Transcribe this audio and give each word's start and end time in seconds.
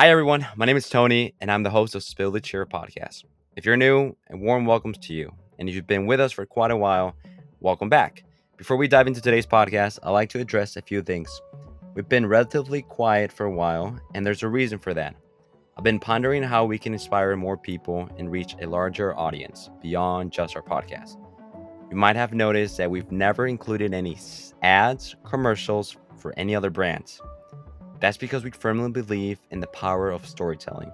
Hi, 0.00 0.10
everyone. 0.10 0.46
My 0.54 0.64
name 0.64 0.76
is 0.76 0.88
Tony, 0.88 1.34
and 1.40 1.50
I'm 1.50 1.64
the 1.64 1.70
host 1.70 1.96
of 1.96 2.04
Spill 2.04 2.30
the 2.30 2.40
Cheer 2.40 2.64
podcast. 2.64 3.24
If 3.56 3.66
you're 3.66 3.76
new, 3.76 4.14
a 4.30 4.36
warm 4.36 4.64
welcomes 4.64 4.96
to 4.98 5.12
you. 5.12 5.32
And 5.58 5.68
if 5.68 5.74
you've 5.74 5.88
been 5.88 6.06
with 6.06 6.20
us 6.20 6.30
for 6.30 6.46
quite 6.46 6.70
a 6.70 6.76
while, 6.76 7.16
welcome 7.58 7.88
back. 7.88 8.22
Before 8.56 8.76
we 8.76 8.86
dive 8.86 9.08
into 9.08 9.20
today's 9.20 9.44
podcast, 9.44 9.98
I'd 10.04 10.10
like 10.10 10.28
to 10.30 10.38
address 10.38 10.76
a 10.76 10.82
few 10.82 11.02
things. 11.02 11.42
We've 11.94 12.08
been 12.08 12.26
relatively 12.26 12.82
quiet 12.82 13.32
for 13.32 13.46
a 13.46 13.50
while, 13.50 13.98
and 14.14 14.24
there's 14.24 14.44
a 14.44 14.48
reason 14.48 14.78
for 14.78 14.94
that. 14.94 15.16
I've 15.76 15.82
been 15.82 15.98
pondering 15.98 16.44
how 16.44 16.64
we 16.64 16.78
can 16.78 16.92
inspire 16.92 17.34
more 17.34 17.56
people 17.56 18.08
and 18.18 18.30
reach 18.30 18.54
a 18.62 18.68
larger 18.68 19.18
audience 19.18 19.68
beyond 19.82 20.30
just 20.30 20.54
our 20.54 20.62
podcast. 20.62 21.16
You 21.90 21.96
might 21.96 22.14
have 22.14 22.32
noticed 22.32 22.76
that 22.76 22.88
we've 22.88 23.10
never 23.10 23.48
included 23.48 23.92
any 23.92 24.16
ads, 24.62 25.16
commercials 25.24 25.96
for 26.16 26.32
any 26.36 26.54
other 26.54 26.70
brands. 26.70 27.20
That's 28.00 28.16
because 28.16 28.44
we 28.44 28.50
firmly 28.50 28.90
believe 28.90 29.40
in 29.50 29.60
the 29.60 29.66
power 29.68 30.10
of 30.10 30.26
storytelling. 30.26 30.92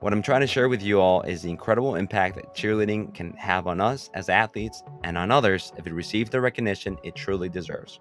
What 0.00 0.12
I'm 0.12 0.22
trying 0.22 0.42
to 0.42 0.46
share 0.46 0.68
with 0.68 0.82
you 0.82 1.00
all 1.00 1.22
is 1.22 1.42
the 1.42 1.50
incredible 1.50 1.96
impact 1.96 2.36
that 2.36 2.54
cheerleading 2.54 3.14
can 3.14 3.32
have 3.32 3.66
on 3.66 3.80
us 3.80 4.10
as 4.14 4.28
athletes 4.28 4.82
and 5.02 5.18
on 5.18 5.30
others 5.30 5.72
if 5.76 5.86
it 5.86 5.92
receives 5.92 6.30
the 6.30 6.40
recognition 6.40 6.96
it 7.02 7.16
truly 7.16 7.48
deserves. 7.48 7.98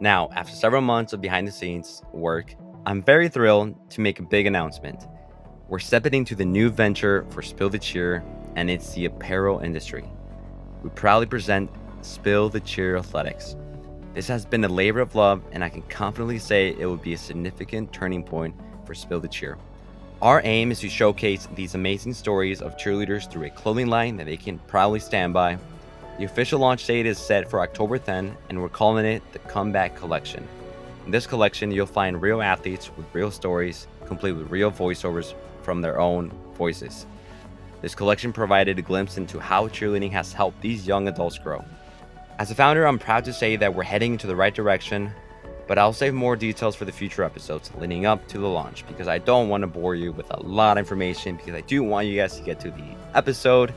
Now, 0.00 0.30
after 0.34 0.54
several 0.54 0.82
months 0.82 1.12
of 1.12 1.20
behind 1.20 1.46
the 1.46 1.52
scenes 1.52 2.02
work, 2.12 2.54
I'm 2.86 3.02
very 3.02 3.28
thrilled 3.28 3.90
to 3.90 4.00
make 4.00 4.18
a 4.18 4.22
big 4.22 4.46
announcement. 4.46 5.06
We're 5.68 5.78
stepping 5.78 6.14
into 6.14 6.34
the 6.34 6.44
new 6.44 6.70
venture 6.70 7.26
for 7.30 7.42
Spill 7.42 7.70
the 7.70 7.78
Cheer, 7.78 8.22
and 8.54 8.70
it's 8.70 8.94
the 8.94 9.06
apparel 9.06 9.58
industry. 9.60 10.04
We 10.82 10.90
proudly 10.90 11.26
present 11.26 11.70
Spill 12.02 12.48
the 12.48 12.60
Cheer 12.60 12.96
Athletics. 12.96 13.56
This 14.16 14.28
has 14.28 14.46
been 14.46 14.64
a 14.64 14.68
labor 14.68 15.00
of 15.00 15.14
love, 15.14 15.42
and 15.52 15.62
I 15.62 15.68
can 15.68 15.82
confidently 15.82 16.38
say 16.38 16.70
it 16.70 16.86
will 16.86 16.96
be 16.96 17.12
a 17.12 17.18
significant 17.18 17.92
turning 17.92 18.22
point 18.22 18.54
for 18.86 18.94
Spill 18.94 19.20
the 19.20 19.28
Cheer. 19.28 19.58
Our 20.22 20.40
aim 20.42 20.72
is 20.72 20.80
to 20.80 20.88
showcase 20.88 21.46
these 21.54 21.74
amazing 21.74 22.14
stories 22.14 22.62
of 22.62 22.78
cheerleaders 22.78 23.30
through 23.30 23.44
a 23.44 23.50
clothing 23.50 23.88
line 23.88 24.16
that 24.16 24.24
they 24.24 24.38
can 24.38 24.58
proudly 24.60 25.00
stand 25.00 25.34
by. 25.34 25.58
The 26.16 26.24
official 26.24 26.60
launch 26.60 26.86
date 26.86 27.04
is 27.04 27.18
set 27.18 27.50
for 27.50 27.60
October 27.60 27.98
10, 27.98 28.34
and 28.48 28.62
we're 28.62 28.70
calling 28.70 29.04
it 29.04 29.22
the 29.34 29.38
Comeback 29.40 29.94
Collection. 29.94 30.48
In 31.04 31.10
this 31.10 31.26
collection, 31.26 31.70
you'll 31.70 31.84
find 31.84 32.22
real 32.22 32.40
athletes 32.40 32.90
with 32.96 33.04
real 33.12 33.30
stories, 33.30 33.86
complete 34.06 34.32
with 34.32 34.50
real 34.50 34.72
voiceovers 34.72 35.34
from 35.60 35.82
their 35.82 36.00
own 36.00 36.32
voices. 36.54 37.04
This 37.82 37.94
collection 37.94 38.32
provided 38.32 38.78
a 38.78 38.82
glimpse 38.82 39.18
into 39.18 39.38
how 39.38 39.68
cheerleading 39.68 40.12
has 40.12 40.32
helped 40.32 40.62
these 40.62 40.86
young 40.86 41.06
adults 41.06 41.36
grow. 41.36 41.62
As 42.38 42.50
a 42.50 42.54
founder, 42.54 42.86
I'm 42.86 42.98
proud 42.98 43.24
to 43.24 43.32
say 43.32 43.56
that 43.56 43.74
we're 43.74 43.82
heading 43.82 44.12
into 44.12 44.26
the 44.26 44.36
right 44.36 44.54
direction, 44.54 45.10
but 45.66 45.78
I'll 45.78 45.94
save 45.94 46.12
more 46.12 46.36
details 46.36 46.76
for 46.76 46.84
the 46.84 46.92
future 46.92 47.24
episodes 47.24 47.70
leading 47.78 48.04
up 48.04 48.28
to 48.28 48.38
the 48.38 48.46
launch 48.46 48.86
because 48.86 49.08
I 49.08 49.16
don't 49.16 49.48
want 49.48 49.62
to 49.62 49.66
bore 49.66 49.94
you 49.94 50.12
with 50.12 50.30
a 50.30 50.42
lot 50.42 50.76
of 50.76 50.82
information 50.82 51.36
because 51.36 51.54
I 51.54 51.62
do 51.62 51.82
want 51.82 52.08
you 52.08 52.16
guys 52.20 52.36
to 52.36 52.42
get 52.42 52.60
to 52.60 52.70
the 52.70 52.84
episode. 53.14 53.72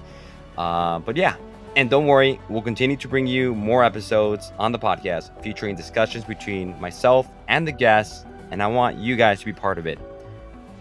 Uh, 0.57 0.99
but 0.99 1.15
yeah, 1.15 1.37
and 1.77 1.89
don't 1.89 2.05
worry, 2.05 2.37
we'll 2.49 2.61
continue 2.61 2.97
to 2.97 3.07
bring 3.07 3.27
you 3.27 3.55
more 3.55 3.81
episodes 3.81 4.51
on 4.59 4.73
the 4.73 4.79
podcast 4.79 5.41
featuring 5.41 5.77
discussions 5.77 6.25
between 6.25 6.77
myself 6.81 7.29
and 7.47 7.65
the 7.65 7.71
guests, 7.71 8.25
and 8.51 8.61
I 8.61 8.67
want 8.67 8.97
you 8.97 9.15
guys 9.15 9.39
to 9.39 9.45
be 9.45 9.53
part 9.53 9.77
of 9.77 9.87
it. 9.87 9.99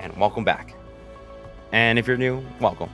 And 0.00 0.16
welcome 0.16 0.42
back. 0.42 0.74
And 1.70 1.96
if 1.96 2.08
you're 2.08 2.16
new, 2.16 2.44
welcome. 2.58 2.90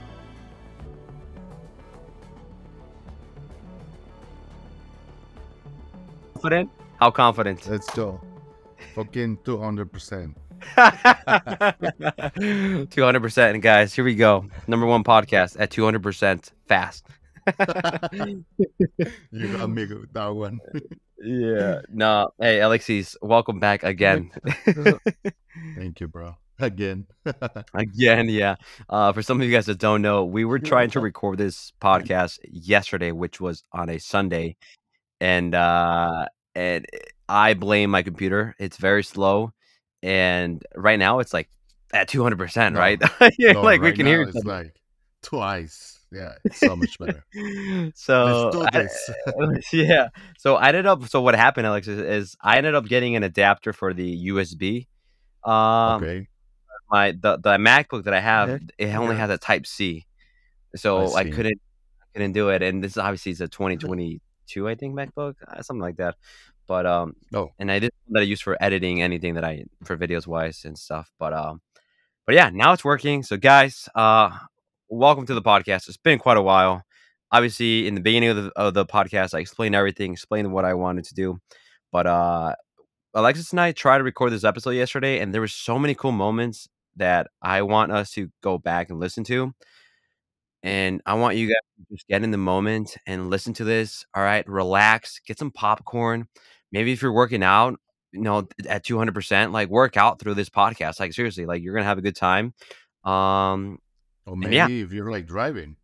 Confident? 6.45 6.69
How 6.99 7.09
confident? 7.09 7.67
Let's 7.67 7.89
go. 7.95 8.21
Fucking 8.93 9.37
200%. 9.37 10.35
200%. 10.77 13.61
Guys, 13.61 13.95
here 13.95 14.05
we 14.05 14.13
go. 14.13 14.45
Number 14.67 14.85
one 14.85 15.03
podcast 15.03 15.57
at 15.59 15.71
200% 15.71 16.51
fast. 16.67 17.07
you 19.31 19.57
got 19.57 19.71
me 19.71 19.85
with 19.87 20.13
that 20.13 20.27
one. 20.27 20.59
yeah. 21.19 21.81
No. 21.89 22.29
Hey, 22.39 22.61
Alexis, 22.61 23.17
welcome 23.23 23.59
back 23.59 23.83
again. 23.83 24.29
Thank 25.75 25.99
you, 25.99 26.07
bro. 26.07 26.35
Again. 26.59 27.07
again, 27.73 28.29
yeah. 28.29 28.55
Uh, 28.87 29.11
for 29.13 29.23
some 29.23 29.41
of 29.41 29.47
you 29.47 29.51
guys 29.51 29.65
that 29.65 29.79
don't 29.79 30.03
know, 30.03 30.25
we 30.25 30.45
were 30.45 30.59
trying 30.59 30.91
to 30.91 30.99
record 30.99 31.39
this 31.39 31.73
podcast 31.81 32.37
yesterday, 32.43 33.11
which 33.11 33.41
was 33.41 33.63
on 33.73 33.89
a 33.89 33.97
Sunday. 33.97 34.57
And 35.21 35.55
uh 35.55 36.25
and 36.55 36.85
I 37.27 37.53
blame 37.53 37.89
my 37.91 38.01
computer. 38.01 38.55
It's 38.59 38.77
very 38.77 39.03
slow, 39.03 39.51
and 40.01 40.63
right 40.75 40.97
now 40.97 41.19
it's 41.19 41.33
like 41.33 41.49
at 41.93 42.07
two 42.07 42.23
hundred 42.23 42.37
percent. 42.37 42.75
Right? 42.75 43.01
yeah, 43.37 43.53
no, 43.53 43.61
like 43.61 43.81
right 43.81 43.91
we 43.91 43.97
can 43.97 44.05
hear. 44.05 44.21
It's 44.23 44.45
like 44.45 44.73
twice. 45.21 45.99
Yeah, 46.11 46.33
it's 46.45 46.59
so 46.59 46.75
much 46.75 46.97
better. 46.97 47.25
so 47.95 48.67
I, 48.73 48.87
yeah, 49.73 50.09
so 50.37 50.55
I 50.55 50.69
ended 50.69 50.85
up. 50.85 51.07
So 51.07 51.21
what 51.21 51.35
happened, 51.35 51.67
Alex, 51.67 51.87
is, 51.87 51.99
is, 51.99 52.37
I 52.41 52.57
ended 52.57 52.75
up 52.75 52.85
getting 52.85 53.15
an 53.15 53.23
adapter 53.23 53.73
for 53.73 53.93
the 53.93 54.27
USB. 54.27 54.87
Um, 55.43 56.03
okay. 56.03 56.27
My 56.89 57.11
the 57.11 57.37
the 57.37 57.57
MacBook 57.57 58.03
that 58.03 58.13
I 58.13 58.19
have, 58.19 58.49
yeah. 58.49 58.57
it 58.77 58.95
only 58.95 59.15
yeah. 59.15 59.21
has 59.21 59.29
a 59.31 59.37
Type 59.37 59.65
C, 59.65 60.05
so 60.75 61.07
I, 61.15 61.21
I 61.21 61.29
couldn't 61.31 61.59
I 62.01 62.05
couldn't 62.13 62.33
do 62.33 62.49
it. 62.49 62.61
And 62.61 62.83
this 62.83 62.97
obviously 62.97 63.31
is 63.31 63.41
a 63.41 63.47
twenty 63.47 63.75
twenty 63.75 64.21
two, 64.47 64.67
I 64.67 64.75
think, 64.75 64.95
MacBook, 64.95 65.35
uh, 65.47 65.61
something 65.61 65.81
like 65.81 65.97
that. 65.97 66.15
But 66.67 66.85
um, 66.85 67.15
oh, 67.33 67.49
and 67.59 67.71
I 67.71 67.79
did 67.79 67.91
that 68.09 68.21
I 68.21 68.23
use 68.23 68.41
for 68.41 68.57
editing 68.61 69.01
anything 69.01 69.35
that 69.35 69.43
I 69.43 69.65
for 69.83 69.97
videos 69.97 70.27
wise 70.27 70.65
and 70.65 70.77
stuff. 70.77 71.11
But 71.19 71.33
um, 71.33 71.61
but 72.25 72.35
yeah, 72.35 72.49
now 72.51 72.73
it's 72.73 72.83
working. 72.83 73.23
So 73.23 73.37
guys, 73.37 73.87
uh, 73.95 74.31
welcome 74.89 75.25
to 75.27 75.35
the 75.35 75.41
podcast. 75.41 75.87
It's 75.87 75.97
been 75.97 76.19
quite 76.19 76.37
a 76.37 76.41
while. 76.41 76.83
Obviously, 77.31 77.87
in 77.87 77.95
the 77.95 78.01
beginning 78.01 78.29
of 78.29 78.35
the, 78.37 78.51
of 78.55 78.73
the 78.73 78.85
podcast, 78.85 79.33
I 79.33 79.39
explained 79.39 79.75
everything, 79.75 80.13
explained 80.13 80.51
what 80.51 80.65
I 80.65 80.73
wanted 80.73 81.05
to 81.05 81.15
do. 81.15 81.39
But 81.91 82.07
uh, 82.07 82.55
Alexis 83.13 83.51
and 83.51 83.59
I 83.59 83.71
tried 83.71 83.99
to 83.99 84.03
record 84.03 84.31
this 84.31 84.43
episode 84.43 84.71
yesterday, 84.71 85.19
and 85.19 85.33
there 85.33 85.41
were 85.41 85.47
so 85.47 85.77
many 85.77 85.95
cool 85.95 86.11
moments 86.11 86.67
that 86.95 87.27
I 87.41 87.61
want 87.61 87.91
us 87.91 88.11
to 88.11 88.29
go 88.41 88.57
back 88.57 88.89
and 88.89 88.99
listen 88.99 89.23
to. 89.25 89.53
And 90.65 90.99
I 91.05 91.13
want 91.13 91.37
you 91.37 91.45
guys 91.45 91.61
to 91.77 91.95
just 91.95 92.07
get 92.07 92.23
in 92.23 92.31
the 92.31 92.39
moment 92.39 92.97
and 93.05 93.29
listen 93.29 93.53
to 93.53 93.63
this. 93.63 94.03
All 94.15 94.23
right, 94.23 94.45
relax, 94.49 95.19
get 95.19 95.37
some 95.37 95.51
popcorn. 95.51 96.27
Maybe 96.71 96.91
if 96.91 97.03
you're 97.03 97.13
working 97.13 97.43
out, 97.43 97.79
you 98.11 98.21
know, 98.21 98.47
at 98.67 98.83
200%, 98.83 99.51
like 99.51 99.69
work 99.69 99.95
out 99.95 100.19
through 100.19 100.33
this 100.33 100.49
podcast. 100.49 100.99
Like 100.99 101.13
seriously, 101.13 101.45
like 101.45 101.61
you're 101.61 101.75
going 101.75 101.83
to 101.83 101.87
have 101.87 101.99
a 101.99 102.01
good 102.01 102.15
time. 102.15 102.55
Um 103.03 103.77
or 104.25 104.35
maybe 104.35 104.55
yeah. 104.55 104.67
if 104.67 104.91
you're 104.91 105.11
like 105.11 105.27
driving. 105.27 105.75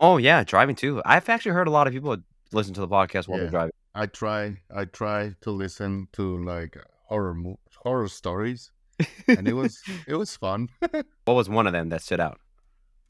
Oh 0.00 0.16
yeah, 0.16 0.42
driving 0.42 0.74
too. 0.74 1.02
I've 1.04 1.28
actually 1.28 1.52
heard 1.52 1.68
a 1.68 1.70
lot 1.70 1.86
of 1.86 1.92
people 1.92 2.16
listen 2.50 2.72
to 2.72 2.80
the 2.80 2.88
podcast 2.88 3.28
while 3.28 3.36
yeah. 3.36 3.42
they're 3.42 3.50
driving. 3.50 3.72
I 3.94 4.06
try 4.06 4.56
I 4.74 4.86
try 4.86 5.34
to 5.42 5.50
listen 5.50 6.08
to 6.14 6.42
like 6.42 6.78
horror 7.08 7.36
horror 7.76 8.08
stories 8.08 8.72
and 9.28 9.46
it 9.46 9.52
was 9.52 9.82
it 10.08 10.14
was 10.14 10.34
fun. 10.34 10.70
what 10.80 11.34
was 11.34 11.50
one 11.50 11.66
of 11.66 11.74
them 11.74 11.90
that 11.90 12.00
stood 12.00 12.20
out? 12.20 12.40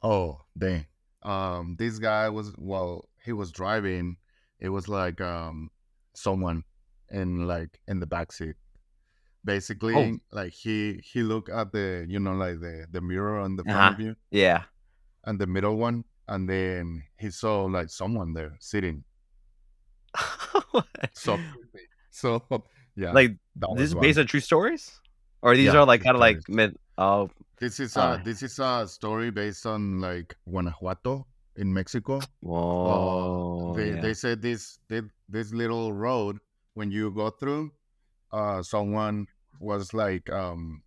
Oh, 0.03 0.41
dang 0.57 0.87
um 1.25 1.75
this 1.77 1.99
guy 1.99 2.29
was 2.29 2.53
well 2.57 3.09
he 3.23 3.33
was 3.33 3.51
driving 3.51 4.17
it 4.59 4.69
was 4.69 4.87
like 4.87 5.19
um 5.21 5.69
someone 6.13 6.63
in 7.09 7.47
like 7.47 7.79
in 7.87 7.99
the 7.99 8.05
back 8.05 8.31
seat. 8.31 8.55
Basically 9.43 9.95
oh. 9.95 10.17
like 10.31 10.53
he 10.53 10.99
he 11.03 11.21
looked 11.21 11.49
at 11.49 11.71
the 11.71 12.05
you 12.09 12.19
know 12.19 12.33
like 12.33 12.59
the 12.59 12.87
the 12.91 13.01
mirror 13.01 13.39
on 13.39 13.55
the 13.55 13.63
front 13.63 13.79
uh-huh. 13.79 13.93
of 13.93 13.99
you 13.99 14.15
yeah. 14.31 14.63
and 15.25 15.37
the 15.37 15.45
middle 15.45 15.77
one 15.77 16.03
and 16.27 16.49
then 16.49 17.03
he 17.19 17.29
saw 17.29 17.65
like 17.65 17.89
someone 17.89 18.33
there 18.33 18.55
sitting. 18.59 19.03
So 21.13 21.39
so 22.09 22.43
yeah 22.95 23.11
like 23.11 23.37
this 23.77 23.89
is 23.89 23.95
based 23.95 24.19
on 24.19 24.25
true 24.27 24.39
stories? 24.39 24.99
Or 25.41 25.55
these 25.55 25.73
yeah, 25.73 25.79
are 25.79 25.85
like 25.85 26.03
kind 26.03 26.15
of 26.15 26.19
like 26.19 26.41
mid 26.49 26.75
oh 26.97 27.29
this 27.59 27.79
is 27.79 27.95
uh, 27.97 28.19
a 28.19 28.23
this 28.23 28.43
is 28.43 28.59
a 28.59 28.87
story 28.87 29.31
based 29.31 29.65
on 29.65 29.99
like 30.01 30.35
Guanajuato 30.47 31.25
in 31.55 31.73
Mexico. 31.73 32.19
Whoa! 32.41 33.71
Uh, 33.71 33.77
they 33.77 33.89
yeah. 33.91 34.01
they 34.01 34.13
said 34.13 34.41
this 34.41 34.79
this 34.89 35.53
little 35.53 35.93
road 35.93 36.39
when 36.73 36.91
you 36.91 37.11
go 37.11 37.29
through, 37.29 37.71
uh, 38.31 38.61
someone 38.61 39.27
was 39.59 39.93
like 39.93 40.29
um, 40.29 40.83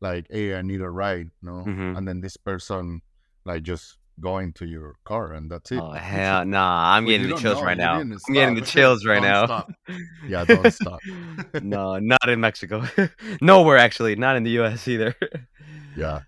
like 0.00 0.26
hey 0.30 0.54
I 0.54 0.62
need 0.62 0.80
a 0.80 0.90
ride, 0.90 1.30
no, 1.42 1.64
mm-hmm. 1.66 1.96
and 1.96 2.08
then 2.08 2.20
this 2.20 2.36
person 2.36 3.02
like 3.44 3.62
just 3.62 3.98
going 4.20 4.52
to 4.52 4.64
your 4.64 4.94
car 5.04 5.32
and 5.32 5.50
that's 5.50 5.72
it. 5.72 5.80
Oh 5.80 5.90
hell 5.92 6.44
no! 6.44 6.58
Nah, 6.58 6.94
I'm 6.94 7.04
getting 7.04 7.28
the 7.28 7.36
chills 7.36 7.58
know. 7.58 7.64
right 7.66 7.76
now. 7.76 7.94
I'm 7.94 8.18
getting 8.32 8.54
the 8.54 8.62
chills 8.62 9.04
right 9.04 9.22
now. 9.22 9.46
Stop. 9.46 9.72
Yeah, 10.26 10.44
don't 10.46 10.72
stop. 10.72 11.00
no, 11.62 11.98
not 11.98 12.28
in 12.28 12.40
Mexico. 12.40 12.84
Nowhere 13.42 13.76
actually. 13.76 14.16
Not 14.16 14.36
in 14.36 14.42
the 14.42 14.52
U.S. 14.52 14.88
either. 14.88 15.14
Yeah. 15.96 16.20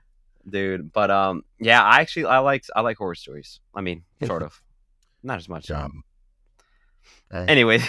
Dude, 0.48 0.92
but 0.92 1.10
um, 1.10 1.42
yeah, 1.58 1.82
I 1.82 2.00
actually 2.00 2.26
I 2.26 2.38
like 2.38 2.64
I 2.74 2.80
like 2.80 2.98
horror 2.98 3.16
stories. 3.16 3.60
I 3.74 3.80
mean, 3.80 4.04
sort 4.24 4.42
of, 4.42 4.62
not 5.22 5.38
as 5.38 5.48
much. 5.48 5.70
Um. 5.70 6.04
Anyways, 7.32 7.84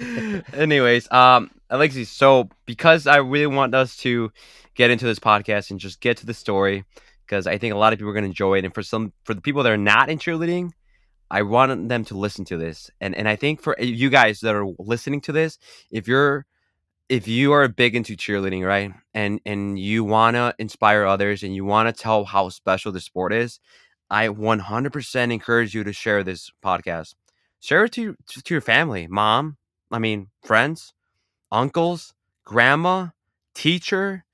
anyways, 0.54 1.10
um, 1.12 1.50
Alexi. 1.70 2.06
So 2.06 2.48
because 2.64 3.06
I 3.06 3.18
really 3.18 3.46
want 3.46 3.74
us 3.74 3.96
to 3.98 4.32
get 4.74 4.90
into 4.90 5.04
this 5.04 5.18
podcast 5.18 5.70
and 5.70 5.78
just 5.78 6.00
get 6.00 6.16
to 6.18 6.26
the 6.26 6.32
story, 6.32 6.84
because 7.26 7.46
I 7.46 7.58
think 7.58 7.74
a 7.74 7.76
lot 7.76 7.92
of 7.92 7.98
people 7.98 8.10
are 8.10 8.14
going 8.14 8.24
to 8.24 8.30
enjoy 8.30 8.56
it, 8.56 8.64
and 8.64 8.74
for 8.74 8.82
some, 8.82 9.12
for 9.24 9.34
the 9.34 9.42
people 9.42 9.62
that 9.62 9.72
are 9.72 9.76
not 9.76 10.08
in 10.08 10.18
cheerleading, 10.18 10.70
I 11.30 11.42
want 11.42 11.90
them 11.90 12.06
to 12.06 12.16
listen 12.16 12.46
to 12.46 12.56
this, 12.56 12.90
and 13.02 13.14
and 13.14 13.28
I 13.28 13.36
think 13.36 13.60
for 13.60 13.76
you 13.78 14.08
guys 14.08 14.40
that 14.40 14.54
are 14.54 14.66
listening 14.78 15.20
to 15.22 15.32
this, 15.32 15.58
if 15.90 16.08
you're 16.08 16.46
if 17.08 17.28
you 17.28 17.52
are 17.52 17.68
big 17.68 17.94
into 17.94 18.16
cheerleading, 18.16 18.66
right, 18.66 18.92
and 19.14 19.40
and 19.44 19.78
you 19.78 20.04
want 20.04 20.36
to 20.36 20.54
inspire 20.58 21.04
others 21.04 21.42
and 21.42 21.54
you 21.54 21.64
want 21.64 21.94
to 21.94 22.02
tell 22.02 22.24
how 22.24 22.48
special 22.48 22.92
the 22.92 23.00
sport 23.00 23.32
is, 23.32 23.60
I 24.10 24.28
100% 24.28 25.32
encourage 25.32 25.74
you 25.74 25.84
to 25.84 25.92
share 25.92 26.22
this 26.22 26.50
podcast. 26.64 27.14
Share 27.60 27.84
it 27.84 27.92
to, 27.92 28.16
to 28.26 28.54
your 28.54 28.60
family, 28.60 29.06
mom, 29.06 29.56
I 29.90 29.98
mean, 29.98 30.28
friends, 30.42 30.92
uncles, 31.50 32.12
grandma, 32.44 33.08
teacher, 33.54 34.24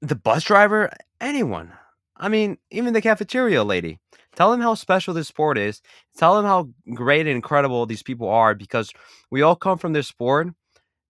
the 0.00 0.14
bus 0.14 0.44
driver, 0.44 0.90
anyone. 1.20 1.72
I 2.16 2.28
mean, 2.28 2.58
even 2.70 2.92
the 2.92 3.02
cafeteria 3.02 3.64
lady. 3.64 3.98
Tell 4.34 4.50
them 4.50 4.60
how 4.60 4.74
special 4.74 5.12
this 5.12 5.28
sport 5.28 5.58
is. 5.58 5.82
Tell 6.16 6.36
them 6.36 6.44
how 6.44 6.70
great 6.94 7.26
and 7.26 7.36
incredible 7.36 7.84
these 7.86 8.02
people 8.02 8.28
are 8.28 8.54
because 8.54 8.92
we 9.30 9.42
all 9.42 9.56
come 9.56 9.78
from 9.78 9.92
this 9.92 10.08
sport 10.08 10.48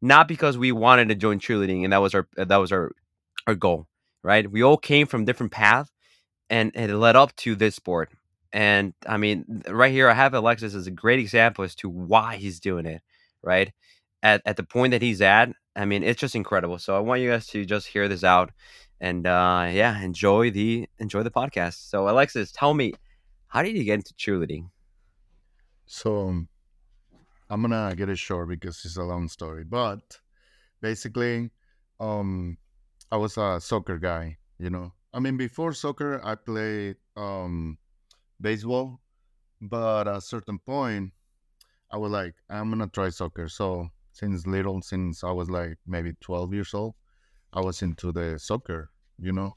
not 0.02 0.28
because 0.28 0.58
we 0.58 0.72
wanted 0.72 1.08
to 1.08 1.14
join 1.14 1.38
cheerleading 1.38 1.84
and 1.84 1.92
that 1.92 1.98
was 2.02 2.14
our 2.14 2.28
that 2.36 2.56
was 2.56 2.72
our 2.72 2.92
our 3.46 3.54
goal, 3.54 3.86
right? 4.22 4.50
We 4.50 4.62
all 4.62 4.76
came 4.76 5.06
from 5.06 5.24
different 5.24 5.52
paths 5.52 5.90
and 6.50 6.72
it 6.74 6.94
led 6.94 7.16
up 7.16 7.34
to 7.36 7.54
this 7.54 7.76
sport. 7.76 8.10
And 8.52 8.92
I 9.06 9.16
mean, 9.16 9.62
right 9.68 9.92
here, 9.92 10.10
I 10.10 10.14
have 10.14 10.34
Alexis 10.34 10.74
as 10.74 10.86
a 10.86 10.90
great 10.90 11.18
example 11.18 11.64
as 11.64 11.74
to 11.76 11.88
why 11.88 12.36
he's 12.36 12.60
doing 12.60 12.84
it, 12.84 13.00
right? 13.42 13.72
At, 14.22 14.42
at 14.44 14.56
the 14.56 14.62
point 14.62 14.90
that 14.90 15.00
he's 15.00 15.22
at, 15.22 15.50
I 15.74 15.86
mean, 15.86 16.02
it's 16.02 16.20
just 16.20 16.34
incredible. 16.34 16.78
So 16.78 16.94
I 16.94 17.00
want 17.00 17.22
you 17.22 17.30
guys 17.30 17.46
to 17.48 17.64
just 17.64 17.86
hear 17.86 18.08
this 18.08 18.22
out 18.22 18.52
and 19.00 19.26
uh, 19.26 19.68
yeah, 19.72 20.00
enjoy 20.02 20.50
the 20.50 20.88
enjoy 20.98 21.22
the 21.22 21.30
podcast. 21.30 21.88
So 21.88 22.08
Alexis, 22.08 22.52
tell 22.52 22.74
me, 22.74 22.92
how 23.48 23.62
did 23.62 23.76
you 23.76 23.84
get 23.84 23.94
into 23.94 24.14
cheerleading? 24.14 24.68
So 25.86 26.28
um, 26.28 26.48
I'm 27.52 27.60
gonna 27.60 27.94
get 27.94 28.08
it 28.08 28.18
short 28.18 28.48
because 28.48 28.82
it's 28.82 28.96
a 28.96 29.02
long 29.02 29.28
story. 29.28 29.62
But 29.62 30.00
basically, 30.80 31.50
um, 32.00 32.56
I 33.10 33.18
was 33.18 33.36
a 33.36 33.60
soccer 33.60 33.98
guy. 33.98 34.38
You 34.58 34.70
know, 34.70 34.94
I 35.12 35.20
mean, 35.20 35.36
before 35.36 35.74
soccer, 35.74 36.18
I 36.24 36.34
played 36.34 36.96
um, 37.14 37.76
baseball, 38.40 39.00
but 39.60 40.08
at 40.08 40.16
a 40.16 40.20
certain 40.22 40.60
point, 40.60 41.12
I 41.90 41.98
was 41.98 42.10
like, 42.10 42.34
I'm 42.48 42.70
gonna 42.70 42.88
try 42.88 43.10
soccer. 43.10 43.50
So 43.50 43.88
since 44.12 44.46
little, 44.46 44.80
since 44.80 45.22
I 45.22 45.30
was 45.30 45.50
like 45.50 45.76
maybe 45.86 46.14
12 46.22 46.54
years 46.54 46.72
old, 46.72 46.94
I 47.52 47.60
was 47.60 47.82
into 47.82 48.12
the 48.12 48.38
soccer, 48.38 48.88
you 49.18 49.32
know. 49.32 49.56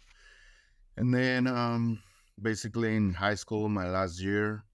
And 0.97 1.13
then 1.13 1.47
um, 1.47 2.03
basically 2.42 2.97
in 2.97 3.13
high 3.13 3.36
school, 3.36 3.69
my 3.69 3.88
last 3.88 4.21
year, 4.21 4.65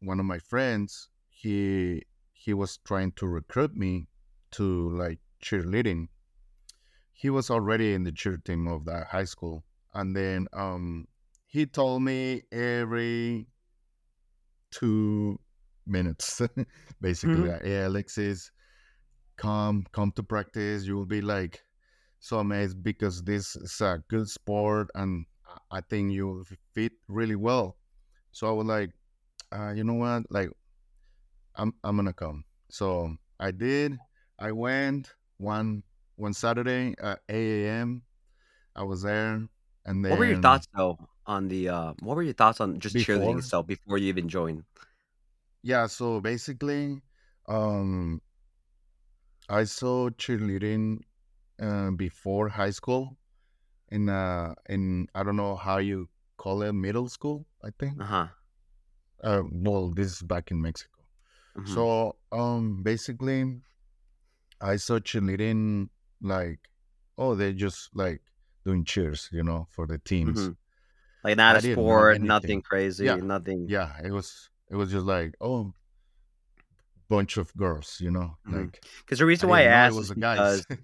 one 0.00 0.20
of 0.20 0.26
my 0.26 0.38
friends, 0.38 1.08
he 1.30 2.02
he 2.36 2.54
was 2.54 2.76
trying 2.78 3.12
to 3.12 3.26
recruit 3.26 3.74
me 3.76 4.08
to 4.52 4.90
like 4.90 5.18
cheerleading. 5.42 6.08
He 7.12 7.30
was 7.30 7.50
already 7.50 7.94
in 7.94 8.04
the 8.04 8.12
cheer 8.12 8.36
team 8.36 8.66
of 8.68 8.84
that 8.84 9.08
high 9.08 9.24
school 9.24 9.64
and 9.94 10.14
then 10.14 10.46
um, 10.52 11.08
he 11.46 11.66
told 11.66 12.02
me 12.02 12.42
every 12.52 13.48
two 14.70 15.38
minutes, 15.86 16.40
basically, 17.00 17.40
Mhm. 17.40 17.52
like, 17.52 17.62
"Yeah, 17.64 17.86
Alexis, 17.88 18.50
come 19.36 19.86
come 19.92 20.12
to 20.12 20.22
practice. 20.22 20.84
You 20.86 20.96
will 20.96 21.06
be 21.06 21.20
like 21.20 21.62
so 22.20 22.38
amazed 22.40 22.82
because 22.82 23.22
this 23.22 23.56
is 23.56 23.80
a 23.80 24.02
good 24.08 24.28
sport, 24.28 24.88
and 24.94 25.26
I- 25.46 25.78
I 25.78 25.80
think 25.80 26.12
you 26.12 26.26
will 26.28 26.44
fit 26.74 26.92
really 27.08 27.36
well." 27.36 27.78
So 28.32 28.48
I 28.48 28.52
was 28.52 28.66
like, 28.66 28.92
uh, 29.52 29.72
"You 29.72 29.84
know 29.84 29.94
what? 29.94 30.30
Like, 30.30 30.50
I'm 31.56 31.74
I'm 31.84 31.96
gonna 31.96 32.12
come." 32.12 32.44
So 32.70 33.16
I 33.40 33.50
did. 33.50 34.00
I 34.38 34.52
went 34.52 35.14
one 35.38 35.82
one 36.16 36.34
Saturday 36.34 36.94
at 37.00 37.20
8 37.28 37.68
a.m. 37.68 38.04
I 38.76 38.84
was 38.84 39.02
there, 39.02 39.48
and 39.84 40.04
What 40.08 40.18
were 40.18 40.24
your 40.24 40.36
thoughts 40.36 40.66
though 40.74 40.98
on 41.26 41.48
the 41.48 41.68
uh 41.68 41.94
what 42.00 42.16
were 42.16 42.22
your 42.22 42.34
thoughts 42.34 42.60
on 42.60 42.78
just 42.80 42.98
cheerleading 42.98 43.38
before 43.38 43.38
itself 43.38 43.66
before 43.66 43.98
you 43.98 44.08
even 44.08 44.28
joined? 44.28 44.64
yeah 45.62 45.86
so 45.86 46.20
basically 46.20 47.00
um 47.48 48.20
i 49.48 49.64
saw 49.64 50.08
cheerleading 50.10 51.02
uh, 51.60 51.90
before 51.92 52.48
high 52.50 52.70
school 52.70 53.18
in 53.90 54.08
uh 54.08 54.54
in 54.68 55.08
i 55.14 55.22
don't 55.24 55.36
know 55.36 55.56
how 55.56 55.78
you 55.78 56.08
call 56.38 56.62
it 56.62 56.72
middle 56.72 57.08
school 57.08 57.46
i 57.64 57.70
think 57.78 58.00
Uh-huh. 58.00 58.28
uh 59.22 59.42
well 59.50 59.90
this 59.90 60.12
is 60.12 60.22
back 60.22 60.50
in 60.50 60.60
mexico 60.60 60.95
hmm 61.56 61.64
so 61.74 62.14
um 62.32 62.82
basically 62.82 63.60
i 64.60 64.76
saw 64.76 64.98
cheerleading 64.98 65.88
like 66.20 66.58
oh 67.18 67.34
they're 67.34 67.52
just 67.52 67.88
like 67.94 68.20
doing 68.64 68.84
cheers 68.84 69.28
you 69.32 69.42
know 69.42 69.66
for 69.70 69.86
the 69.86 69.98
teams. 69.98 70.38
Hmm 70.38 70.52
Like 71.24 71.36
not 71.36 71.56
a 71.56 71.60
i 71.60 71.72
sport, 71.72 72.20
nothing 72.20 72.62
crazy, 72.62 73.06
yeah 73.06 73.16
nothing. 73.16 73.66
yeah 73.68 73.92
it 74.04 74.10
was 74.12 74.50
it 74.70 74.76
was 74.76 74.90
just 74.90 75.06
like 75.06 75.34
oh 75.40 75.72
bunch 77.08 77.36
of 77.36 77.54
girls 77.56 77.98
you 78.00 78.10
know 78.10 78.36
like 78.50 78.80
Because 79.00 79.18
the 79.18 79.24
I 79.24 79.28
reason 79.28 79.48
why 79.48 79.60
I 79.60 79.62
didn't 79.62 79.72
it 79.74 79.76
asked 79.86 79.96
was 79.96 80.04
is 80.04 80.14
the 80.14 80.20
guys. 80.20 80.66
because 80.66 80.78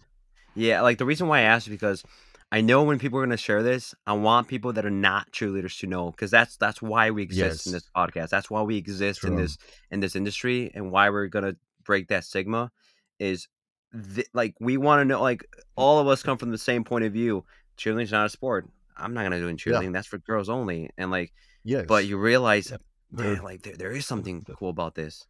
yeah, 0.54 0.80
like 0.82 0.98
the 0.98 1.04
reason 1.06 1.28
why 1.28 1.38
I 1.40 1.42
asked 1.42 1.66
is 1.66 1.72
because 1.72 2.04
I 2.52 2.60
know 2.60 2.82
when 2.82 2.98
people 2.98 3.18
are 3.18 3.22
gonna 3.24 3.38
share 3.38 3.62
this, 3.62 3.94
I 4.06 4.12
want 4.12 4.46
people 4.46 4.74
that 4.74 4.84
are 4.84 4.90
not 4.90 5.32
cheerleaders 5.32 5.78
to 5.80 5.86
know 5.86 6.10
because 6.10 6.30
that's 6.30 6.58
that's 6.58 6.82
why 6.82 7.10
we 7.10 7.22
exist 7.22 7.66
in 7.66 7.72
this 7.72 7.88
podcast. 7.96 8.28
That's 8.28 8.50
why 8.50 8.60
we 8.60 8.76
exist 8.76 9.24
in 9.24 9.36
this 9.36 9.56
in 9.90 10.00
this 10.00 10.14
industry 10.14 10.70
and 10.74 10.92
why 10.92 11.08
we're 11.08 11.28
gonna 11.28 11.56
break 11.82 12.08
that 12.08 12.24
stigma 12.24 12.70
is 13.18 13.48
th- 14.14 14.26
like 14.34 14.54
we 14.60 14.76
want 14.76 15.00
to 15.00 15.06
know 15.06 15.22
like 15.22 15.46
all 15.76 15.98
of 15.98 16.06
us 16.08 16.22
come 16.22 16.36
from 16.36 16.50
the 16.50 16.58
same 16.58 16.84
point 16.84 17.04
of 17.06 17.12
view. 17.14 17.42
Cheerleading's 17.78 18.12
not 18.12 18.26
a 18.26 18.28
sport. 18.28 18.68
I'm 18.98 19.14
not 19.14 19.22
gonna 19.22 19.40
do 19.40 19.48
Yeah, 19.48 19.54
cheerleading. 19.54 19.94
That's 19.94 20.06
for 20.06 20.18
girls 20.18 20.50
only. 20.50 20.90
And 20.98 21.10
like, 21.10 21.32
yes. 21.64 21.86
but 21.88 22.04
you 22.04 22.18
realize, 22.18 22.70
man, 23.10 23.42
like 23.42 23.62
there, 23.62 23.76
there 23.76 23.92
is 23.92 24.06
something 24.06 24.44
cool 24.58 24.68
about 24.68 24.94
this. 24.94 25.26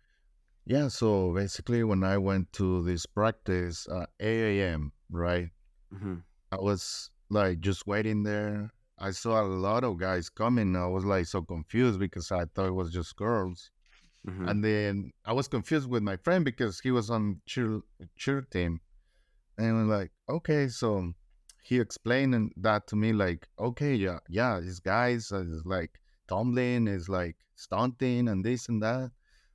yeah, 0.66 0.88
so 0.88 1.32
basically 1.32 1.84
when 1.84 2.02
I 2.02 2.18
went 2.18 2.52
to 2.54 2.82
this 2.82 3.06
practice 3.06 3.86
at 3.88 4.10
8 4.18 4.60
a.m., 4.60 4.90
right? 5.08 5.50
hmm 5.96 6.16
I 6.50 6.56
was 6.56 7.11
like 7.32 7.60
just 7.60 7.86
waiting 7.86 8.22
there. 8.24 8.70
I 8.98 9.10
saw 9.12 9.42
a 9.42 9.46
lot 9.46 9.84
of 9.84 9.98
guys 9.98 10.28
coming. 10.30 10.76
I 10.76 10.86
was 10.86 11.04
like 11.04 11.26
so 11.26 11.42
confused 11.42 11.98
because 11.98 12.30
I 12.32 12.44
thought 12.46 12.68
it 12.68 12.74
was 12.74 12.92
just 12.92 13.16
girls. 13.16 13.70
hmm 14.26 14.48
And 14.48 14.64
then 14.64 15.12
I 15.24 15.32
was 15.32 15.48
confused 15.48 15.88
with 15.88 16.02
my 16.02 16.16
friend 16.16 16.44
because 16.44 16.80
he 16.80 16.90
was 16.90 17.10
on 17.10 17.40
cheer 17.46 17.80
cheer 18.16 18.42
team. 18.42 18.80
And 19.58 19.68
I'm 19.78 19.88
like, 19.88 20.12
okay, 20.28 20.68
so 20.68 21.12
he 21.62 21.80
explained 21.80 22.52
that 22.56 22.86
to 22.88 22.96
me, 22.96 23.12
like, 23.12 23.48
okay, 23.58 23.94
yeah, 23.94 24.20
yeah, 24.28 24.60
these 24.60 24.80
guys 24.80 25.30
is 25.32 25.64
like 25.66 26.00
tumbling, 26.28 26.88
is 26.88 27.08
like 27.08 27.36
stunting 27.56 28.28
and 28.28 28.44
this 28.44 28.68
and 28.68 28.82
that. 28.82 29.12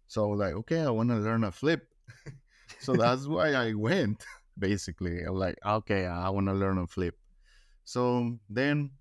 So 0.07 0.29
like, 0.29 0.53
okay, 0.53 0.81
I 0.81 0.89
want 0.91 1.09
to 1.09 1.17
learn 1.17 1.43
a 1.43 1.51
flip. 1.51 1.87
So 2.79 2.95
that's 2.97 3.27
why 3.27 3.53
I 3.53 3.73
went. 3.73 4.25
Basically, 4.59 5.21
I'm 5.23 5.35
like, 5.35 5.57
okay, 5.65 6.05
I 6.05 6.29
want 6.29 6.47
to 6.47 6.53
learn 6.53 6.77
a 6.79 6.87
flip. 6.87 7.15
So 7.87 8.37
then 8.49 8.91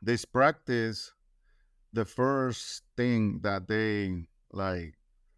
this 0.00 0.24
practice, 0.24 1.12
the 1.92 2.06
first 2.06 2.82
thing 2.96 3.40
that 3.42 3.68
they 3.68 4.24
like 4.52 4.94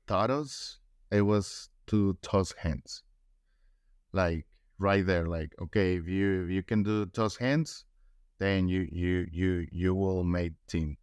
taught 0.07 0.31
us, 0.31 0.79
it 1.11 1.23
was 1.23 1.71
to 1.89 2.15
toss 2.23 2.53
hands. 2.53 3.03
Like 4.13 4.47
right 4.79 5.05
there 5.05 5.27
like 5.27 5.55
okay 5.61 5.97
if 5.97 6.07
you 6.07 6.45
if 6.45 6.51
you 6.51 6.63
can 6.63 6.83
do 6.83 7.07
toss 7.07 7.37
hands 7.37 7.85
then 8.39 8.67
you 8.69 8.89
you 8.91 9.27
you 9.33 9.67
you 9.73 9.95
will 9.95 10.23
make 10.23 10.53
team. 10.69 10.97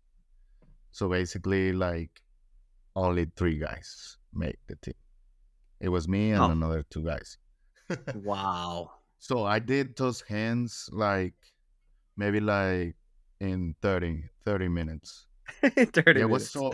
So 0.92 1.10
basically 1.10 1.74
like 1.74 2.22
only 2.96 3.26
three 3.36 3.58
guys 3.60 4.18
make 4.34 4.60
the 4.68 4.78
team. 4.78 4.96
It 5.82 5.90
was 5.90 6.08
me 6.08 6.32
and 6.32 6.42
Oh, 6.42 6.50
another 6.52 6.84
two 6.90 7.04
guys. 7.04 7.38
Wow. 8.16 8.99
So 9.20 9.44
i 9.46 9.60
did 9.60 9.96
toss 9.96 10.22
hands 10.22 10.90
like 10.92 11.34
maybe 12.18 12.40
like 12.40 12.96
in 13.40 13.76
30 13.82 14.24
30 14.46 14.68
minutes 14.68 15.28
30 15.62 16.20
yeah 16.20 16.26
it 16.26 16.30
was 16.30 16.50
so 16.50 16.74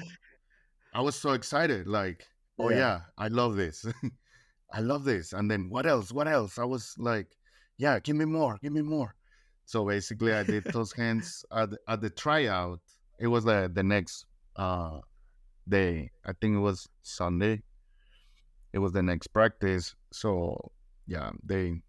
i 0.93 1.01
was 1.01 1.15
so 1.15 1.31
excited 1.33 1.87
like 1.87 2.25
oh 2.59 2.69
Yeah. 2.69 2.77
yeah 2.77 2.99
i 3.17 3.27
love 3.27 3.55
this 3.55 3.85
I 4.73 4.81
love 4.81 5.05
this. 5.05 5.31
And 5.31 5.49
then 5.49 5.69
what 5.69 5.85
else? 5.85 6.11
What 6.11 6.27
else? 6.27 6.57
I 6.59 6.65
was 6.65 6.95
like, 6.97 7.27
yeah, 7.77 7.99
give 7.99 8.15
me 8.17 8.25
more, 8.25 8.57
give 8.61 8.73
me 8.73 8.81
more. 8.81 9.15
So 9.65 9.85
basically, 9.85 10.33
I 10.33 10.43
did 10.43 10.65
toss 10.65 10.91
hands 10.91 11.45
at, 11.51 11.69
the- 11.69 11.79
at 11.87 12.01
the 12.01 12.09
tryout. 12.09 12.81
It 13.19 13.27
was 13.27 13.45
the 13.45 13.71
the 13.73 13.83
next 13.83 14.25
uh 14.57 14.99
day. 15.69 16.11
I 16.25 16.33
think 16.33 16.55
it 16.55 16.59
was 16.59 16.89
Sunday. 17.03 17.63
it 18.73 18.79
was 18.79 18.91
the 18.91 19.03
next 19.03 19.27
practice. 19.27 19.95
So 20.11 20.71
yeah, 21.07 21.31
they 21.43 21.81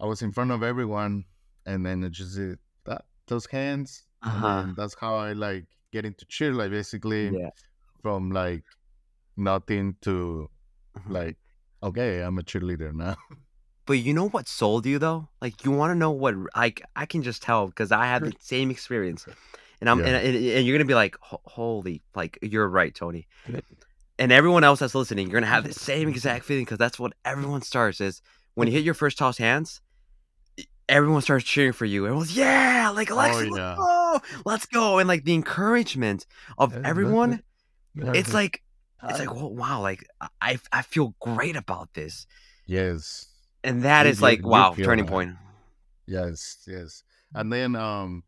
I 0.00 0.06
was 0.06 0.22
in 0.22 0.32
front 0.32 0.50
of 0.50 0.62
everyone 0.62 1.24
and 1.66 1.84
then 1.84 2.04
it 2.04 2.10
just 2.12 2.36
did 2.36 2.58
that 2.84 3.04
toss 3.26 3.46
hands. 3.46 4.04
Uh-huh. 4.22 4.46
And 4.46 4.76
that's 4.76 4.94
how 4.98 5.16
I 5.16 5.32
like 5.32 5.66
get 5.92 6.04
into 6.04 6.24
cheer, 6.26 6.52
like 6.52 6.70
basically 6.70 7.30
Yeah. 7.30 7.50
from 8.02 8.30
like 8.30 8.64
nothing 9.36 9.96
to 10.02 10.50
Mhm. 10.96 11.10
like 11.10 11.36
okay, 11.82 12.20
I'm 12.22 12.38
a 12.38 12.42
cheerleader 12.42 12.92
now. 12.94 13.16
But 13.86 14.00
you 14.00 14.12
know 14.12 14.28
what 14.28 14.46
sold 14.48 14.84
you 14.84 14.98
though? 14.98 15.28
Like 15.40 15.64
you 15.64 15.70
want 15.70 15.92
to 15.92 15.94
know 15.94 16.10
what 16.10 16.34
like 16.54 16.82
I 16.94 17.06
can 17.06 17.22
just 17.22 17.40
tell 17.42 17.66
because 17.68 17.90
I 17.90 18.04
had 18.04 18.22
the 18.22 18.34
same 18.40 18.70
experience, 18.70 19.26
and 19.80 19.88
I'm 19.88 20.00
Yeah. 20.00 20.06
and, 20.08 20.16
and, 20.26 20.36
and 20.36 20.66
you're 20.66 20.76
gonna 20.76 20.84
be 20.86 20.94
like, 20.94 21.16
holy, 21.22 22.02
like 22.14 22.38
you're 22.42 22.68
right, 22.68 22.94
Tony. 22.94 23.26
And 24.18 24.30
everyone 24.32 24.62
else 24.64 24.80
that's 24.80 24.94
listening, 24.94 25.28
you're 25.28 25.40
gonna 25.40 25.46
have 25.50 25.64
the 25.64 25.72
same 25.90 26.08
exact 26.08 26.44
feeling 26.44 26.64
because 26.64 26.76
that's 26.78 26.98
what 26.98 27.14
everyone 27.24 27.62
starts 27.62 28.00
is 28.00 28.20
when 28.54 28.68
you 28.68 28.74
hit 28.74 28.84
your 28.84 28.92
first 28.94 29.16
toss 29.16 29.38
hands. 29.38 29.80
Everyone 30.88 31.20
starts 31.22 31.44
cheering 31.44 31.72
for 31.72 31.84
you. 31.84 32.06
Everyone's 32.06 32.36
yeah, 32.36 32.90
like 32.94 33.10
Alexis, 33.10 33.48
Oh, 33.52 33.56
yeah. 33.56 33.68
let's 33.76 33.78
go, 33.78 34.40
let's 34.46 34.66
go, 34.66 34.98
and 34.98 35.08
like 35.08 35.24
the 35.24 35.34
encouragement 35.34 36.26
of 36.56 36.74
everyone. 36.84 37.42
It's 37.94 38.32
like 38.32 38.62
it's 39.02 39.18
like 39.18 39.32
whoa, 39.34 39.48
wow, 39.48 39.80
like 39.82 40.06
I 40.40 40.58
I 40.72 40.82
feel 40.82 41.14
great 41.20 41.56
about 41.56 41.92
this, 41.94 42.26
yes. 42.66 43.26
and 43.62 43.82
that 43.82 44.06
You- 44.06 44.12
is 44.12 44.22
like 44.22 44.40
you 44.40 44.48
wow, 44.48 44.74
turning 44.74 45.04
that. 45.06 45.10
point. 45.12 45.36
Yes, 46.06 46.58
yes. 46.66 47.02
And 47.34 47.52
then 47.52 47.76
um 47.76 48.22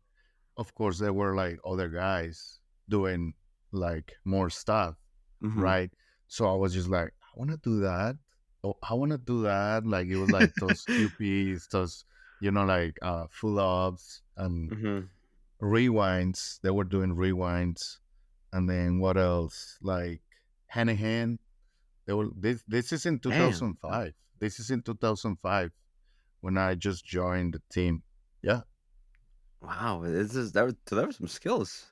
of 0.57 0.73
course 0.75 0.99
there 0.99 1.13
were 1.13 1.35
like 1.35 1.57
other 1.65 1.89
guys 1.89 2.59
doing 2.89 3.33
like 3.71 4.13
more 4.25 4.49
stuff, 4.49 4.95
Mhm. 5.43 5.55
right? 5.61 5.91
So 6.27 6.45
I 6.51 6.55
was 6.55 6.73
just 6.73 6.89
like, 6.89 7.07
I 7.23 7.31
wanna 7.35 7.57
do 7.57 7.79
that. 7.81 8.17
Oh, 8.63 8.75
I 8.87 8.93
wanna 8.93 9.17
do 9.17 9.41
that. 9.43 9.85
Like 9.87 10.07
it 10.07 10.17
was 10.17 10.29
like 10.29 10.53
those 10.55 10.85
QPs, 10.89 11.69
those 11.69 12.05
you 12.41 12.51
know, 12.51 12.65
like 12.65 12.97
uh 13.01 13.27
full 13.29 13.59
ups 13.59 14.21
and 14.35 14.71
Mhm. 14.71 15.07
rewinds. 15.61 16.59
They 16.61 16.71
were 16.71 16.83
doing 16.83 17.15
rewinds. 17.15 17.97
And 18.51 18.69
then 18.69 18.99
what 18.99 19.15
else? 19.17 19.77
Like 19.81 20.21
hand 20.67 20.89
in 20.89 20.97
hand. 20.97 21.39
They 22.05 22.13
were 22.13 22.27
this 22.35 22.63
this 22.67 22.91
is 22.91 23.05
in 23.05 23.19
2005. 23.19 23.91
Damn. 23.91 24.13
This 24.39 24.59
is 24.59 24.71
in 24.71 24.81
two 24.81 24.95
thousand 24.95 25.37
five 25.41 25.71
when 26.41 26.57
I 26.57 26.75
just 26.75 27.05
joined 27.05 27.53
the 27.53 27.61
team. 27.71 28.03
Yeah. 28.41 28.61
Wow, 29.61 30.01
this 30.03 30.35
is 30.35 30.51
that 30.53 30.65
was, 30.65 30.75
so 30.87 30.95
there 30.95 31.05
were 31.05 31.11
some 31.13 31.27
skills. 31.27 31.85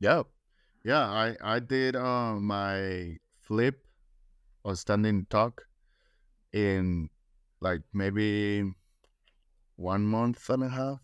Yep. 0.00 0.26
Yeah. 0.84 1.06
I, 1.08 1.36
I 1.40 1.58
did 1.60 1.94
uh, 1.94 2.34
my 2.34 3.16
flip 3.42 3.86
or 4.64 4.74
standing 4.74 5.26
tuck 5.30 5.62
in 6.52 7.08
like 7.60 7.82
maybe 7.92 8.64
one 9.80 10.04
month 10.06 10.48
and 10.50 10.64
a 10.64 10.68
half. 10.70 11.00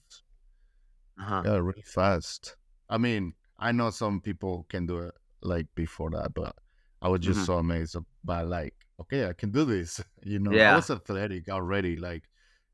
Uh-huh. 1.19 1.45
Yeah, 1.45 1.57
really 1.57 1.83
fast. 1.83 2.57
I 2.89 2.99
mean, 2.99 3.35
I 3.59 3.73
know 3.73 3.91
some 3.91 4.21
people 4.21 4.65
can 4.69 4.87
do 4.87 4.99
it 5.01 5.15
like 5.43 5.67
before 5.75 6.11
that, 6.11 6.35
but 6.35 6.57
I 7.03 7.09
was 7.09 7.21
just 7.21 7.43
Mhm. 7.43 7.45
so 7.45 7.59
amazed 7.59 7.97
by 8.25 8.43
like, 8.43 8.75
okay, 9.01 9.29
I 9.29 9.33
can 9.33 9.51
do 9.51 9.65
this. 9.65 10.01
You 10.25 10.39
know, 10.41 10.59
I 10.61 10.71
was 10.71 10.91
athletic 10.91 11.49
already. 11.49 11.97
Like 11.97 12.29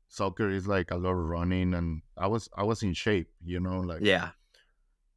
soccer 0.07 0.49
is 0.49 0.67
like 0.67 0.91
a 0.91 0.97
lot 0.97 1.11
of 1.11 1.17
running 1.29 1.73
and 1.73 2.01
I 2.17 2.27
was 2.27 2.49
I 2.55 2.63
was 2.63 2.83
in 2.83 2.93
shape, 2.93 3.31
you 3.43 3.59
know, 3.59 3.79
like 3.81 4.05
Yeah. 4.05 4.33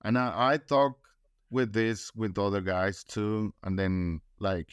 and 0.03 0.19
I, 0.19 0.53
I 0.53 0.57
talk 0.59 0.99
with 1.51 1.73
this 1.73 2.15
with 2.15 2.39
other 2.39 2.61
guys 2.61 3.05
too 3.05 3.55
and 3.63 3.79
then 3.79 4.21
like 4.39 4.71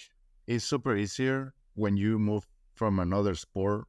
it's 0.48 0.66
super 0.66 0.96
easier 0.96 1.54
when 1.76 1.98
you 1.98 2.20
move 2.20 2.48
from 2.76 3.00
another 3.00 3.36
sport 3.36 3.88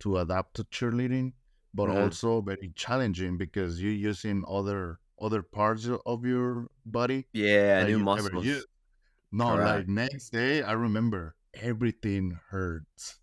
to 0.00 0.18
adapt 0.18 0.56
to 0.56 0.64
cheerleading 0.64 1.34
but 1.76 1.88
Mhm. 1.88 2.02
also 2.02 2.40
very 2.40 2.72
challenging 2.74 3.36
because 3.38 3.80
you're 3.82 3.92
using 4.10 4.44
other 4.48 4.98
other 5.20 5.42
parts 5.42 5.88
of 6.06 6.24
your 6.24 6.66
body 6.84 7.28
Yeah, 7.32 7.84
new 7.84 7.98
muscles. 8.00 8.66
no 9.32 9.54
Correct. 9.54 9.78
like 9.78 9.88
next 9.88 10.30
day 10.30 10.62
i 10.62 10.72
remember 10.72 11.36
everything 11.54 12.38
hurts 12.50 13.18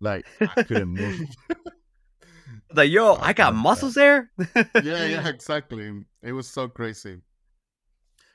like 0.00 0.26
i 0.42 0.54
couldn't 0.66 0.88
move 0.90 1.14
Like, 2.74 2.90
yo, 2.90 3.14
I 3.14 3.28
I 3.28 3.32
got 3.32 3.54
muscles 3.54 3.94
there. 3.94 4.30
yeah, 4.82 5.04
yeah, 5.04 5.28
exactly. 5.34 6.04
It 6.22 6.32
was 6.32 6.48
so 6.48 6.68
crazy. 6.68 7.20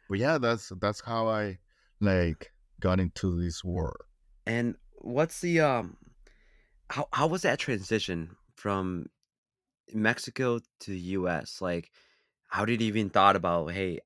But 0.09 0.19
yeah, 0.19 0.37
that's 0.37 0.71
that's 0.79 1.01
how 1.01 1.27
I 1.27 1.59
like 1.99 2.51
got 2.79 2.99
into 2.99 3.41
this 3.41 3.63
world. 3.63 3.97
And 4.45 4.75
what's 4.99 5.41
the 5.41 5.59
um 5.61 5.97
how 6.89 7.07
how 7.11 7.27
was 7.27 7.41
that 7.41 7.59
transition 7.59 8.35
from 8.55 9.07
Mexico 9.93 10.59
to 10.81 10.91
the 10.91 10.99
US? 11.17 11.61
Like 11.61 11.91
how 12.47 12.65
did 12.65 12.81
you 12.81 12.87
even 12.87 13.09
thought 13.09 13.35
about, 13.35 13.71
hey, 13.71 13.99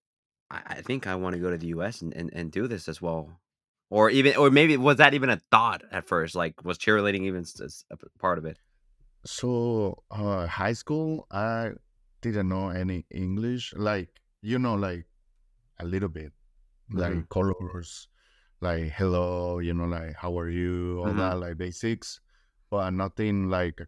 I, 0.52 0.62
I 0.68 0.82
think 0.82 1.08
I 1.08 1.16
want 1.16 1.36
to 1.36 1.42
go 1.42 1.52
to 1.52 1.58
the 1.58 1.68
US 1.68 2.02
and, 2.02 2.14
and, 2.16 2.32
and 2.34 2.52
do 2.52 2.68
this 2.68 2.88
as 2.90 3.02
well? 3.02 3.42
Or 3.90 4.10
even 4.10 4.38
or 4.38 4.50
maybe 4.52 4.78
was 4.78 4.98
that 4.98 5.14
even 5.14 5.30
a 5.30 5.42
thought 5.52 5.84
at 5.92 6.08
first? 6.08 6.36
Like 6.36 6.64
was 6.66 6.78
cheerleading 6.80 7.24
even 7.24 7.42
s- 7.42 7.86
a 7.92 7.98
part 8.20 8.38
of 8.40 8.46
it? 8.46 8.60
So 9.26 10.04
uh 10.10 10.48
high 10.48 10.74
school 10.74 11.28
I 11.32 11.72
didn't 12.22 12.50
know 12.50 12.70
any 12.70 13.06
English. 13.10 13.74
Like, 13.76 14.10
you 14.42 14.60
know, 14.60 14.76
like 14.76 15.06
a 15.80 15.86
little 15.86 16.10
bit. 16.10 16.34
Like 16.94 17.20
Mhm. 17.20 17.30
colors, 17.30 18.10
like 18.62 18.92
hello, 18.94 19.60
you 19.60 19.74
know, 19.74 19.86
like 19.86 20.16
how 20.16 20.38
are 20.40 20.50
you, 20.50 21.00
all 21.00 21.14
Mhm. 21.14 21.18
that, 21.18 21.40
like 21.40 21.58
basics. 21.58 22.22
But 22.72 22.92
nothing 22.92 23.50
like 23.50 23.82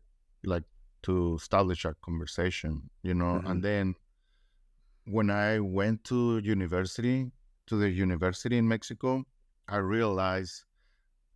like 0.44 0.64
to 1.04 1.36
establish 1.36 1.86
a 1.86 1.96
conversation, 1.96 2.90
you 3.04 3.14
know. 3.14 3.42
Mhm. 3.42 3.46
And 3.46 3.64
then 3.64 3.96
when 5.06 5.30
I 5.30 5.60
went 5.60 6.04
to 6.06 6.40
university, 6.40 7.32
to 7.68 7.76
the 7.78 7.90
university 7.90 8.58
in 8.58 8.68
Mexico, 8.68 9.26
I 9.68 9.78
realized 9.78 10.66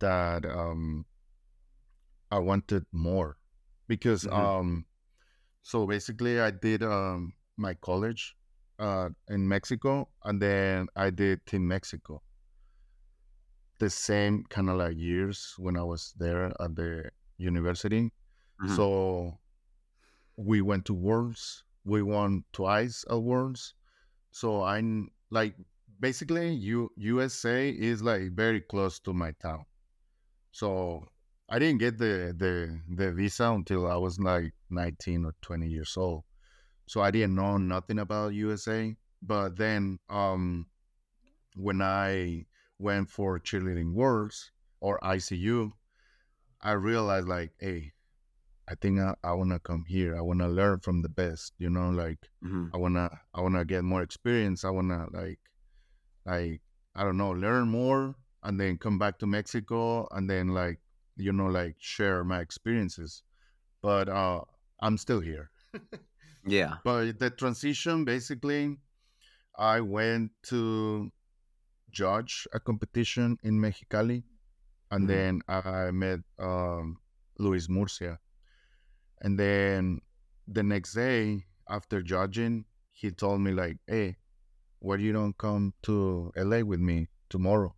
that 0.00 0.46
um, 0.46 1.06
I 2.30 2.38
wanted 2.38 2.86
more 2.92 3.38
because 3.86 4.26
Mhm. 4.26 4.30
um, 4.30 4.86
so 5.62 5.86
basically 5.86 6.40
I 6.40 6.50
did 6.52 6.82
um, 6.82 7.34
my 7.56 7.74
college 7.74 8.36
uh, 8.78 9.10
in 9.28 9.48
Mexico 9.48 10.10
and 10.24 10.40
then 10.42 10.88
I 10.96 11.10
did 11.10 11.46
Team 11.46 11.68
Mexico. 11.68 12.22
The 13.78 13.90
same 13.90 14.44
kind 14.44 14.68
of 14.70 14.76
like 14.76 14.96
years 14.96 15.54
when 15.58 15.76
I 15.76 15.82
was 15.84 16.12
there 16.16 16.46
at 16.60 16.74
the 16.76 17.10
university. 17.38 18.12
Mhm. 18.58 18.74
So 18.76 19.38
we 20.38 20.62
went 20.62 20.84
to 20.86 20.94
Worlds. 20.94 21.64
We 21.84 22.02
won 22.02 22.44
twice 22.52 23.04
at 23.10 23.20
Worlds. 23.20 23.74
So 24.30 24.62
I'm 24.62 25.10
like 25.30 25.56
basically 25.98 26.54
U 26.54 26.90
USA 26.96 27.68
is 27.68 28.02
like 28.02 28.32
very 28.32 28.60
close 28.60 29.00
to 29.00 29.12
my 29.12 29.32
town. 29.32 29.64
So 30.52 31.08
I 31.48 31.58
didn't 31.58 31.80
get 31.80 31.98
the 31.98 32.34
the 32.36 32.80
the 32.88 33.12
visa 33.12 33.50
until 33.50 33.90
I 33.90 33.96
was 33.96 34.20
like 34.20 34.54
19 34.70 35.24
or 35.24 35.34
20 35.42 35.66
years 35.68 35.96
old. 35.96 36.22
So 36.86 37.00
I 37.00 37.10
didn't 37.10 37.34
know 37.34 37.58
nothing 37.58 37.98
about 37.98 38.34
USA. 38.34 38.96
But 39.20 39.56
then 39.56 39.98
um 40.08 40.66
when 41.56 41.82
I 41.82 42.46
went 42.78 43.10
for 43.10 43.40
cheerleading 43.40 43.92
worlds 43.92 44.52
or 44.78 45.00
ICU, 45.00 45.72
I 46.60 46.72
realized 46.72 47.26
like, 47.26 47.54
hey, 47.58 47.92
I 48.68 48.74
think 48.74 49.00
I, 49.00 49.14
I 49.24 49.32
wanna 49.32 49.58
come 49.60 49.84
here. 49.86 50.16
I 50.16 50.20
wanna 50.20 50.48
learn 50.48 50.80
from 50.80 51.02
the 51.02 51.08
best, 51.08 51.54
you 51.58 51.70
know, 51.70 51.90
like 51.90 52.30
Mhm. 52.42 52.70
I 52.72 52.76
wanna 52.78 53.20
I 53.34 53.40
wanna 53.40 53.64
get 53.64 53.84
more 53.84 54.02
experience. 54.02 54.64
I 54.64 54.70
wanna 54.70 55.06
like 55.12 55.40
like 56.26 56.62
I 56.94 57.04
don't 57.04 57.16
know, 57.16 57.30
learn 57.30 57.68
more 57.68 58.16
and 58.42 58.60
then 58.60 58.78
come 58.78 58.98
back 58.98 59.18
to 59.20 59.26
Mexico 59.26 60.08
and 60.12 60.28
then 60.30 60.48
like 60.48 60.80
you 61.16 61.32
know 61.32 61.46
like 61.46 61.76
share 61.78 62.24
my 62.24 62.40
experiences. 62.40 63.22
But 63.82 64.08
uh 64.08 64.42
I'm 64.80 64.98
still 64.98 65.20
here. 65.20 65.50
Yeah. 66.46 66.78
But 66.84 67.18
the 67.18 67.30
transition 67.30 68.04
basically 68.04 68.78
I 69.56 69.80
went 69.80 70.32
to 70.44 71.10
judge 71.90 72.46
a 72.52 72.60
competition 72.60 73.38
in 73.42 73.60
Mexicali 73.60 74.24
and 74.90 75.08
Mhm. 75.08 75.08
then 75.08 75.42
I 75.48 75.90
met 75.92 76.20
um 76.38 76.98
Luis 77.38 77.68
Murcia. 77.68 78.20
And 79.22 79.38
then 79.38 80.00
the 80.46 80.62
next 80.62 80.94
day 80.94 81.44
after 81.68 82.02
judging, 82.02 82.64
he 82.92 83.10
told 83.10 83.40
me 83.40 83.52
like, 83.52 83.78
"Hey, 83.86 84.16
why 84.80 84.96
you 84.96 85.12
don't 85.12 85.36
come 85.38 85.74
to 85.82 86.32
LA 86.36 86.62
with 86.62 86.80
me 86.80 87.08
tomorrow?" 87.28 87.74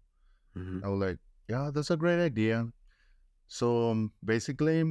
Mhm. 0.57 0.85
I 0.85 0.89
was 0.89 1.01
like, 1.01 1.19
"Yeah, 1.49 1.71
that's 1.73 1.91
a 1.91 1.97
great 1.97 2.21
idea." 2.23 2.69
So 3.49 3.91
um, 3.91 4.13
basically, 4.25 4.85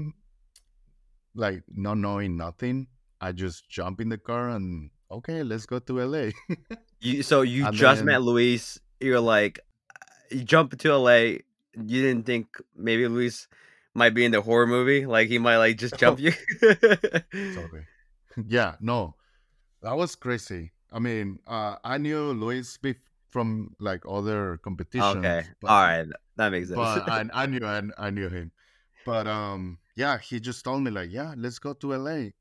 like 1.36 1.63
not 1.70 1.98
knowing 1.98 2.38
nothing, 2.38 2.88
I 3.22 3.32
just 3.32 3.70
jump 3.70 4.01
in 4.01 4.10
the 4.10 4.18
car 4.18 4.50
and 4.50 4.89
okay, 5.12 5.44
let's 5.44 5.65
go 5.65 5.79
to 5.79 6.00
LA. 6.06 6.32
You 7.01 7.24
so 7.24 7.41
you 7.44 7.65
And 7.65 7.74
just 7.75 8.00
then- 8.00 8.06
met 8.08 8.22
Luis. 8.22 8.77
You're 9.00 9.22
like, 9.22 9.62
you 10.29 10.44
jump 10.44 10.74
into 10.74 10.91
LA, 10.94 11.39
you 11.79 12.01
didn't 12.03 12.25
think 12.25 12.48
maybe 12.75 13.08
Luis 13.08 13.48
might 14.00 14.15
be 14.15 14.25
in 14.25 14.32
the 14.32 14.41
horror 14.41 14.65
movie, 14.65 15.06
like 15.06 15.27
he 15.27 15.38
might 15.38 15.58
like 15.58 15.77
just 15.77 15.98
jump 15.98 16.20
you. 16.25 16.32
sorry. 17.53 17.86
yeah, 18.48 18.75
no, 18.79 19.15
that 19.84 19.96
was 19.96 20.15
crazy. 20.15 20.72
I 20.91 21.00
mean, 21.00 21.39
uh, 21.46 21.75
I 21.84 22.00
knew 22.00 22.32
Luis 22.32 22.79
from 23.29 23.75
like 23.79 24.01
other 24.10 24.53
okay, 24.53 24.62
competitions, 24.63 25.51
but 25.62 25.68
all 25.68 25.84
right, 25.84 26.08
that 26.38 26.50
makes 26.51 26.70
sense. 26.70 26.77
but 26.77 27.10
I 27.10 27.25
I 27.44 27.46
knew 27.46 27.65
I, 27.65 27.82
I 27.98 28.10
knew 28.10 28.29
him. 28.29 28.51
But 29.06 29.27
um, 29.27 29.77
yeah, 29.96 30.18
he 30.18 30.39
just 30.39 30.63
told 30.63 30.82
me 30.84 30.91
like, 30.91 31.12
yeah, 31.12 31.34
let's 31.38 31.60
go 31.60 31.74
to 31.74 31.94
LA. 31.94 32.32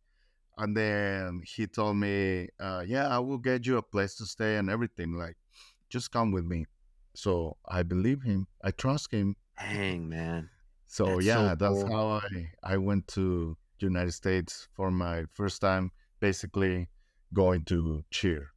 And 0.57 0.77
then 0.77 1.43
he 1.45 1.67
told 1.67 1.97
me, 1.97 2.49
uh, 2.59 2.83
yeah, 2.87 3.07
I 3.09 3.19
will 3.21 3.39
get 3.39 3.67
you 3.67 3.77
a 3.79 3.83
place 3.83 4.17
to 4.17 4.27
stay 4.27 4.57
and 4.57 4.69
everything. 4.69 5.13
Like, 5.15 5.37
just 5.89 6.11
come 6.11 6.33
with 6.33 6.45
me. 6.45 6.67
So 7.15 7.57
I 7.67 7.83
believe 7.83 8.23
him. 8.23 8.47
I 8.63 8.71
trust 8.73 9.13
him. 9.13 9.37
Dang 9.59 10.09
man, 10.09 10.51
So 10.89 11.05
that's 11.05 11.27
yeah, 11.27 11.51
so 11.51 11.55
that's 11.55 11.83
cool. 11.85 11.93
how 11.93 12.07
I 12.09 12.51
I 12.65 12.77
went 12.79 13.07
to 13.09 13.57
United 13.79 14.13
States 14.13 14.69
for 14.73 14.91
my 14.91 15.25
first 15.35 15.61
time, 15.61 15.93
basically 16.19 16.89
going 17.33 17.65
to 17.67 18.03
cheer. 18.11 18.49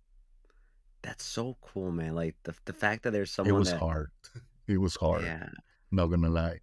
That's 1.02 1.26
so 1.26 1.58
cool, 1.62 1.92
man. 1.92 2.16
Like 2.16 2.36
the 2.44 2.56
the 2.66 2.74
fact 2.74 3.04
that 3.04 3.12
there's 3.12 3.32
someone. 3.32 3.54
It 3.56 3.60
was 3.60 3.72
that 3.72 3.80
hard. 3.80 4.10
It 4.68 4.78
was 4.80 4.96
hard. 4.96 5.24
yeah, 5.24 5.50
Not 5.92 6.08
gonna 6.08 6.30
lie, 6.30 6.62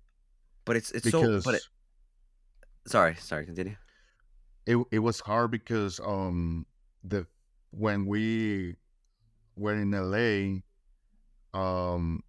but 0.64 0.76
it's 0.76 0.90
it's 0.92 1.10
so 1.10 1.42
but 1.44 1.56
it, 1.56 1.62
sorry, 2.86 3.16
sorry, 3.16 3.44
continue. 3.44 3.76
it 4.64 4.78
it 4.90 5.00
was 5.00 5.20
hard 5.20 5.50
because 5.50 6.00
um 6.00 6.64
the 7.04 7.26
when 7.70 8.06
we 8.06 8.76
were 9.56 9.74
in 9.74 9.90
LA, 9.90 10.62
um 11.52 12.22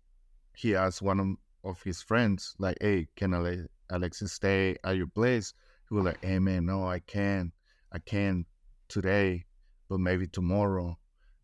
he 0.53 0.75
asked 0.75 1.01
one 1.01 1.37
of, 1.63 1.81
his 1.83 2.01
friends 2.01 2.55
like, 2.59 2.77
"Hey, 2.81 3.07
can 3.15 3.33
Ale- 3.33 3.67
Alexis 3.89 4.33
stay 4.33 4.77
at 4.83 4.97
your 4.97 5.07
place?" 5.07 5.53
He 5.87 5.95
was 5.95 6.05
like, 6.05 6.23
"Hey 6.23 6.39
man, 6.39 6.65
no, 6.65 6.87
I 6.87 6.99
can't. 6.99 7.53
I 7.91 7.99
can't 7.99 8.45
today, 8.87 9.45
but 9.89 9.99
maybe 9.99 10.27
tomorrow." 10.27 10.97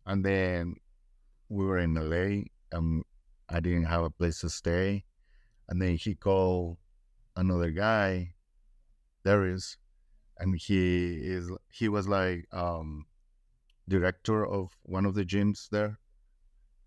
And 0.06 0.24
then 0.24 0.76
we 1.48 1.64
were 1.64 1.78
in 1.78 1.94
LA, 1.94 2.44
and 2.72 3.04
I 3.48 3.60
didn't 3.60 3.84
have 3.84 4.04
a 4.04 4.10
place 4.10 4.40
to 4.40 4.50
stay. 4.50 5.04
And 5.68 5.80
then 5.82 5.96
he 5.96 6.14
called 6.14 6.78
another 7.36 7.70
guy, 7.70 8.34
Darius, 9.24 9.76
and 10.38 10.56
he 10.56 11.16
is 11.16 11.50
he 11.70 11.88
was 11.88 12.08
like 12.08 12.46
um 12.52 13.06
director 13.88 14.44
of 14.44 14.76
one 14.82 15.06
of 15.06 15.14
the 15.14 15.24
gyms 15.24 15.68
there 15.70 15.98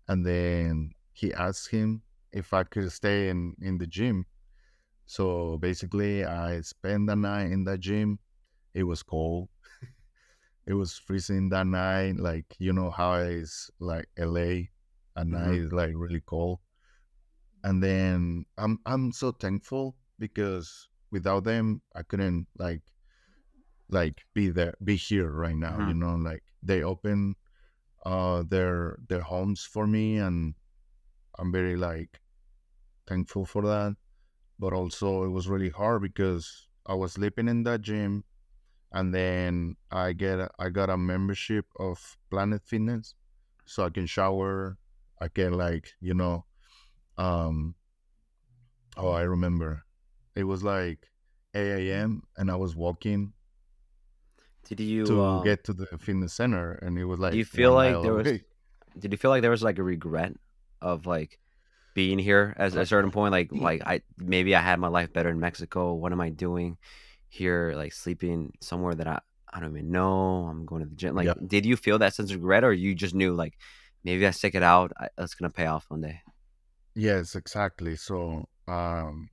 and 0.06 0.26
then 0.26 0.92
he 1.12 1.32
asked 1.32 1.70
him 1.70 2.02
if 2.32 2.52
i 2.52 2.64
could 2.64 2.90
stay 2.92 3.28
in 3.28 3.56
in 3.60 3.78
the 3.78 3.86
gym. 3.86 4.26
So 5.06 5.58
basically 5.58 6.24
i 6.24 6.60
spent 6.62 7.06
the 7.08 7.16
night 7.16 7.50
in 7.52 7.64
the 7.64 7.78
gym. 7.78 8.20
It 8.74 8.84
was 8.84 9.02
cold. 9.02 9.50
It 10.66 10.74
was 10.74 10.98
freezing 10.98 11.50
that 11.50 11.66
night 11.66 12.16
like 12.16 12.56
you 12.58 12.72
know 12.72 12.90
how 12.90 13.14
it's 13.16 13.70
like 13.80 14.08
la 14.18 14.62
at 15.16 15.26
night 15.26 15.52
hmm 15.52 15.54
is 15.54 15.72
like 15.72 15.92
really 15.96 16.20
cold. 16.22 16.60
And 17.62 17.82
then 17.82 18.46
i'm 18.56 18.80
i'm 18.86 19.12
so 19.12 19.32
thankful 19.32 19.96
because 20.18 20.88
without 21.10 21.44
them 21.44 21.82
i 21.94 22.02
couldn't 22.02 22.48
like 22.58 22.82
like 23.88 24.22
be 24.34 24.50
there 24.50 24.74
be 24.82 24.96
here 24.96 25.30
right 25.30 25.56
now 25.56 25.78
you 25.78 25.94
know 25.94 26.14
like 26.14 26.42
they 26.62 26.82
open 26.82 27.34
uh 28.06 28.42
their 28.44 28.98
their 29.08 29.22
homes 29.22 29.64
for 29.64 29.86
me 29.86 30.18
and 30.18 30.54
i'm 31.38 31.52
very 31.52 31.76
like 31.76 32.20
thankful 33.06 33.44
for 33.44 33.62
that 33.62 33.96
but 34.58 34.72
also 34.72 35.24
it 35.24 35.28
was 35.30 35.48
really 35.48 35.70
hard 35.70 36.02
because 36.02 36.68
i 36.86 36.94
was 36.94 37.12
sleeping 37.12 37.48
in 37.48 37.62
that 37.62 37.80
gym 37.80 38.24
and 38.92 39.14
then 39.14 39.76
i 39.90 40.12
get 40.12 40.50
I 40.58 40.68
got 40.68 40.90
a 40.90 40.96
membership 40.96 41.66
of 41.78 42.18
planet 42.30 42.62
fitness 42.64 43.14
so 43.66 43.84
i 43.84 43.90
can 43.90 44.06
shower 44.06 44.78
i 45.20 45.28
can 45.28 45.52
like 45.54 45.94
you 46.00 46.14
know 46.14 46.44
um 47.18 47.74
oh 48.96 49.10
i 49.10 49.22
remember. 49.22 49.84
It 50.36 50.44
was 50.44 50.62
like 50.62 51.10
8 51.54 51.90
a.m 51.90 52.22
and 52.36 52.50
i 52.50 52.56
was 52.56 52.76
walking 52.76 53.32
Did 54.64 54.80
you 54.80 55.04
to 55.06 55.20
um 55.20 55.44
get 55.44 55.64
to 55.64 55.72
the 55.72 55.86
fitness 55.98 56.32
center 56.34 56.72
and 56.82 56.98
it 56.98 57.04
was 57.04 57.18
like 57.18 57.32
do 57.32 57.38
you 57.38 57.44
feel 57.44 57.72
like 57.72 58.00
there 58.02 58.14
was 58.14 58.40
did 58.98 59.12
you 59.12 59.18
feel 59.18 59.30
like 59.30 59.42
there 59.42 59.50
was 59.50 59.62
like 59.62 59.78
a 59.78 59.82
regret 59.82 60.32
of 60.82 61.06
like 61.06 61.38
being 61.94 62.18
here 62.18 62.54
at 62.58 62.74
a 62.76 62.86
certain 62.86 63.10
point 63.10 63.32
like 63.32 63.50
like 63.52 63.82
I 63.86 64.02
maybe 64.18 64.54
I 64.54 64.60
had 64.60 64.78
my 64.80 64.88
life 64.88 65.12
better 65.12 65.30
in 65.30 65.40
Mexico. 65.40 65.94
What 65.94 66.12
am 66.12 66.20
I 66.20 66.30
doing 66.30 66.78
here 67.28 67.72
like 67.76 67.92
sleeping 67.92 68.52
somewhere 68.60 68.94
that 68.94 69.06
I 69.08 69.20
I 69.52 69.60
don't 69.60 69.76
even 69.76 69.90
know. 69.90 70.46
I'm 70.46 70.64
going 70.66 70.82
to 70.82 70.88
the 70.88 70.96
gym. 70.96 71.16
Like 71.16 71.26
yeah 71.26 71.34
did 71.46 71.66
you 71.66 71.76
feel 71.76 71.98
that 71.98 72.14
sense 72.14 72.30
of 72.30 72.36
regret 72.36 72.64
or 72.64 72.72
you 72.72 72.94
just 72.94 73.14
knew 73.14 73.34
like 73.34 73.54
maybe 74.04 74.26
I 74.26 74.30
stick 74.30 74.54
it 74.54 74.62
out, 74.62 74.92
I, 74.98 75.08
it's 75.18 75.34
to 75.34 75.50
pay 75.50 75.66
off 75.66 75.86
one 75.90 76.00
day. 76.02 76.22
yes 76.94 77.34
exactly 77.34 77.96
so 77.96 78.48
um 78.68 79.30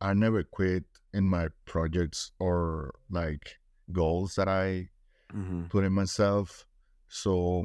I 0.00 0.14
never 0.14 0.44
quit 0.44 0.84
in 1.12 1.24
my 1.28 1.48
projects 1.66 2.32
or 2.38 2.94
like 3.10 3.56
goals 3.92 4.34
that 4.36 4.48
I 4.48 4.90
Mhm. 5.34 5.68
put 5.70 5.84
in 5.84 5.92
myself. 5.92 6.66
So 7.08 7.64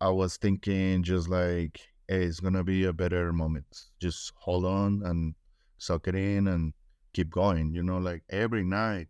I 0.00 0.10
was 0.10 0.36
thinking 0.38 1.02
just 1.04 1.28
like, 1.28 1.91
hey, 2.12 2.24
it's 2.24 2.40
gonna 2.40 2.62
be 2.62 2.84
a 2.84 2.92
better 2.92 3.32
moment. 3.32 3.84
Just 3.98 4.32
hold 4.36 4.66
on 4.66 5.02
and 5.04 5.34
suck 5.78 6.08
it 6.08 6.14
in 6.14 6.46
and 6.46 6.74
keep 7.14 7.30
going. 7.30 7.72
You 7.72 7.82
know, 7.82 7.98
like 7.98 8.22
every 8.28 8.64
night 8.64 9.08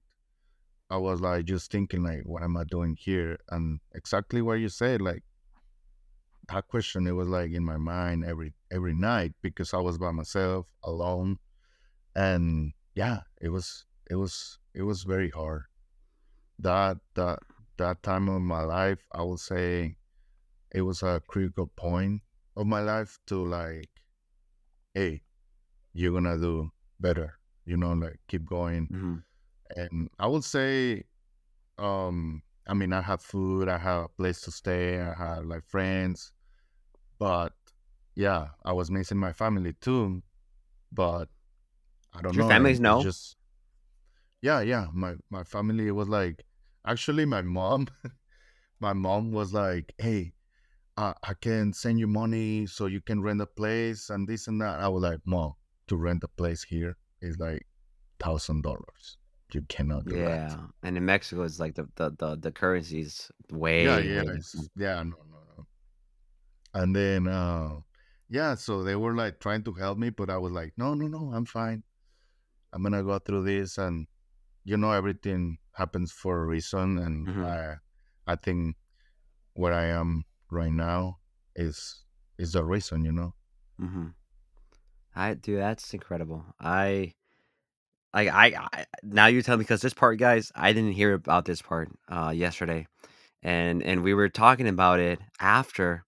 I 0.89 0.99
was 0.99 1.21
like 1.21 1.47
just 1.47 1.73
thinking 1.73 2.05
like, 2.05 2.23
what 2.25 2.45
am 2.45 2.57
I 2.57 2.65
doing 2.65 2.97
here? 2.97 3.39
And 3.51 3.81
exactly 3.93 4.41
what 4.41 4.61
you 4.61 4.69
said, 4.69 5.01
like 5.01 5.25
that 6.49 6.69
question, 6.69 7.09
it 7.09 7.13
was 7.13 7.29
like 7.29 7.51
in 7.51 7.65
my 7.65 7.77
mind 7.77 8.25
every 8.25 8.53
every 8.71 8.95
night 8.95 9.33
because 9.43 9.75
I 9.75 9.79
was 9.79 9.99
by 9.99 10.13
myself, 10.13 10.67
alone. 10.85 11.39
And 12.15 12.73
yeah, 12.95 13.21
it 13.41 13.49
was 13.49 13.85
it 14.09 14.15
was 14.15 14.59
it 14.75 14.83
was 14.83 15.03
very 15.03 15.31
hard 15.31 15.65
that 16.61 16.99
that 17.15 17.41
that 17.79 18.03
time 18.03 18.29
of 18.29 18.41
my 18.41 18.63
life 18.63 19.01
i 19.13 19.23
would 19.23 19.41
say 19.41 19.97
it 20.71 20.83
was 20.83 21.03
a 21.03 21.21
critical 21.27 21.67
point 21.67 22.23
of 22.57 22.67
my 22.67 22.81
life 22.81 23.19
to 23.27 23.45
like 23.45 23.91
hey 24.95 25.23
you're 25.95 26.13
gonna 26.13 26.39
do 26.39 26.71
better 27.01 27.39
you 27.67 27.77
know 27.77 27.93
like 27.93 28.21
keep 28.29 28.45
going 28.47 28.91
Mhm. 28.91 29.23
and 29.77 30.11
i 30.19 30.27
would 30.27 30.45
say 30.45 31.05
um 31.79 32.43
i 32.69 32.75
mean 32.75 32.93
i 32.93 33.03
have 33.03 33.23
food 33.23 33.69
i 33.69 33.79
have 33.79 34.05
a 34.05 34.09
place 34.09 34.41
to 34.43 34.53
stay 34.53 35.01
i 35.01 35.15
have 35.15 35.45
like 35.47 35.65
friends 35.67 36.33
but 37.19 37.55
yeah 38.17 38.51
i 38.65 38.73
was 38.73 38.91
missing 38.91 39.19
my 39.19 39.33
family 39.33 39.75
too 39.75 40.23
but 40.93 41.29
i 42.15 42.23
don't 42.23 42.37
Did 42.37 42.37
your 42.37 42.45
know 42.45 42.53
families 42.55 42.81
and 42.85 42.87
it's 42.87 43.01
know? 43.01 43.01
just 43.01 43.37
yeah 44.41 44.61
yeah 44.61 44.87
my 44.93 45.15
my 45.31 45.45
family 45.45 45.91
was 45.91 46.09
like 46.09 46.45
actually 46.87 47.25
my 47.25 47.43
mom 47.43 47.87
my 48.81 48.93
mom 48.95 49.33
was 49.33 49.55
like, 49.55 49.95
"Hey, 49.99 50.35
uh, 50.97 51.15
I 51.23 51.35
can 51.35 51.73
send 51.73 51.99
you 52.01 52.07
money 52.07 52.67
so 52.67 52.87
you 52.87 53.01
can 53.01 53.23
rent 53.23 53.41
a 53.41 53.47
place 53.47 54.11
and 54.11 54.29
this 54.29 54.49
and 54.49 54.61
that." 54.61 54.81
I 54.81 54.89
was 54.89 55.03
like, 55.03 55.21
"Mom, 55.27 55.55
to 55.89 55.97
rent 55.97 56.25
a 56.25 56.29
place 56.29 56.65
here 56.65 56.97
is 57.21 57.39
like 57.39 57.67
thousand 58.21 58.63
dollars. 58.63 59.19
You 59.53 59.63
cannot 59.63 60.09
do 60.09 60.23
that." 60.25 60.41
Yeah. 60.45 60.67
And 60.83 60.97
in 60.97 61.05
Mexico 61.05 61.43
it's 61.45 61.61
like 61.61 61.75
the 61.75 61.89
the 61.97 62.11
the, 62.11 62.37
the 62.37 62.53
currency's 62.53 63.31
Yeah, 63.77 63.99
way 63.99 64.01
yeah, 64.01 64.23
it's, 64.35 64.71
yeah, 64.77 65.03
no, 65.03 65.23
no, 65.25 65.45
no. 65.45 65.67
And 66.75 66.95
then, 66.97 67.27
uh, 67.29 67.81
yeah, 68.29 68.55
so 68.55 68.83
they 68.83 68.97
were 68.97 69.15
like 69.15 69.41
trying 69.41 69.63
to 69.65 69.73
help 69.75 69.99
me, 69.99 70.11
but 70.11 70.31
I 70.31 70.39
was 70.39 70.53
like, 70.53 70.73
"No, 70.79 70.95
no, 70.95 71.07
no, 71.09 71.33
I'm 71.33 71.45
fine. 71.45 71.85
I'm 72.73 72.83
gonna 72.85 73.03
go 73.05 73.19
through 73.21 73.45
this, 73.45 73.79
and 73.79 74.09
you 74.65 74.77
know, 74.79 74.93
everything 74.93 75.59
happens 75.75 76.13
for 76.13 76.43
a 76.43 76.47
reason." 76.47 76.99
And 76.99 77.29
Mhm. 77.29 77.43
I, 77.43 77.77
I 78.27 78.37
think 78.37 78.77
where 79.55 79.73
I 79.75 79.87
am 79.87 80.25
right 80.53 80.73
now 80.73 81.19
is 81.57 82.03
is 82.39 82.53
the 82.53 82.65
reason, 82.65 83.05
you 83.05 83.13
know. 83.13 83.35
Mhm. 83.81 84.15
I 85.15 85.35
do. 85.35 85.57
that's 85.57 85.93
incredible. 85.93 86.45
I 86.61 87.13
Like 88.15 88.29
I, 88.29 88.55
I 88.73 88.85
now 89.03 89.27
you 89.27 89.43
tell 89.43 89.57
me 89.57 89.63
because 89.65 89.81
this 89.83 89.95
part, 89.95 90.19
guys, 90.19 90.53
I 90.55 90.73
didn't 90.73 90.93
hear 90.93 91.15
about 91.15 91.45
this 91.45 91.63
part 91.63 91.91
uh 92.09 92.33
yesterday, 92.35 92.87
and 93.43 93.83
and 93.83 94.03
we 94.03 94.15
were 94.15 94.29
talking 94.29 94.69
about 94.69 95.01
it 95.01 95.19
after, 95.41 96.05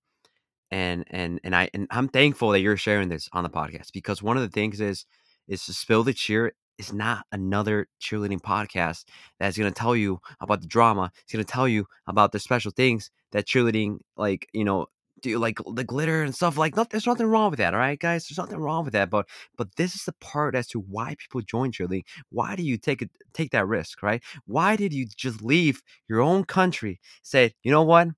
and 0.70 1.04
and 1.10 1.40
and 1.44 1.56
I 1.56 1.70
and 1.74 1.86
I'm 1.90 2.08
thankful 2.08 2.50
that 2.50 2.60
you're 2.60 2.76
sharing 2.76 3.08
this 3.08 3.28
on 3.32 3.42
the 3.44 3.50
podcast 3.50 3.92
because 3.92 4.22
one 4.22 4.36
of 4.36 4.42
the 4.42 4.50
things 4.50 4.80
is 4.80 5.06
is 5.48 5.64
to 5.66 5.72
spill 5.72 6.04
the 6.04 6.12
cheer 6.14 6.52
is 6.78 6.92
not 6.92 7.26
another 7.32 7.86
cheerleading 8.00 8.40
podcast 8.40 9.04
that's 9.38 9.56
going 9.56 9.72
to 9.72 9.78
tell 9.78 9.94
you 9.96 10.20
about 10.40 10.60
the 10.60 10.66
drama. 10.66 11.10
It's 11.22 11.32
going 11.32 11.44
to 11.44 11.50
tell 11.50 11.68
you 11.68 11.86
about 12.06 12.32
the 12.32 12.38
special 12.38 12.70
things 12.70 13.10
that 13.32 13.46
cheerleading 13.46 13.98
like 14.16 14.48
you 14.52 14.64
know 14.64 14.86
do 15.24 15.38
like 15.38 15.58
the 15.74 15.84
glitter 15.84 16.22
and 16.22 16.34
stuff. 16.34 16.56
Like, 16.56 16.76
not, 16.76 16.90
there's 16.90 17.06
nothing 17.06 17.26
wrong 17.26 17.50
with 17.50 17.58
that. 17.58 17.74
All 17.74 17.80
right, 17.80 17.98
guys, 17.98 18.26
there's 18.26 18.38
nothing 18.38 18.58
wrong 18.58 18.84
with 18.84 18.92
that. 18.92 19.10
But 19.10 19.26
but 19.56 19.74
this 19.76 19.94
is 19.94 20.04
the 20.04 20.12
part 20.20 20.54
as 20.54 20.68
to 20.68 20.80
why 20.80 21.16
people 21.18 21.40
join 21.40 21.72
cheerleading. 21.72 22.04
Why 22.30 22.54
do 22.54 22.62
you 22.62 22.76
take 22.76 23.02
it 23.02 23.10
take 23.32 23.50
that 23.50 23.66
risk, 23.66 24.02
right? 24.02 24.22
Why 24.46 24.76
did 24.76 24.92
you 24.92 25.06
just 25.06 25.42
leave 25.42 25.82
your 26.08 26.20
own 26.20 26.44
country? 26.44 27.00
Say, 27.22 27.54
you 27.62 27.70
know 27.70 27.82
what? 27.82 28.08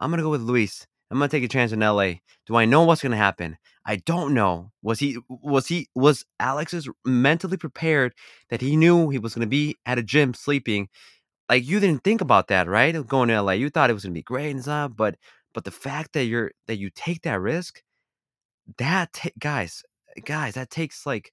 I'm 0.00 0.10
gonna 0.10 0.22
go 0.22 0.30
with 0.30 0.42
Luis. 0.42 0.86
I'm 1.10 1.18
gonna 1.18 1.28
take 1.28 1.44
a 1.44 1.48
chance 1.48 1.72
in 1.72 1.80
LA. 1.80 2.14
Do 2.46 2.56
I 2.56 2.64
know 2.64 2.84
what's 2.84 3.02
gonna 3.02 3.16
happen? 3.16 3.56
I 3.86 3.96
don't 3.96 4.34
know. 4.34 4.72
Was 4.82 4.98
he 4.98 5.18
was 5.28 5.66
he 5.68 5.88
was 5.94 6.24
Alexis 6.40 6.88
mentally 7.04 7.56
prepared 7.56 8.14
that 8.50 8.60
he 8.60 8.76
knew 8.76 9.10
he 9.10 9.18
was 9.18 9.34
gonna 9.34 9.46
be 9.46 9.76
at 9.86 9.98
a 9.98 10.02
gym 10.02 10.34
sleeping? 10.34 10.88
Like 11.50 11.66
you 11.66 11.80
didn't 11.80 12.04
think 12.04 12.20
about 12.20 12.48
that, 12.48 12.68
right? 12.68 13.06
Going 13.06 13.28
to 13.28 13.42
LA, 13.42 13.52
you 13.52 13.70
thought 13.70 13.90
it 13.90 13.94
was 13.94 14.04
gonna 14.04 14.14
be 14.14 14.22
great 14.22 14.50
and 14.52 14.62
stuff, 14.62 14.92
but 14.96 15.16
but 15.54 15.64
the 15.64 15.70
fact 15.70 16.14
that 16.14 16.24
you're 16.24 16.52
that 16.66 16.78
you 16.78 16.90
take 16.90 17.22
that 17.22 17.40
risk, 17.40 17.82
that 18.78 19.18
guys, 19.38 19.82
guys, 20.24 20.54
that 20.54 20.70
takes 20.70 21.06
like 21.06 21.32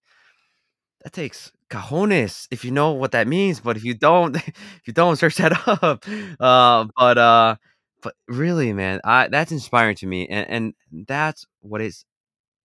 that 1.03 1.13
takes 1.13 1.51
cajones 1.69 2.47
if 2.51 2.63
you 2.65 2.71
know 2.71 2.91
what 2.91 3.11
that 3.11 3.27
means. 3.27 3.59
But 3.59 3.77
if 3.77 3.83
you 3.83 3.93
don't, 3.93 4.35
if 4.47 4.81
you 4.85 4.93
don't 4.93 5.15
search 5.17 5.37
that 5.37 5.67
up, 5.67 6.05
uh, 6.39 6.85
but 6.97 7.17
uh, 7.17 7.55
but 8.01 8.15
really, 8.27 8.73
man, 8.73 8.99
I 9.03 9.27
that's 9.27 9.51
inspiring 9.51 9.95
to 9.97 10.07
me, 10.07 10.27
and 10.27 10.73
and 10.91 11.05
that's 11.07 11.45
what 11.61 11.81
is 11.81 12.05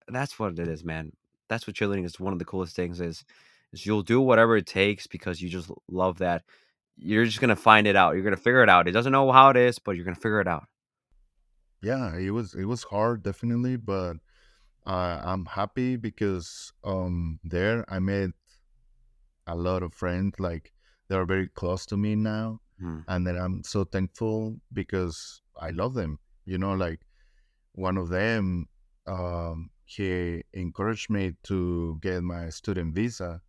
that's 0.09 0.39
what 0.39 0.59
it 0.59 0.69
is, 0.69 0.85
man. 0.85 1.13
That's 1.49 1.67
what 1.67 1.77
cheerleading 1.77 2.05
is. 2.05 2.19
One 2.21 2.33
of 2.33 2.39
the 2.39 2.45
coolest 2.45 2.75
things 2.77 3.01
is 3.01 3.25
is 3.73 3.85
you'll 3.85 4.03
do 4.03 4.21
whatever 4.21 4.57
it 4.57 4.67
takes 4.67 5.07
because 5.07 5.41
you 5.43 5.49
just 5.49 5.71
love 5.89 6.19
that. 6.19 6.43
You're 6.97 7.25
just 7.25 7.41
gonna 7.41 7.57
find 7.57 7.87
it 7.87 7.97
out. 7.97 8.15
You're 8.15 8.25
gonna 8.25 8.37
figure 8.37 8.63
it 8.63 8.69
out. 8.69 8.89
It 8.89 8.93
doesn't 8.93 9.13
know 9.13 9.31
how 9.33 9.51
it 9.51 9.57
is, 9.57 9.79
but 9.79 9.97
you're 9.97 10.05
gonna 10.05 10.15
figure 10.17 10.41
it 10.41 10.49
out. 10.49 10.65
Yeah, 11.83 12.17
it 12.17 12.31
was 12.31 12.55
it 12.55 12.65
was 12.65 12.85
hard 12.85 13.23
definitely, 13.23 13.77
but 13.77 14.17
uh, 14.87 15.21
I'm 15.23 15.45
happy 15.47 15.97
because 15.97 16.73
um 16.85 17.39
there 17.45 17.85
I 17.89 17.99
made 17.99 18.31
a 19.47 19.55
lot 19.55 19.83
of 19.83 19.95
friends. 19.95 20.35
Like 20.39 20.73
they 21.09 21.17
are 21.17 21.25
very 21.27 21.49
close 21.49 21.87
to 21.87 21.97
me 21.97 22.15
now, 22.17 22.61
Hmm. 22.81 23.01
and 23.09 23.27
then 23.27 23.37
I'm 23.37 23.63
so 23.65 23.85
thankful 23.85 24.61
because 24.73 25.43
I 25.61 25.71
love 25.71 25.95
them. 25.95 26.19
You 26.45 26.59
know, 26.59 26.75
like 26.75 27.01
one 27.73 27.97
of 27.97 28.09
them, 28.09 28.69
um, 29.07 29.71
he 29.87 30.45
encouraged 30.55 31.11
me 31.11 31.35
to 31.45 31.99
get 32.03 32.23
my 32.25 32.51
student 32.51 32.95
visa 32.97 33.43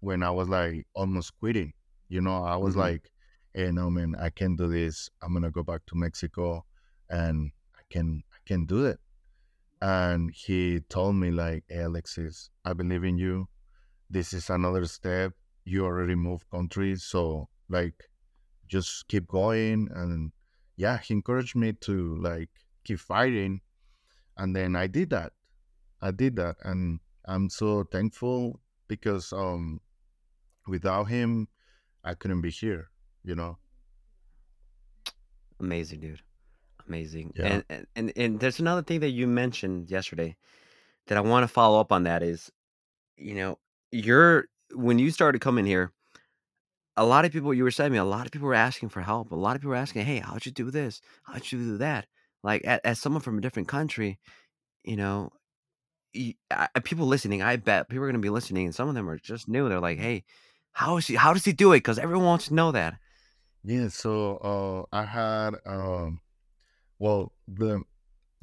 when 0.00 0.22
I 0.24 0.30
was 0.32 0.48
like 0.48 0.86
almost 0.94 1.38
quitting. 1.40 1.74
You 2.08 2.22
know, 2.22 2.44
I 2.44 2.56
was 2.56 2.76
hmm 2.76 2.76
like, 2.76 3.10
"Hey, 3.54 3.72
no, 3.72 3.90
man, 3.90 4.16
I 4.16 4.30
can't 4.30 4.58
do 4.58 4.68
this. 4.68 5.10
I'm 5.22 5.34
gonna 5.34 5.52
go 5.52 5.64
back 5.64 5.86
to 5.88 5.96
Mexico, 5.96 6.66
and 7.10 7.52
I 7.76 7.82
can, 7.90 8.24
I 8.32 8.38
can 8.46 8.66
do 8.66 8.86
it." 8.86 9.00
And 9.82 10.32
he 10.32 10.80
told 10.80 11.16
me 11.16 11.30
like, 11.30 11.64
"Hey, 11.68 11.82
Alexis, 11.82 12.50
I 12.64 12.74
believe 12.74 13.04
in 13.04 13.18
you. 13.18 13.48
This 14.10 14.32
is 14.34 14.50
another 14.50 14.86
step. 14.86 15.34
You 15.64 15.84
already 15.86 16.16
moved 16.16 16.50
countries, 16.50 17.04
so 17.04 17.50
like, 17.68 18.10
just 18.68 19.08
keep 19.08 19.28
going." 19.28 19.88
And 19.94 20.32
yeah, 20.76 20.98
he 20.98 21.14
encouraged 21.14 21.56
me 21.56 21.74
to 21.88 22.16
like 22.16 22.50
keep 22.84 23.00
fighting, 23.00 23.62
and 24.36 24.56
then 24.56 24.76
I 24.76 24.86
did 24.88 25.10
that. 25.10 25.32
I 26.04 26.10
did 26.10 26.36
that, 26.36 26.56
and 26.62 27.00
I'm 27.24 27.48
so 27.48 27.84
thankful 27.84 28.60
because 28.88 29.32
um 29.32 29.80
without 30.68 31.04
him, 31.04 31.48
I 32.04 32.12
couldn't 32.12 32.42
be 32.42 32.50
here. 32.50 32.90
You 33.24 33.34
know? 33.34 33.56
Amazing, 35.58 36.00
dude. 36.00 36.20
Amazing. 36.86 37.32
Yeah. 37.34 37.46
And, 37.46 37.64
and 37.70 37.86
and 37.96 38.12
and 38.16 38.40
there's 38.40 38.60
another 38.60 38.82
thing 38.82 39.00
that 39.00 39.10
you 39.10 39.26
mentioned 39.26 39.90
yesterday 39.90 40.36
that 41.06 41.16
I 41.16 41.22
want 41.22 41.44
to 41.44 41.48
follow 41.48 41.80
up 41.80 41.90
on. 41.90 42.02
That 42.02 42.22
is, 42.22 42.52
you 43.16 43.34
know, 43.34 43.58
you're 43.90 44.44
when 44.74 44.98
you 44.98 45.10
started 45.10 45.40
coming 45.40 45.64
here, 45.64 45.90
a 46.98 47.06
lot 47.06 47.24
of 47.24 47.32
people 47.32 47.54
you 47.54 47.64
were 47.64 47.70
saying 47.70 47.92
me, 47.92 47.98
a 47.98 48.04
lot 48.04 48.26
of 48.26 48.32
people 48.32 48.48
were 48.48 48.52
asking 48.52 48.90
for 48.90 49.00
help. 49.00 49.32
A 49.32 49.36
lot 49.36 49.56
of 49.56 49.62
people 49.62 49.70
were 49.70 49.76
asking, 49.76 50.04
"Hey, 50.04 50.18
how'd 50.18 50.44
you 50.44 50.52
do 50.52 50.70
this? 50.70 51.00
How'd 51.22 51.50
you 51.50 51.58
do 51.58 51.78
that?" 51.78 52.06
Like 52.42 52.62
as 52.62 53.00
someone 53.00 53.22
from 53.22 53.38
a 53.38 53.40
different 53.40 53.68
country, 53.68 54.18
you 54.82 54.96
know, 54.96 55.30
y- 56.14 56.34
I- 56.50 56.68
I- 56.74 56.80
people 56.80 57.06
listening, 57.06 57.42
I 57.42 57.56
bet 57.56 57.88
people 57.88 58.04
are 58.04 58.08
gonna 58.08 58.18
be 58.18 58.30
listening, 58.30 58.66
and 58.66 58.74
some 58.74 58.88
of 58.88 58.94
them 58.94 59.08
are 59.08 59.18
just 59.18 59.48
new. 59.48 59.68
They're 59.68 59.80
like, 59.80 59.98
"Hey, 59.98 60.24
how 60.72 60.96
is 60.96 61.06
he? 61.06 61.14
How 61.16 61.32
does 61.32 61.44
he 61.44 61.52
do 61.52 61.72
it?" 61.72 61.78
Because 61.78 61.98
everyone 61.98 62.26
wants 62.26 62.48
to 62.48 62.54
know 62.54 62.72
that. 62.72 62.98
Yeah. 63.64 63.88
So 63.88 64.36
uh, 64.38 64.96
I 64.96 65.04
had 65.04 65.54
um 65.66 66.20
well 66.98 67.32
the 67.48 67.82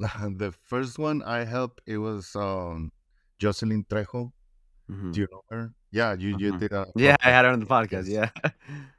the 0.00 0.52
first 0.62 0.98
one 0.98 1.22
I 1.22 1.44
helped 1.44 1.80
it 1.86 1.98
was 1.98 2.34
um 2.36 2.92
Jocelyn 3.38 3.84
Trejo. 3.84 4.32
hmm 4.88 5.12
Do 5.12 5.20
you 5.20 5.28
know 5.30 5.42
her? 5.50 5.72
Yeah, 5.90 6.14
you 6.14 6.36
you 6.38 6.52
hmm 6.52 6.58
did 6.58 6.72
a 6.72 6.86
Yeah, 6.96 7.16
I 7.22 7.30
had 7.30 7.44
her 7.44 7.52
on 7.52 7.60
the 7.60 7.66
podcast. 7.66 8.08
Yes. 8.08 8.30
Yeah. 8.34 8.50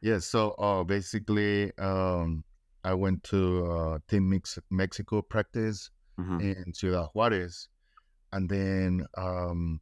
Yeah. 0.01 0.19
So 0.19 0.51
uh 0.51 0.83
basically 0.83 1.71
um 1.77 2.43
I 2.83 2.93
went 2.93 3.23
to 3.25 3.65
uh 3.65 3.99
Team 4.07 4.29
Mex- 4.29 4.59
Mexico 4.69 5.21
practice 5.21 5.89
hmm 6.17 6.39
in 6.39 6.73
Ciudad 6.73 7.09
Juarez, 7.13 7.67
and 8.33 8.49
then 8.49 9.05
um 9.17 9.79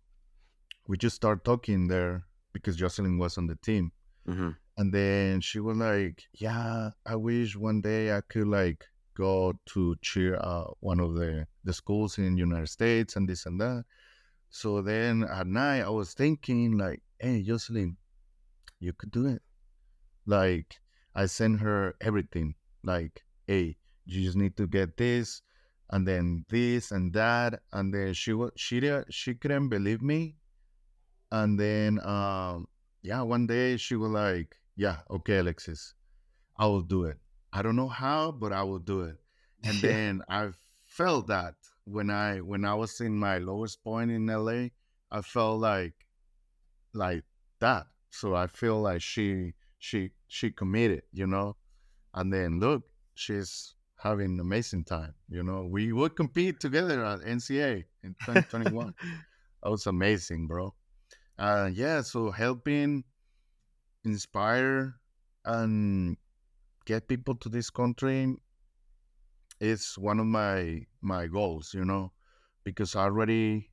we 0.88 0.98
just 0.98 1.16
started 1.16 1.44
talking 1.46 1.88
there 1.88 2.26
because 2.54 2.76
Jocelyn 2.76 3.18
was 3.18 3.38
on 3.38 3.48
the 3.48 3.56
team. 3.56 3.92
hmm 4.26 4.52
And 4.78 4.94
then 4.94 5.42
she 5.42 5.60
was 5.60 5.78
like, 5.78 6.18
"Yeah, 6.46 6.92
I 7.06 7.16
wish 7.16 7.56
one 7.70 7.82
day 7.82 8.04
I 8.18 8.22
could 8.32 8.48
like 8.48 8.82
go 9.14 9.54
to 9.74 9.96
cheer 10.02 10.34
uh, 10.52 10.68
one 10.80 11.00
of 11.06 11.12
the 11.20 11.48
the 11.68 11.74
schools 11.82 12.18
in 12.18 12.38
United 12.38 12.70
States 12.78 13.16
and 13.16 13.28
this 13.30 13.46
and 13.46 13.60
that." 13.62 13.86
So 14.50 14.82
then 14.82 15.24
at 15.40 15.48
night 15.48 15.82
I 15.90 15.94
was 16.02 16.14
thinking 16.14 16.78
like, 16.78 17.02
"Hey, 17.20 17.44
Jocelyn, 17.44 17.98
you 18.80 18.94
could 18.94 19.12
do 19.12 19.26
it." 19.28 19.42
Like 20.26 20.80
I 21.16 21.26
sent 21.28 21.62
her 21.62 21.96
everything. 22.02 22.56
Like, 22.84 23.24
"Hey, 23.48 23.78
you 24.06 24.24
just 24.26 24.38
need 24.38 24.56
to 24.58 24.68
get 24.68 24.98
this, 24.98 25.42
and 25.92 26.08
then 26.08 26.46
this 26.50 26.92
and 26.92 27.14
that." 27.14 27.62
And 27.72 27.94
then 27.94 28.14
she 28.14 28.34
was 28.34 28.52
she 28.56 28.82
she 29.10 29.36
couldn't 29.36 29.70
believe 29.70 30.02
me. 30.02 30.36
And 31.32 31.60
then 31.60 32.00
um 32.06 32.68
yeah, 33.02 33.22
one 33.22 33.48
day 33.48 33.78
she 33.78 33.96
was 33.96 34.12
like, 34.12 34.56
"Yeah, 34.76 34.98
okay, 35.10 35.38
Alexis." 35.38 35.94
I 36.58 36.68
will 36.68 36.82
do 36.82 37.06
it. 37.06 37.18
I 37.54 37.62
don't 37.62 37.76
know 37.76 37.88
how, 37.88 38.32
but 38.32 38.54
I 38.54 38.64
will 38.64 38.80
do 38.80 39.02
it. 39.02 39.18
And 39.64 39.76
then 39.82 40.22
I 40.30 40.50
felt 40.86 41.28
that 41.28 41.56
when 41.86 42.10
I 42.10 42.40
when 42.40 42.66
I 42.66 42.74
was 42.76 43.00
in 43.02 43.18
my 43.18 43.38
lowest 43.40 43.84
point 43.84 44.12
in 44.12 44.28
LA, 44.28 44.70
I 45.12 45.22
felt 45.22 45.60
like 45.60 45.94
like 46.94 47.24
that. 47.60 47.88
So 48.10 48.36
I 48.36 48.48
feel 48.48 48.82
like 48.82 49.02
she 49.02 49.54
she 49.80 50.12
she 50.28 50.52
committed, 50.52 51.04
you 51.12 51.28
know. 51.28 51.56
And 52.14 52.32
then 52.32 52.60
look, 52.60 52.84
she's 53.16 53.76
having 54.02 54.34
an 54.34 54.40
amazing 54.40 54.84
time. 54.86 55.16
You 55.30 55.44
know, 55.44 55.66
we 55.66 55.92
would 55.94 56.16
compete 56.16 56.60
together 56.60 57.04
at 57.06 57.22
NCA 57.26 57.86
in 58.04 58.16
2021. 58.24 58.94
That 59.64 59.70
was 59.70 59.86
amazing, 59.86 60.48
bro. 60.48 60.74
Uh, 61.38 61.70
yeah, 61.74 62.02
so 62.02 62.32
helping 62.32 63.04
inspire 64.04 64.96
and 65.46 66.18
get 66.86 67.08
people 67.08 67.36
to 67.36 67.50
this 67.50 67.70
country 67.70 68.36
is 69.60 69.98
one 69.98 70.20
of 70.20 70.26
my 70.26 70.86
my 71.02 71.28
goals 71.28 71.74
you 71.74 71.86
know 71.86 72.12
because 72.64 72.96
i 72.96 73.04
already 73.04 73.70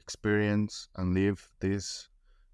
experience 0.00 0.88
and 0.96 1.14
live 1.14 1.52
this 1.60 2.08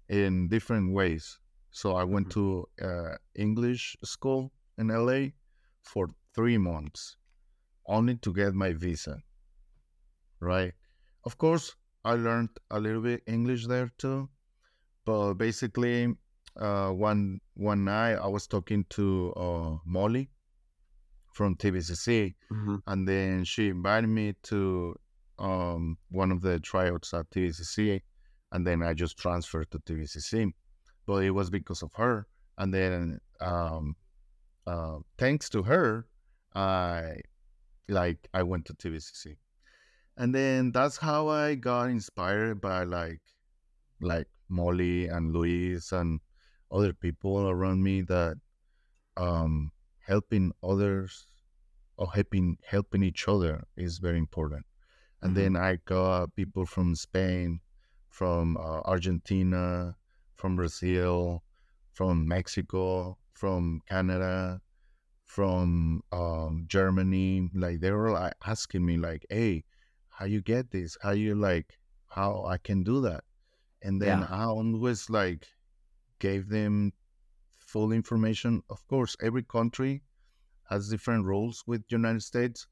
in 0.09 0.47
different 0.47 0.93
ways 0.93 1.39
so 1.71 1.95
i 1.95 2.03
went 2.03 2.29
Mhm. 2.29 2.31
to 2.31 2.65
uh, 2.81 3.15
english 3.35 3.95
school 4.03 4.51
in 4.77 4.87
la 4.87 5.19
for 5.83 6.07
three 6.35 6.57
months 6.57 7.17
only 7.89 8.15
to 8.17 8.33
get 8.33 8.53
my 8.53 8.71
visa 8.73 9.15
right 10.39 10.73
of 11.25 11.37
course 11.37 11.75
i 12.05 12.13
learned 12.13 12.49
a 12.71 12.79
little 12.79 13.01
bit 13.01 13.21
english 13.27 13.65
there 13.67 13.89
too 13.97 14.29
but 15.05 15.33
basically 15.35 16.13
uh, 16.57 16.89
one 16.91 17.39
one 17.55 17.83
night 17.83 18.15
i 18.15 18.27
was 18.27 18.47
talking 18.47 18.85
to 18.89 19.33
uh, 19.35 19.77
molly 19.85 20.29
from 21.31 21.55
TVCC, 21.55 22.35
Mhm. 22.51 22.81
and 22.87 23.07
then 23.07 23.43
she 23.45 23.69
invited 23.69 24.07
me 24.09 24.33
to 24.43 24.95
um, 25.37 25.97
one 26.09 26.31
of 26.33 26.41
the 26.41 26.59
tryouts 26.59 27.13
at 27.13 27.29
TVCC, 27.29 28.01
and 28.51 28.67
then 28.67 28.83
I 28.83 28.93
just 28.93 29.17
transferred 29.17 29.71
to 29.71 29.79
TVCC. 29.79 30.51
But 31.05 31.23
it 31.23 31.29
was 31.31 31.49
because 31.49 31.81
of 31.81 31.91
her, 31.93 32.27
and 32.57 32.73
then 32.73 33.21
um, 33.39 33.95
uh, 34.67 34.97
thanks 35.17 35.49
to 35.51 35.63
her, 35.63 36.07
I 36.53 37.21
like 37.89 38.29
I 38.33 38.43
went 38.43 38.65
to 38.67 38.73
TVCC, 38.75 39.37
and 40.17 40.35
then 40.35 40.71
that's 40.71 40.97
how 40.97 41.27
I 41.29 41.55
got 41.55 41.89
inspired 41.89 42.61
by 42.61 42.83
like 42.83 43.21
like 44.01 44.27
Molly 44.49 45.07
and 45.07 45.33
Luis 45.33 45.91
and 45.91 46.21
other 46.71 46.93
people 46.93 47.49
around 47.49 47.83
me 47.83 48.01
that 48.03 48.37
um 49.17 49.71
helping 50.05 50.51
others 50.63 51.27
or 51.97 52.11
helping 52.13 52.57
helping 52.65 53.03
each 53.03 53.27
other 53.27 53.65
is 53.75 53.99
very 53.99 54.17
important. 54.17 54.65
And 55.21 55.35
Mhm. 55.35 55.35
then 55.35 55.55
I 55.57 55.77
got 55.77 56.35
people 56.35 56.65
from 56.65 56.95
Spain, 56.95 57.61
from 58.09 58.57
uh, 58.57 58.81
Argentina, 58.85 59.97
from 60.35 60.55
Brazil, 60.57 61.43
from 61.93 62.27
Mexico, 62.27 63.17
from 63.33 63.81
Canada, 63.87 64.61
from 65.35 66.01
um, 66.11 66.65
Germany. 66.67 67.49
Like 67.53 67.79
they 67.81 67.91
were 67.91 68.11
like 68.11 68.35
asking 68.45 68.85
me, 68.85 68.97
like, 68.97 69.25
"Hey, 69.29 69.65
how 70.09 70.25
you 70.25 70.41
get 70.41 70.71
this? 70.71 70.97
How 71.03 71.11
you 71.11 71.35
like? 71.35 71.79
How 72.09 72.45
I 72.45 72.57
can 72.57 72.83
do 72.83 73.01
that?" 73.01 73.23
And 73.83 74.01
then 74.01 74.19
Yeah. 74.19 74.25
I 74.25 74.45
always 74.45 75.09
like 75.09 75.47
gave 76.19 76.49
them 76.49 76.93
full 77.59 77.91
information. 77.91 78.63
Of 78.69 78.87
course, 78.87 79.15
every 79.21 79.43
country 79.43 80.03
has 80.69 80.89
different 80.89 81.25
rules 81.25 81.63
with 81.67 81.83
United 81.89 82.21
States, 82.23 82.67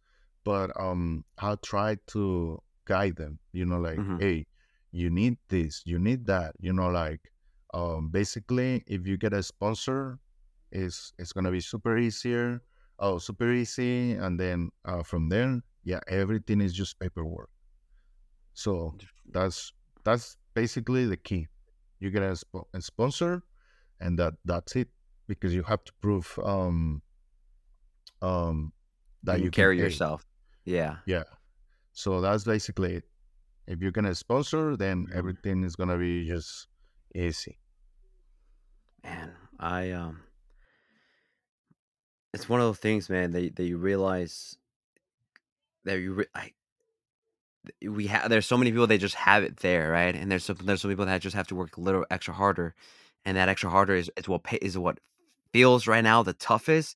but 0.46 0.72
um, 0.80 1.26
I 1.40 1.56
try 1.58 1.98
to 2.08 2.62
guide 2.86 3.18
them. 3.18 3.40
You 3.52 3.66
know, 3.66 3.80
like, 3.80 4.04
Mhm. 4.04 4.20
hey, 4.20 4.48
you 4.92 5.10
need 5.10 5.38
this, 5.50 5.84
you 5.86 6.00
need 6.00 6.26
that. 6.28 6.56
You 6.60 6.74
know, 6.74 6.90
like, 6.90 7.32
um, 7.74 8.10
basically, 8.10 8.84
if 8.88 9.08
you 9.08 9.18
get 9.18 9.34
a 9.34 9.44
sponsor, 9.44 10.20
it's 10.72 11.14
it's 11.18 11.34
gonna 11.34 11.52
be 11.52 11.62
super 11.62 11.98
easier. 11.98 12.62
Oh, 13.00 13.20
super 13.20 13.52
easy, 13.54 14.14
and 14.14 14.40
then 14.40 14.72
uh, 14.86 15.04
from 15.04 15.30
there, 15.30 15.62
yeah, 15.84 16.00
everything 16.08 16.62
is 16.62 16.74
just 16.74 17.00
paperwork. 17.00 17.50
So 18.54 18.96
that's 19.32 19.72
that's 20.04 20.38
basically 20.54 21.06
the 21.06 21.18
key. 21.18 21.48
You 22.00 22.12
get 22.12 22.24
a, 22.24 22.36
sp- 22.38 22.70
a 22.74 22.82
sponsor, 22.82 23.44
and 24.00 24.18
that 24.20 24.36
that's 24.46 24.76
it 24.76 24.90
because 25.28 25.54
you 25.54 25.64
have 25.64 25.84
to 25.86 25.94
prove 26.02 26.40
um 26.44 27.02
um 28.22 28.74
that 29.24 29.40
you 29.42 29.52
can 29.52 29.52
carry 29.52 29.78
yourself. 29.80 30.26
Yeah. 30.66 30.98
Yeah. 31.06 31.24
So 31.94 32.22
that's 32.22 32.44
basically 32.44 32.96
it. 32.96 33.04
If 33.68 33.82
you're 33.82 33.92
gonna 33.92 34.16
sponsor, 34.16 34.78
then 34.78 35.08
Mhm. 35.08 35.16
everything 35.16 35.64
is 35.64 35.76
gonna 35.76 35.98
be 35.98 36.28
just 36.28 36.68
easy. 37.16 37.60
Man, 39.04 39.36
I 39.60 39.92
um 39.92 40.24
it's 42.38 42.48
one 42.48 42.60
of 42.60 42.68
those 42.68 42.78
things, 42.78 43.10
man, 43.10 43.32
that 43.32 43.56
that 43.56 43.64
you 43.66 43.78
realize 43.78 44.56
that 45.86 46.00
you 46.00 46.14
re- 46.14 46.26
I 46.36 46.52
we 47.82 48.06
have 48.08 48.30
there's 48.30 48.46
so 48.46 48.58
many 48.58 48.72
people 48.72 48.86
that 48.86 49.00
just 49.00 49.16
have 49.16 49.44
it 49.44 49.58
there, 49.58 49.90
right? 49.90 50.16
And 50.16 50.32
there's 50.32 50.46
some 50.46 50.58
there's 50.64 50.82
some 50.82 50.92
people 50.92 51.08
that 51.08 51.22
just 51.22 51.36
have 51.36 51.48
to 51.48 51.56
work 51.56 51.78
a 51.78 51.82
little 51.82 52.06
extra 52.12 52.36
harder, 52.36 52.76
and 53.26 53.36
that 53.38 53.50
extra 53.50 53.72
harder 53.72 53.96
is 53.96 54.12
is 54.18 54.28
what 54.28 54.44
pay, 54.44 54.58
is 54.58 54.78
what 54.78 55.00
feels 55.52 55.88
right 55.88 56.04
now 56.04 56.22
the 56.22 56.34
toughest, 56.34 56.96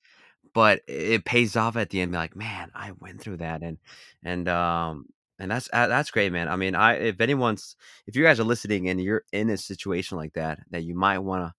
but 0.54 0.82
it 0.88 1.26
pays 1.26 1.56
off 1.56 1.76
at 1.76 1.90
the 1.90 2.02
end. 2.02 2.12
Be 2.12 2.18
like, 2.20 2.36
man, 2.36 2.70
I 2.76 2.92
went 3.00 3.20
through 3.20 3.38
that, 3.38 3.64
and 3.64 3.80
and 4.24 4.48
um 4.48 5.08
and 5.40 5.50
that's 5.50 5.70
uh, 5.74 5.88
that's 5.88 6.12
great, 6.12 6.32
man. 6.32 6.50
I 6.50 6.56
mean, 6.56 6.76
I 6.76 6.98
if 6.98 7.20
anyone's 7.20 7.76
if 8.06 8.16
you 8.16 8.24
guys 8.24 8.40
are 8.40 8.44
listening 8.44 8.90
and 8.90 9.02
you're 9.02 9.24
in 9.34 9.50
a 9.50 9.58
situation 9.58 10.20
like 10.20 10.34
that, 10.34 10.60
that 10.70 10.84
you 10.84 10.94
might 10.94 11.20
want 11.20 11.46
to 11.46 11.54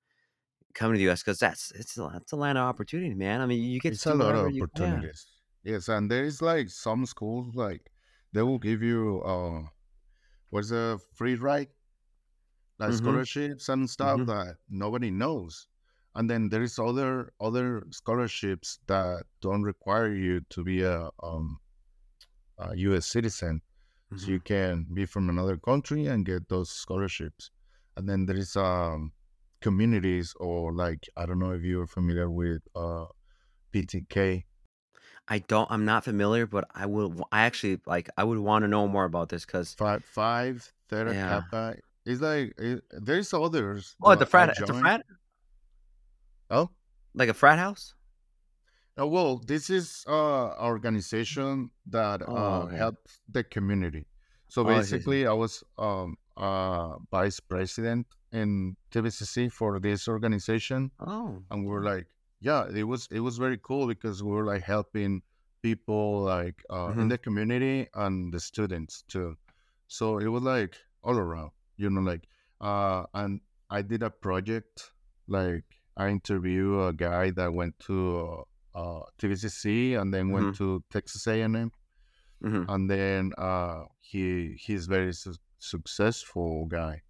come 0.75 0.93
to 0.93 0.97
the 0.99 1.05
U.S. 1.05 1.23
because 1.23 1.39
that's 1.39 1.71
it's 1.73 1.99
a, 1.99 2.11
it's 2.17 2.33
a 2.33 2.37
land 2.37 2.59
of 2.59 2.65
opportunity, 2.65 3.15
man. 3.15 3.41
I 3.41 3.47
mean, 3.47 3.63
you 3.63 3.81
get 3.81 3.95
It's 3.95 4.07
a 4.07 4.15
lot 4.15 4.35
of 4.35 4.47
you 4.53 4.67
yeah. 4.75 5.05
opportunities. 5.05 5.27
Yes, 5.65 5.89
and 5.89 6.11
there 6.11 6.25
is 6.25 6.43
like 6.43 6.71
some 6.71 7.07
schools 7.07 7.55
like 7.55 7.93
they 8.33 8.43
will 8.43 8.59
give 8.59 8.83
you 8.83 9.23
uh 9.23 9.69
what's 10.51 10.73
a 10.73 10.99
free 11.15 11.37
ride, 11.37 11.71
like 12.79 12.93
Mm-hmm. 12.93 13.17
scholarships 13.33 13.69
and 13.69 13.89
stuff 13.89 14.25
Mm-hmm. 14.25 14.27
that 14.27 14.57
nobody 14.69 15.11
knows. 15.11 15.69
And 16.15 16.29
then 16.29 16.51
there 16.51 16.63
is 16.63 16.79
other 16.79 17.33
other 17.41 17.85
scholarships 17.91 18.79
that 18.87 19.25
don't 19.41 19.63
require 19.63 20.13
you 20.15 20.41
to 20.51 20.63
be 20.65 20.83
a 20.83 21.11
um 21.23 21.61
a 22.59 22.77
US 22.77 23.07
citizen. 23.07 23.63
So 24.17 24.31
Mm-hmm. 24.31 24.33
you 24.33 24.41
can 24.41 24.85
be 24.95 25.07
from 25.07 25.29
another 25.31 25.57
country 25.59 26.07
and 26.07 26.27
get 26.27 26.49
those 26.49 26.71
scholarships. 26.71 27.51
And 27.97 28.09
then 28.09 28.27
there 28.27 28.37
is 28.37 28.57
um 28.57 29.13
communities 29.63 30.35
or 30.41 30.75
like 30.75 31.09
I 31.17 31.27
don't 31.27 31.39
know 31.39 31.53
if 31.53 31.63
you're 31.63 31.87
familiar 31.87 32.31
with 32.31 32.63
uh 32.75 33.07
PTK. 33.73 34.47
I 35.29 35.39
don't. 35.41 35.71
I'm 35.71 35.85
not 35.85 36.05
familiar, 36.05 36.47
but 36.47 36.69
I 36.75 36.87
will. 36.87 37.27
I 37.33 37.43
actually 37.43 37.81
like. 37.87 38.09
I 38.17 38.25
would 38.25 38.39
want 38.39 38.63
to 38.65 38.69
know 38.69 38.87
more 38.89 39.05
about 39.05 39.29
this 39.31 39.45
because 39.45 39.77
Phi 39.77 39.99
Phi 39.99 40.55
Theta 40.89 41.15
yeah. 41.15 41.17
Kappa. 41.17 41.77
It's 42.05 42.21
like 42.21 42.55
it, 42.59 42.83
there's 42.91 43.33
others, 43.33 43.97
Oh, 44.03 44.15
the 44.15 44.27
frat. 44.27 44.55
The 44.67 44.75
frat, 44.75 45.03
Oh, 46.51 46.71
like 47.15 47.29
a 47.29 47.35
frat 47.35 47.59
house. 47.59 47.95
uh, 48.99 49.07
well, 49.07 49.39
this 49.39 49.71
is 49.71 50.05
uh 50.09 50.55
organization 50.61 51.71
that 51.87 52.23
Oh, 52.27 52.35
uh 52.35 52.67
okay. 52.67 52.87
helps 52.87 53.21
the 53.29 53.45
community. 53.45 54.07
So 54.49 54.65
Oh, 54.65 54.75
I 54.77 54.83
see, 54.83 54.97
I 54.97 54.99
see. 55.01 55.13
basically, 55.13 55.27
I 55.27 55.33
was 55.33 55.65
um 55.79 56.17
uh 56.37 56.99
vice 57.11 57.41
president 57.41 58.07
in 58.33 58.77
TVCC 58.91 59.49
for 59.49 59.79
this 59.81 60.09
organization. 60.09 60.91
Oh, 61.01 61.43
and 61.51 61.67
we're 61.67 61.83
like 61.85 62.07
yeah 62.41 62.67
it 62.75 62.85
was 62.85 63.09
it 63.11 63.21
was 63.21 63.39
very 63.39 63.59
cool 63.59 63.87
because 63.87 64.23
we 64.23 64.31
were 64.33 64.45
like 64.45 64.63
helping 64.63 65.23
people 65.63 66.23
like 66.23 66.65
uh, 66.71 66.93
in 66.99 67.07
Mhm. 67.07 67.09
the 67.09 67.19
community 67.19 67.89
and 67.95 68.33
the 68.35 68.41
students 68.41 69.03
too 69.03 69.37
so 69.87 70.19
it 70.19 70.27
was 70.29 70.43
like 70.43 70.77
all 71.05 71.17
around 71.19 71.53
you 71.77 71.89
know 71.91 72.01
like 72.01 72.27
uh 72.61 73.05
and 73.15 73.41
i 73.71 73.83
did 73.83 74.03
a 74.03 74.11
project 74.11 74.93
like 75.29 75.65
i 75.97 76.09
interviewed 76.09 76.81
a 76.89 76.93
guy 76.93 77.31
that 77.31 77.53
went 77.53 77.79
to 77.79 78.45
uh 78.75 79.01
tvcc 79.19 80.01
and 80.01 80.13
then 80.15 80.31
went 80.31 80.53
Mhm. 80.53 80.57
to 80.57 80.83
texas 80.91 81.27
a&m 81.27 81.71
hmm 82.43 82.65
and 82.69 82.91
then 82.91 83.33
uh 83.39 83.85
he 84.01 84.55
he's 84.55 84.87
very 84.87 85.13
su- 85.13 85.35
successful 85.59 86.67
guy 86.67 87.03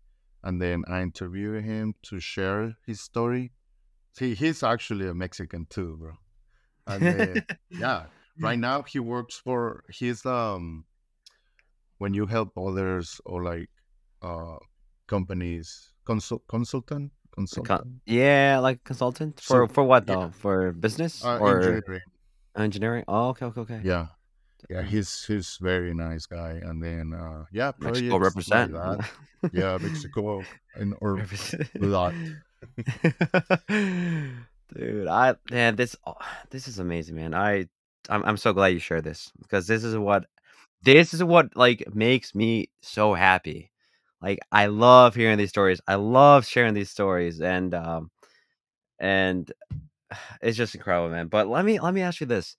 and 0.44 0.60
then 0.60 0.84
i 0.88 1.02
interview 1.02 1.52
him 1.60 1.94
to 2.02 2.20
share 2.20 2.74
his 2.86 3.00
story 3.00 3.52
See, 4.14 4.34
he's 4.34 4.62
actually 4.62 5.08
a 5.08 5.14
Mexican 5.14 5.66
too, 5.70 5.96
bro. 5.98 6.12
And 6.86 7.02
then, 7.02 7.42
yeah, 7.70 8.06
right 8.40 8.58
now 8.58 8.82
he 8.82 8.98
works 8.98 9.36
for 9.38 9.84
he's 9.90 10.26
um 10.26 10.84
when 11.98 12.14
you 12.14 12.26
help 12.26 12.56
others 12.56 13.20
or 13.24 13.42
like 13.42 13.68
uh 14.22 14.56
companies 15.06 15.92
consult 16.04 16.42
consultant 16.48 17.12
Con- 17.34 17.46
consultant 17.46 18.00
yeah, 18.06 18.58
like 18.58 18.84
consultant 18.84 19.40
for 19.40 19.66
so 19.66 19.72
for 19.72 19.84
what 19.84 20.06
yeah 20.06 20.16
though? 20.16 20.30
For 20.30 20.72
business 20.72 21.24
uh 21.24 21.38
or 21.40 21.56
engineering 21.56 22.00
engineering? 22.56 23.04
Oh, 23.08 23.28
okay, 23.30 23.46
okay, 23.46 23.60
okay. 23.62 23.80
yeah 23.84 24.06
yeah 24.70 24.82
he's 24.82 25.24
he's 25.24 25.58
very 25.60 25.94
nice 25.94 26.26
guy 26.26 26.60
and 26.62 26.82
then 26.82 27.12
uh 27.12 27.44
yeah 27.52 27.72
Mexico 27.78 28.14
like 28.14 28.22
represent. 28.22 28.72
yeah 29.52 29.78
Mexico 29.80 30.42
and 30.74 30.94
or 31.00 31.26
blood 31.78 32.14
Dude, 34.74 35.06
I 35.06 35.34
man, 35.50 35.76
this 35.76 35.96
oh, 36.06 36.14
this 36.50 36.68
is 36.68 36.78
amazing, 36.78 37.16
man. 37.16 37.34
I 37.34 37.66
I'm 38.08 38.24
I'm 38.24 38.36
so 38.36 38.52
glad 38.52 38.68
you 38.68 38.78
shared 38.78 39.04
this 39.04 39.32
because 39.40 39.66
this 39.66 39.84
is 39.84 39.96
what 39.96 40.26
this 40.82 41.14
is 41.14 41.22
what 41.22 41.56
like 41.56 41.84
makes 41.94 42.34
me 42.34 42.70
so 42.80 43.14
happy. 43.14 43.70
Like 44.20 44.40
I 44.50 44.66
love 44.66 45.14
hearing 45.14 45.38
these 45.38 45.50
stories. 45.50 45.80
I 45.86 45.96
love 45.96 46.46
sharing 46.46 46.74
these 46.74 46.90
stories 46.90 47.40
and 47.40 47.74
um 47.74 48.10
and 48.98 49.50
it's 50.40 50.56
just 50.56 50.74
incredible, 50.74 51.10
man. 51.10 51.28
But 51.28 51.48
let 51.48 51.64
me 51.64 51.80
let 51.80 51.94
me 51.94 52.02
ask 52.02 52.20
you 52.20 52.26
this. 52.26 52.56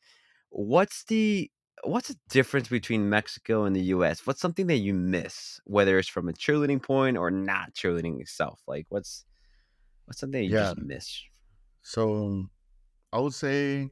What's 0.49 1.03
the 1.05 1.49
what's 1.83 2.09
the 2.09 2.17
difference 2.29 2.67
between 2.67 3.09
Mexico 3.09 3.65
and 3.65 3.75
the 3.75 3.83
US? 3.95 4.25
What's 4.25 4.41
something 4.41 4.67
that 4.67 4.77
you 4.77 4.93
miss, 4.93 5.59
whether 5.65 5.99
it's 5.99 6.07
from 6.07 6.29
a 6.29 6.33
cheerleading 6.33 6.81
point 6.81 7.17
or 7.17 7.31
not 7.31 7.73
cheerleading 7.73 8.21
itself? 8.21 8.61
Like 8.67 8.85
what's 8.89 9.25
what's 10.05 10.19
something 10.19 10.43
you 10.43 10.51
yeah 10.51 10.73
just 10.73 10.77
miss? 10.77 11.21
so 11.81 12.45
I 13.11 13.19
would 13.19 13.33
say 13.33 13.89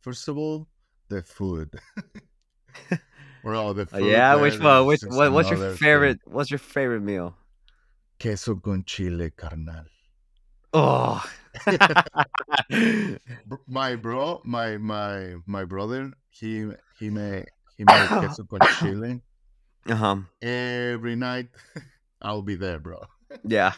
first 0.00 0.28
of 0.28 0.38
all 0.38 0.68
the 1.08 1.22
food 1.22 1.78
well 3.44 3.74
the 3.74 3.86
food 3.86 4.00
oh, 4.02 4.08
yeah, 4.08 4.34
which 4.34 4.60
one? 4.60 4.86
Which 4.86 5.02
what, 5.02 5.32
what's 5.32 5.50
your 5.50 5.58
another 5.58 5.76
thing 5.76 5.78
favorite? 5.78 6.20
What's 6.24 6.50
your 6.50 6.58
favorite 6.58 7.02
meal? 7.02 7.36
queso 8.20 8.56
con 8.56 8.84
chile 8.84 9.30
carnal 9.30 9.84
Oh, 10.72 11.24
my 13.68 13.96
bro 13.96 14.40
my 14.44 14.76
my 14.78 15.34
my 15.46 15.64
brother 15.64 16.12
he 16.30 16.70
he 16.98 17.10
made 17.10 17.46
he 17.76 17.84
made 17.84 18.08
queso 18.08 18.44
con 18.44 18.60
chile 18.78 19.20
uh-huh. 19.88 20.16
every 20.42 21.16
night 21.16 21.48
i'll 22.22 22.42
be 22.42 22.54
there 22.54 22.78
bro 22.78 23.00
Yeah. 23.44 23.72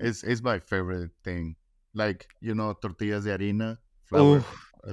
it's 0.00 0.22
it's 0.22 0.42
my 0.42 0.58
favorite 0.60 1.10
thing 1.24 1.56
like 1.94 2.26
you 2.40 2.54
know 2.54 2.72
tortillas 2.74 3.24
de 3.24 3.30
harina 3.36 3.78
flour 4.06 4.38
uh, 4.38 4.42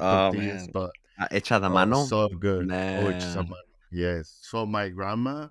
Oh 0.01 0.31
tortillas 0.31 0.63
man. 0.63 0.69
but 0.73 0.91
Uh, 1.19 1.27
Hecha 1.31 1.57
de 1.59 1.65
oh 1.65 1.69
mano. 1.73 2.05
so 2.05 2.29
good 2.29 2.65
oh 2.65 2.65
Man. 2.69 3.49
yes 3.91 4.37
so 4.41 4.65
my 4.67 4.89
grandma 4.89 5.47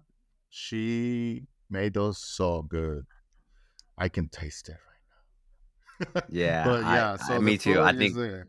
she 0.51 1.43
made 1.69 1.95
those 1.95 2.19
so 2.19 2.63
good 2.63 3.05
i 3.99 4.09
can 4.09 4.29
taste 4.29 4.69
it 4.69 4.79
right 4.89 5.07
now. 6.15 6.23
Yeah. 6.43 6.65
but 6.65 6.81
yeah 6.83 7.13
I 7.15 7.17
so 7.27 7.35
the 7.35 7.41
me 7.41 7.59
too. 7.59 7.81
I 7.83 7.93
think 7.99 8.15
the 8.15 8.47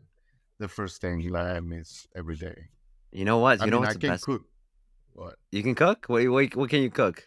the 0.62 0.68
first 0.68 1.00
thing 1.00 1.26
that 1.32 1.46
i 1.56 1.60
miss 1.60 2.06
every 2.14 2.36
day 2.36 2.70
You 3.12 3.24
know 3.24 3.38
what? 3.38 3.60
You 3.60 3.66
I 3.66 3.70
know 3.70 3.80
mean, 3.80 3.84
I 3.84 3.88
what's 3.88 3.94
the 3.94 4.00
can 4.00 4.10
best? 4.10 4.24
cook. 4.24 4.44
What? 5.12 5.36
You 5.50 5.62
can 5.62 5.74
cook. 5.74 6.06
What, 6.08 6.26
what? 6.28 6.56
What 6.56 6.70
can 6.70 6.82
you 6.82 6.90
cook? 6.90 7.26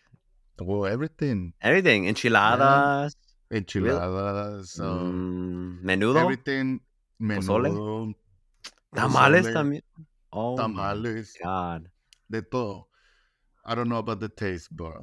Well, 0.60 0.86
everything. 0.86 1.54
Everything. 1.62 2.08
Enchiladas. 2.08 3.16
Enchiladas, 3.52 4.80
um, 4.80 5.82
mm, 5.84 5.86
menudo. 5.86 6.22
everything. 6.22 6.80
Pozole? 7.22 7.70
Menudo, 7.70 8.14
Tamales 8.96 9.48
pozole, 9.48 9.54
también. 9.54 9.82
Oh 10.32 10.56
tamales, 10.56 11.34
god. 11.44 11.90
de 12.30 12.42
todo. 12.42 12.88
I 13.66 13.76
don't 13.76 13.90
know 13.90 13.98
about 13.98 14.20
the 14.22 14.30
taste, 14.30 14.70
but 14.72 14.94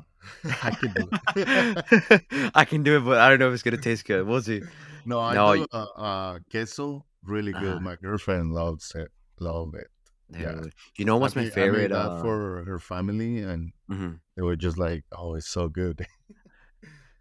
I 0.62 0.71
can 0.71 0.93
do 0.95 1.09
it. 1.37 2.25
I 2.55 2.64
can 2.64 2.83
do 2.83 2.97
it, 2.97 3.01
but 3.05 3.19
I 3.19 3.29
don't 3.29 3.38
know 3.38 3.49
if 3.49 3.55
it's 3.55 3.62
gonna 3.62 3.77
taste 3.77 4.07
good. 4.07 4.27
We'll 4.27 4.41
see. 4.43 4.62
no, 5.05 5.21
I 5.21 5.35
No, 5.35 5.55
do 5.57 5.67
uh, 5.73 5.85
uh, 5.97 6.38
queso 6.51 7.05
really 7.25 7.53
good. 7.53 7.64
Uh-huh. 7.77 7.81
My 7.81 7.97
girlfriend 7.97 8.53
loves 8.55 8.95
it. 8.95 9.11
Love 9.41 9.75
it. 9.75 9.88
Yeah. 10.31 10.61
You 10.99 11.05
know 11.05 11.17
what's 11.17 11.37
I 11.37 11.41
my 11.41 11.45
made- 11.45 11.53
I 11.53 11.57
made 11.57 11.62
favorite? 11.73 11.91
that 11.91 12.11
Uh, 12.11 12.21
for 12.23 12.64
her 12.64 12.79
family, 12.79 13.43
and 13.43 13.73
mhm. 13.91 14.21
they 14.37 14.43
were 14.43 14.57
just 14.57 14.77
like, 14.77 15.05
"Oh, 15.12 15.35
it's 15.35 15.49
so 15.49 15.69
good." 15.69 16.05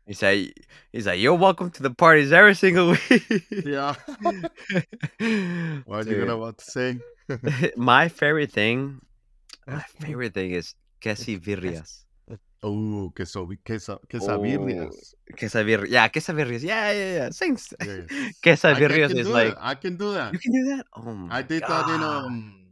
He's 0.08 0.22
like, 0.22 0.56
he's 0.94 1.06
like, 1.06 1.20
you're 1.20 1.36
welcome 1.36 1.70
to 1.72 1.84
the 1.84 1.92
parties 1.92 2.32
every 2.32 2.56
single 2.56 2.92
week. 3.10 3.28
yeah. 3.66 3.92
what 5.86 6.08
are 6.08 6.10
you 6.10 6.20
gonna 6.20 6.38
about 6.38 6.58
to 6.60 6.66
say? 6.66 7.00
my 7.76 8.08
favorite 8.08 8.52
thing, 8.52 9.02
my 9.68 9.84
favorite 10.00 10.34
thing 10.34 10.52
is 10.52 10.76
quesadillas. 11.02 12.04
Oh, 12.64 13.12
queso, 13.16 13.42
Oh, 13.44 13.52
queso, 13.64 14.00
quesabirrias. 14.10 15.14
Quesadillas. 15.38 15.90
Yeah, 15.90 16.08
quesadillas. 16.10 16.64
Yeah, 16.64 16.92
yeah, 16.92 17.14
yeah. 17.16 17.30
Thanks. 17.30 17.74
I 17.80 18.08
Quesadillas 18.44 19.10
can 19.10 19.18
is 19.20 19.28
like, 19.30 19.54
that. 19.54 19.62
I 19.62 19.76
can 19.76 19.96
do 19.96 20.14
that. 20.14 20.34
you 20.34 20.40
can 20.40 20.52
do 20.54 20.64
that? 20.76 20.86
Oh 20.96 21.14
my 21.14 21.38
I 21.38 21.42
did 21.44 21.62
that 21.64 21.86
in 21.90 22.02
um 22.02 22.67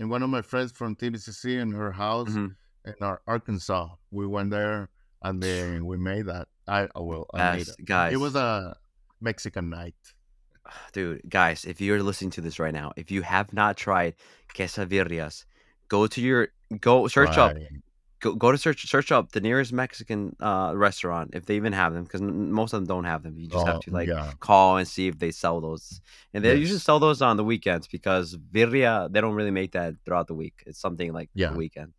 in 0.00 0.08
one 0.08 0.22
of 0.22 0.30
my 0.30 0.42
friends 0.42 0.72
from 0.72 0.96
TVCC 0.96 1.60
in 1.60 1.70
her 1.72 1.92
house 1.92 2.30
Mhm. 2.30 2.56
in 2.86 2.94
our 3.02 3.20
Arkansas. 3.26 3.88
We 4.10 4.26
went 4.26 4.50
there 4.50 4.88
and 5.22 5.40
then 5.42 5.84
we 5.86 5.96
made 5.98 6.26
that. 6.26 6.48
I 6.66 6.88
oh, 6.94 7.04
well, 7.04 7.26
I 7.34 7.36
made 7.38 7.66
Guys, 7.66 7.68
it. 7.68 7.84
guys, 7.84 8.12
It 8.14 8.16
was 8.16 8.34
a 8.34 8.76
Mexican 9.20 9.68
night. 9.70 9.94
dude, 10.94 11.20
guys, 11.28 11.64
if 11.64 11.80
you're 11.80 12.02
listening 12.02 12.30
to 12.32 12.40
this 12.40 12.58
right 12.58 12.72
now, 12.72 12.92
if 12.96 13.10
you 13.10 13.22
have 13.22 13.52
not 13.52 13.76
tried 13.76 14.14
quesadillas, 14.54 15.44
go 15.88 16.06
to 16.06 16.20
your 16.20 16.48
go 16.80 17.06
search 17.08 17.36
up 17.36 17.54
Right. 17.54 17.68
Go, 18.20 18.34
go 18.34 18.52
to 18.52 18.58
search 18.58 18.86
search 18.88 19.12
up 19.12 19.32
the 19.32 19.40
nearest 19.40 19.72
Mexican 19.72 20.36
uh 20.40 20.72
restaurant 20.76 21.30
if 21.34 21.46
they 21.46 21.56
even 21.56 21.72
have 21.72 21.92
them 21.94 22.04
because 22.04 22.20
most 22.22 22.72
of 22.72 22.78
them 22.80 22.86
don't 22.86 23.04
have 23.04 23.22
them. 23.22 23.38
You 23.38 23.48
just 23.48 23.66
have 23.66 23.78
Oh, 23.78 23.80
to 23.80 23.90
like 23.90 24.08
yeah. 24.08 24.32
call 24.40 24.76
and 24.76 24.86
see 24.88 25.08
if 25.08 25.18
they 25.18 25.30
sell 25.30 25.60
those, 25.60 26.00
and 26.34 26.44
they 26.44 26.54
usually 26.56 26.78
Yes. 26.78 26.84
sell 26.84 26.98
those 27.00 27.22
on 27.22 27.36
the 27.36 27.44
weekends 27.44 27.86
because 27.88 28.36
birria 28.36 29.10
they 29.12 29.20
don't 29.20 29.34
really 29.34 29.50
make 29.50 29.72
that 29.72 29.94
throughout 30.04 30.28
the 30.28 30.34
week. 30.34 30.62
It's 30.66 30.80
something 30.80 31.12
like 31.12 31.30
Yeah. 31.34 31.48
the 31.48 31.54
weekend. 31.54 31.94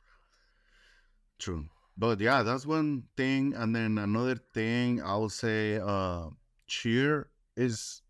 True. 1.40 1.70
But 1.98 2.20
yeah, 2.20 2.44
that's 2.44 2.66
one 2.66 3.08
thing. 3.18 3.54
And 3.54 3.76
then 3.76 3.98
another 3.98 4.36
thing 4.36 5.02
I 5.02 5.18
would 5.18 5.32
say 5.32 5.78
uh 5.78 6.30
cheer 6.68 7.30
is 7.56 8.02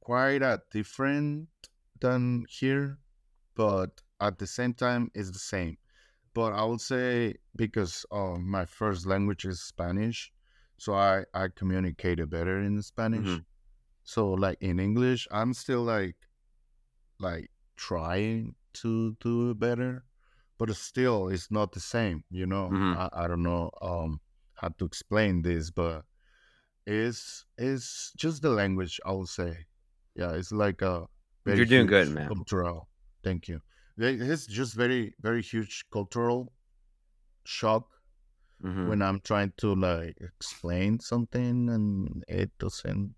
quite 0.00 0.42
a 0.42 0.62
different 0.70 1.48
than 2.00 2.46
here, 2.48 2.98
but 3.54 4.02
at 4.20 4.38
the 4.38 4.46
same 4.46 4.74
time 4.74 5.10
it's 5.14 5.30
the 5.30 5.38
same. 5.38 5.78
But 6.38 6.52
I 6.54 6.64
would 6.64 6.80
say 6.80 7.34
because 7.56 8.06
uh, 8.10 8.36
my 8.56 8.64
first 8.64 9.06
language 9.06 9.44
is 9.52 9.60
Spanish, 9.72 10.32
so 10.84 10.90
I 10.94 11.14
I 11.34 11.48
communicated 11.60 12.30
better 12.30 12.56
in 12.68 12.80
Spanish. 12.82 13.30
Mhm. 13.30 13.44
So 14.04 14.22
like 14.44 14.58
in 14.62 14.80
English, 14.80 15.22
I'm 15.32 15.52
still 15.54 15.84
like 15.96 16.16
like 17.18 17.50
trying 17.76 18.54
to 18.74 19.14
do 19.20 19.54
better, 19.54 20.04
but 20.58 20.74
still 20.76 21.28
it's 21.28 21.50
not 21.50 21.72
the 21.72 21.80
same. 21.80 22.24
You 22.30 22.46
know, 22.46 22.66
Mhm. 22.70 22.94
I, 22.94 23.08
I 23.12 23.28
don't 23.28 23.42
know 23.42 23.70
um 23.82 24.20
how 24.54 24.68
to 24.68 24.84
explain 24.84 25.42
this, 25.42 25.70
but 25.70 26.04
it's 26.86 27.46
it's 27.58 28.12
just 28.16 28.42
the 28.42 28.50
language. 28.50 29.00
I 29.06 29.12
would 29.12 29.28
say, 29.28 29.66
yeah, 30.14 30.32
it's 30.34 30.52
like 30.52 30.82
a 30.82 31.08
You're 31.46 31.66
doing 31.66 31.86
good, 31.86 32.08
man. 32.10 32.36
Cultural, 32.36 32.88
thank 33.24 33.48
you. 33.48 33.62
It- 33.98 34.22
It's 34.22 34.46
just 34.46 34.74
very 34.74 35.14
very 35.20 35.42
huge 35.42 35.84
cultural 35.92 36.54
shock 37.44 37.88
Mhm. 38.62 38.88
when 38.88 39.02
I'm 39.02 39.20
trying 39.20 39.52
to 39.58 39.74
like 39.74 40.16
explain 40.20 41.00
something 41.00 41.68
and 41.68 42.24
it 42.28 42.56
doesn't 42.58 43.14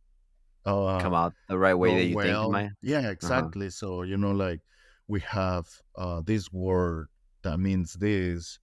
uh, 0.67 0.99
Come 1.03 1.15
out 1.15 1.35
the 1.49 1.59
right 1.59 1.75
way 1.75 1.95
that 1.97 2.05
you 2.07 2.17
think 2.17 2.17
well. 2.17 2.51
might. 2.51 2.71
Yeah, 2.83 3.11
exactly. 3.11 3.71
So 3.71 4.03
you 4.03 4.17
know, 4.19 4.33
like 4.33 4.63
we 5.09 5.21
have 5.21 5.67
uh, 5.97 6.23
this 6.23 6.53
word 6.53 7.09
that 7.43 7.59
means 7.59 7.95
this, 7.95 8.59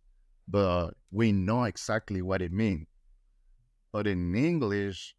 but 0.48 0.92
we 1.12 1.32
know 1.32 1.64
exactly 1.66 2.22
what 2.22 2.42
it 2.42 2.52
means. 2.52 2.88
But 3.92 4.08
in 4.08 4.34
English, 4.34 5.16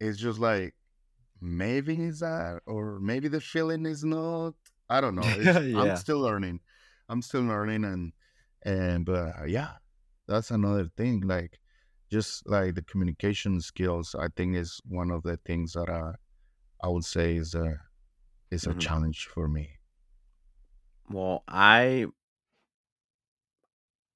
it's 0.00 0.18
just 0.18 0.38
like 0.40 0.76
maybe 1.40 2.00
is 2.02 2.20
that, 2.20 2.62
or 2.66 3.00
maybe 3.00 3.28
the 3.28 3.40
feeling 3.40 3.86
is 3.86 4.04
not. 4.04 4.54
I 4.88 5.00
don't 5.00 5.14
know. 5.14 5.22
Yeah. 5.62 5.80
I'm 5.82 5.96
still 5.96 6.20
learning. 6.20 6.60
I'm 7.08 7.22
still 7.22 7.42
learning, 7.42 7.84
and 7.84 8.12
and 8.64 9.04
but 9.04 9.40
uh, 9.40 9.44
yeah, 9.46 9.72
that's 10.28 10.50
another 10.50 10.88
thing. 10.96 11.20
Like 11.22 11.58
just 12.10 12.46
like 12.48 12.74
the 12.74 12.82
communication 12.82 13.60
skills, 13.60 14.14
I 14.18 14.28
think 14.36 14.56
is 14.56 14.80
one 14.84 15.10
of 15.10 15.22
the 15.22 15.36
things 15.46 15.72
that 15.72 15.88
I 15.88 16.12
I 16.84 16.88
would 16.88 17.04
say 17.04 17.36
is 17.36 17.54
a 17.54 17.78
is 18.50 18.64
a 18.66 18.70
Mhm. 18.74 18.80
challenge 18.80 19.26
for 19.26 19.48
me. 19.48 19.78
Well, 21.10 21.42
I 21.48 22.06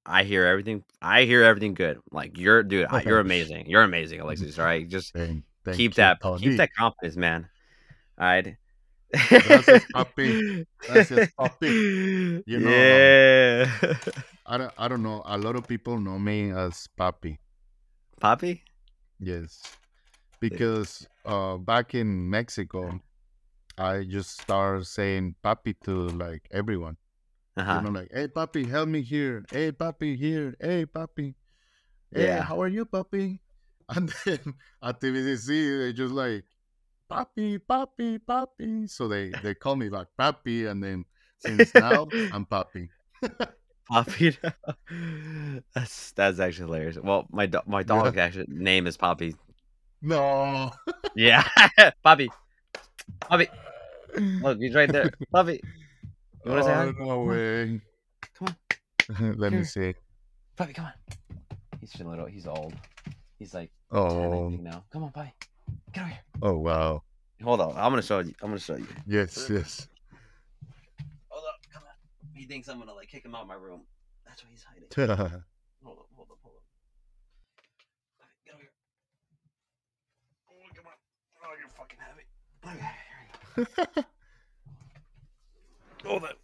I 0.05 0.23
hear 0.23 0.45
everything. 0.45 0.83
I 1.01 1.23
hear 1.23 1.43
everything 1.43 1.73
good. 1.73 1.99
Like 2.11 2.37
you're, 2.37 2.63
dude. 2.63 2.85
I- 2.89 3.01
You're 3.03 3.19
amazing. 3.19 3.69
You're 3.69 3.83
amazing, 3.83 4.21
Alexis. 4.21 4.57
All 4.57 4.65
right, 4.65 4.87
just 4.97 5.13
Thank, 5.13 5.43
thank 5.65 5.77
keep 5.77 5.91
you, 5.91 5.95
that 5.95 6.21
Tony. 6.21 6.41
keep 6.41 6.57
that 6.57 6.73
confidence, 6.73 7.15
man. 7.17 7.49
All 8.17 8.25
right. 8.25 8.55
Gracias, 9.11 9.83
papi. 9.93 10.65
Gracias, 10.79 11.29
papi. 11.39 12.43
You 12.45 12.59
know, 12.59 12.69
um. 12.69 13.97
I 14.45 14.57
don't 14.57 14.73
I 14.77 14.87
don't 14.87 15.03
know. 15.03 15.21
A 15.25 15.37
lot 15.37 15.55
of 15.55 15.67
people 15.67 15.99
know 15.99 16.19
me 16.19 16.51
as 16.51 16.87
Papi. 16.99 17.37
Poppy. 18.19 18.63
Yes, 19.19 19.61
because 20.39 21.07
uh, 21.25 21.57
back 21.57 21.95
in 21.95 22.29
Mexico, 22.29 22.99
I 23.77 24.03
just 24.03 24.41
started 24.41 24.85
saying 24.87 25.35
Papi 25.43 25.75
to 25.83 26.07
like 26.09 26.47
everyone. 26.51 26.97
Uh-huh. 27.57 27.81
You 27.81 27.81
know, 27.91 27.99
like, 27.99 28.11
hey, 28.13 28.27
Papi, 28.27 28.69
help 28.69 28.87
me 28.87 29.01
here. 29.01 29.43
Hey, 29.51 29.71
Papi, 29.71 30.15
here. 30.15 30.55
Hey, 30.61 30.85
Papi. 30.85 31.33
Hey, 32.13 32.25
Yeah. 32.25 32.43
how 32.43 32.61
are 32.61 32.67
you, 32.67 32.85
Papi? 32.85 33.39
And 33.89 34.11
then 34.25 34.39
at 34.83 34.99
TVCC, 34.99 35.79
they 35.79 35.93
just 35.93 36.13
like, 36.13 36.43
Papi, 37.09 37.59
Papi, 37.59 38.19
Papi. 38.19 38.89
So 38.89 39.07
they, 39.07 39.31
they 39.43 39.53
call 39.53 39.75
me 39.75 39.89
back 39.89 40.07
Papi. 40.19 40.69
And 40.69 40.83
then 40.83 41.05
since 41.37 41.73
now, 41.75 42.07
I'm 42.31 42.45
Papi. 42.45 42.89
Poppy. 43.89 44.37
that's 45.73 46.11
that's 46.11 46.39
actually 46.39 46.67
hilarious. 46.67 46.97
Well, 47.01 47.25
my 47.31 47.45
do- 47.45 47.61
my 47.65 47.83
dog 47.83 48.17
actually 48.17 48.47
name 48.49 48.85
is 48.87 48.97
Poppy. 48.97 49.35
No. 50.01 50.71
Yeah, 51.15 51.47
Poppy. 52.03 52.29
Poppy. 53.21 53.47
Look, 54.15 54.59
he's 54.59 54.75
right 54.75 54.91
there. 54.91 55.09
Poppy. 55.31 55.61
You 56.45 56.51
want 56.51 56.63
to 56.63 56.69
say 56.69 56.73
hi? 56.73 56.85
oh, 56.99 57.05
no 57.05 57.21
way. 57.21 57.81
Come 58.37 58.55
on. 59.19 59.37
Let 59.37 59.53
me 59.53 59.63
see. 59.63 59.95
Poppy, 60.55 60.73
come 60.73 60.85
on. 60.85 60.93
He's 61.81 61.99
a 61.99 62.03
little. 62.03 62.25
He's 62.25 62.45
old. 62.45 62.73
He's 63.39 63.53
like 63.53 63.71
10, 63.91 63.99
I 63.99 64.05
Oh, 64.05 64.49
think 64.49 64.61
now. 64.61 64.83
Come 64.91 65.03
on, 65.05 65.11
Poppy. 65.11 65.33
Get 65.97 66.03
over 66.03 66.11
here. 66.11 66.19
oh, 66.43 66.57
wow. 66.59 67.01
Hold 67.43 67.59
on. 67.61 67.71
I'm 67.71 67.91
gonna 67.91 68.03
show 68.03 68.19
you. 68.19 68.31
I'm 68.43 68.49
gonna 68.49 68.59
show 68.59 68.75
you. 68.75 68.85
Yes, 69.07 69.47
yes. 69.49 69.87
Hold 71.29 71.43
up. 71.43 71.55
Come 71.73 71.81
on. 71.81 71.89
He 72.35 72.45
thinks 72.45 72.67
I'm 72.67 72.77
gonna 72.77 72.93
like 72.93 73.07
kick 73.07 73.25
him 73.25 73.33
out 73.33 73.41
of 73.41 73.47
my 73.47 73.55
room. 73.55 73.81
That's 74.27 74.43
why 74.43 74.49
he's 74.51 74.63
hiding. 74.63 74.83
Hold 74.95 75.19
up. 75.19 75.19
Hold 75.83 75.97
up. 75.97 76.37
Hold 76.43 76.55
up. 76.55 76.63
Poppy, 78.19 78.37
get 78.45 78.53
over 78.53 78.61
here. 78.61 78.71
Oh, 80.51 80.69
come 80.75 80.85
on. 80.85 80.93
Oh, 81.43 81.55
you're 81.59 81.69
fucking 81.69 81.99
heavy. 81.99 82.25
Okay, 82.67 82.91
here 83.09 83.21
you 83.57 83.65
go. 83.65 84.03
Hold 86.09 86.23
up. 86.25 86.37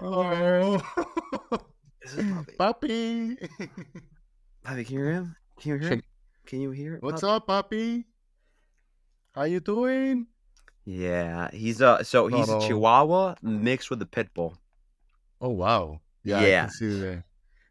oh. 0.00 1.58
This 2.02 2.14
is 2.14 2.24
Poppy. 2.56 3.36
Papi. 3.36 3.48
Poppy, 4.62 4.84
can 4.84 4.94
you 4.94 5.00
hear 5.00 5.12
him? 5.12 5.36
Can 5.60 5.70
you 5.72 5.78
hear 5.78 5.88
him? 5.90 6.02
Can 6.46 6.60
you 6.60 6.70
hear? 6.70 6.98
What's 7.00 7.22
Poppy? 7.22 7.32
up, 7.32 7.70
Papi? 7.70 8.04
How 9.34 9.44
you 9.44 9.60
doing? 9.60 10.26
Yeah, 10.84 11.50
he's 11.52 11.80
a 11.80 12.04
so 12.04 12.26
he's 12.26 12.48
a. 12.48 12.60
Chihuahua 12.60 13.36
mixed 13.42 13.90
with 13.90 14.02
a 14.02 14.06
pit 14.06 14.28
bull. 14.34 14.58
Oh 15.40 15.50
wow. 15.50 16.00
Yeah, 16.24 16.44
Yeah. 16.46 16.60
can 16.62 16.70
see 16.70 17.00
that. 17.00 17.24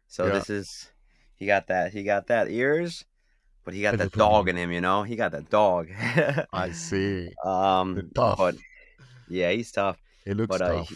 So 0.08 0.26
Yeah. 0.26 0.32
this 0.32 0.50
is 0.50 0.90
he 1.36 1.46
got 1.46 1.66
that 1.68 1.92
he 1.92 2.02
got 2.02 2.26
that 2.28 2.50
ears, 2.50 3.04
but 3.64 3.74
he 3.74 3.82
got 3.82 3.98
that 3.98 4.12
dog 4.12 4.48
in 4.48 4.56
him. 4.56 4.72
You 4.72 4.80
know, 4.80 5.02
he 5.02 5.16
got 5.16 5.32
that 5.32 5.50
dog. 5.50 5.88
I 6.52 6.70
see. 6.72 7.32
um, 7.44 8.10
tough. 8.14 8.38
but 8.38 8.54
yeah, 9.28 9.50
he's 9.50 9.70
tough. 9.70 9.98
It 10.24 10.36
looks 10.36 10.48
But 10.48 10.62
uh, 10.62 10.72
tough. 10.72 10.88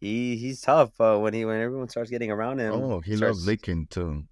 he, 0.00 0.06
he 0.08 0.36
he's 0.36 0.60
tough. 0.60 1.00
Uh, 1.00 1.18
when 1.18 1.32
he 1.34 1.44
when 1.44 1.60
everyone 1.60 1.88
starts 1.88 2.10
getting 2.10 2.30
around 2.30 2.58
him. 2.58 2.74
Oh, 2.74 3.00
he 3.00 3.16
starts, 3.16 3.38
loves 3.38 3.46
licking 3.46 3.86
too. 3.86 4.24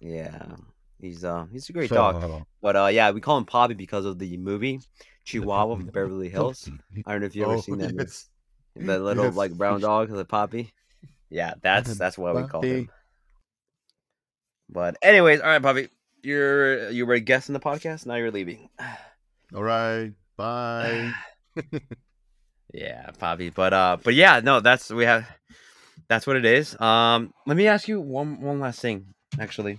Yeah, 0.00 0.54
he's 1.00 1.24
uh 1.24 1.46
he's 1.52 1.68
a 1.68 1.72
great 1.72 1.90
dog. 1.90 2.44
But 2.62 2.76
uh 2.76 2.86
yeah, 2.86 3.10
we 3.10 3.20
call 3.20 3.38
him 3.38 3.44
Poppy 3.44 3.74
because 3.74 4.04
of 4.04 4.18
the 4.18 4.36
movie 4.36 4.80
Chihuahua 5.24 5.76
from 5.76 5.86
Beverly 5.86 6.28
Hills. 6.34 6.68
I 7.06 7.12
don't 7.12 7.20
know 7.20 7.26
if 7.26 7.34
you 7.36 7.44
ever 7.44 7.54
Oh, 7.54 7.60
seen 7.60 7.78
that. 7.78 7.94
yes. 7.94 8.28
The 8.76 8.98
little 8.98 9.24
Yes. 9.26 9.34
like 9.36 9.52
brown 9.58 9.80
dog, 9.80 10.08
the 10.10 10.24
Poppy. 10.24 10.72
Yeah, 11.30 11.54
that's 11.60 11.96
that's 11.98 12.16
what 12.16 12.34
we 12.34 12.44
call 12.44 12.62
him. 12.62 12.88
But 14.70 14.96
anyways, 15.02 15.40
all 15.40 15.48
right, 15.48 15.62
Poppy, 15.62 15.88
you're 16.22 16.90
you 16.90 17.06
were 17.06 17.14
a 17.14 17.20
guest 17.20 17.48
in 17.48 17.52
the 17.54 17.60
podcast. 17.60 18.06
Now 18.06 18.14
you're 18.16 18.30
leaving. 18.30 18.68
All 19.54 19.62
right. 19.62 20.12
Bye. 20.36 21.10
yeah, 22.74 23.10
Poppy. 23.18 23.50
But 23.50 23.72
uh, 23.72 23.96
but 24.02 24.14
yeah, 24.14 24.40
no, 24.42 24.60
that's 24.60 24.90
we 24.90 25.04
have. 25.04 25.26
That's 26.08 26.26
what 26.26 26.36
it 26.36 26.44
is. 26.44 26.78
Um, 26.80 27.32
let 27.46 27.56
me 27.56 27.66
ask 27.66 27.88
you 27.88 28.00
one 28.00 28.40
one 28.40 28.60
last 28.60 28.80
thing, 28.80 29.14
actually. 29.38 29.78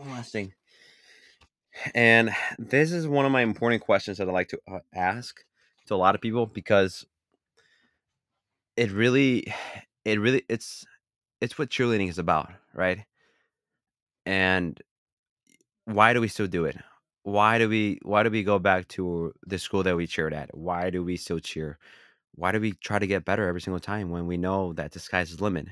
One 0.00 0.12
last 0.12 0.32
thing, 0.32 0.54
and 1.94 2.30
this 2.58 2.90
is 2.90 3.06
one 3.06 3.26
of 3.26 3.32
my 3.32 3.42
important 3.42 3.82
questions 3.82 4.16
that 4.16 4.28
I 4.28 4.32
like 4.32 4.48
to 4.48 4.58
uh, 4.66 4.78
ask 4.94 5.44
to 5.86 5.94
a 5.94 5.96
lot 5.96 6.14
of 6.14 6.22
people 6.22 6.46
because 6.46 7.04
it 8.76 8.90
really, 8.92 9.52
it 10.06 10.18
really, 10.18 10.42
it's 10.48 10.86
it's 11.42 11.58
what 11.58 11.68
cheerleading 11.68 12.08
is 12.08 12.18
about, 12.18 12.50
right? 12.74 13.04
And 14.24 14.80
why 15.84 16.14
do 16.14 16.20
we 16.22 16.28
still 16.28 16.46
do 16.46 16.64
it? 16.64 16.78
Why 17.22 17.58
do 17.58 17.68
we 17.68 17.98
why 18.02 18.22
do 18.22 18.30
we 18.30 18.42
go 18.42 18.58
back 18.58 18.88
to 18.88 19.34
the 19.46 19.58
school 19.58 19.82
that 19.82 19.96
we 19.96 20.06
cheered 20.06 20.32
at? 20.32 20.56
Why 20.56 20.88
do 20.88 21.04
we 21.04 21.16
still 21.16 21.40
cheer? 21.40 21.78
Why 22.34 22.52
do 22.52 22.60
we 22.60 22.72
try 22.72 22.98
to 22.98 23.06
get 23.06 23.26
better 23.26 23.46
every 23.46 23.60
single 23.60 23.80
time 23.80 24.10
when 24.10 24.26
we 24.26 24.38
know 24.38 24.72
that 24.74 24.92
the 24.92 25.00
sky's 25.00 25.36
the 25.36 25.42
limit? 25.44 25.68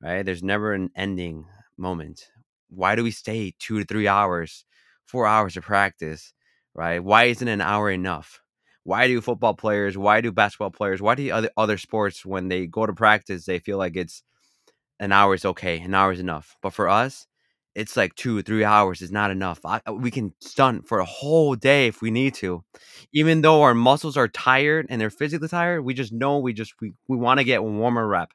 Right? 0.00 0.24
There's 0.24 0.42
never 0.42 0.72
an 0.72 0.90
ending 0.96 1.46
moment. 1.76 2.30
Why 2.68 2.94
do 2.96 3.02
we 3.02 3.10
stay 3.10 3.54
two 3.58 3.78
to 3.78 3.84
three 3.84 4.08
hours, 4.08 4.64
four 5.06 5.26
hours 5.26 5.56
of 5.56 5.64
practice? 5.64 6.32
Right? 6.74 7.02
Why 7.02 7.24
isn't 7.24 7.48
an 7.48 7.60
hour 7.60 7.90
enough? 7.90 8.40
Why 8.84 9.06
do 9.06 9.20
football 9.20 9.54
players, 9.54 9.98
why 9.98 10.20
do 10.20 10.32
basketball 10.32 10.70
players, 10.70 11.02
why 11.02 11.14
do 11.14 11.30
other 11.30 11.50
other 11.56 11.78
sports 11.78 12.24
when 12.24 12.48
they 12.48 12.66
go 12.66 12.86
to 12.86 12.92
practice, 12.92 13.44
they 13.44 13.58
feel 13.58 13.78
like 13.78 13.96
it's 13.96 14.22
an 15.00 15.12
hour 15.12 15.34
is 15.34 15.44
okay, 15.44 15.78
an 15.80 15.94
hour 15.94 16.12
is 16.12 16.20
enough. 16.20 16.56
But 16.62 16.72
for 16.72 16.88
us, 16.88 17.26
it's 17.74 17.96
like 17.96 18.14
two, 18.14 18.42
three 18.42 18.64
hours 18.64 19.02
is 19.02 19.12
not 19.12 19.30
enough. 19.30 19.60
I, 19.64 19.80
uh, 19.86 19.92
we 19.92 20.10
can 20.10 20.34
stunt 20.40 20.88
for 20.88 20.98
a 20.98 21.04
whole 21.04 21.54
day 21.54 21.86
if 21.86 22.02
we 22.02 22.10
need 22.10 22.34
to, 22.34 22.64
even 23.12 23.42
though 23.42 23.62
our 23.62 23.74
muscles 23.74 24.16
are 24.16 24.28
tired 24.28 24.86
and 24.88 25.00
they're 25.00 25.10
physically 25.10 25.48
tired. 25.48 25.82
We 25.82 25.94
just 25.94 26.12
know 26.12 26.38
we 26.38 26.52
just 26.52 26.74
we, 26.80 26.94
we 27.08 27.16
want 27.16 27.38
to 27.38 27.44
get 27.44 27.62
one 27.62 27.94
more 27.94 28.06
rep. 28.06 28.32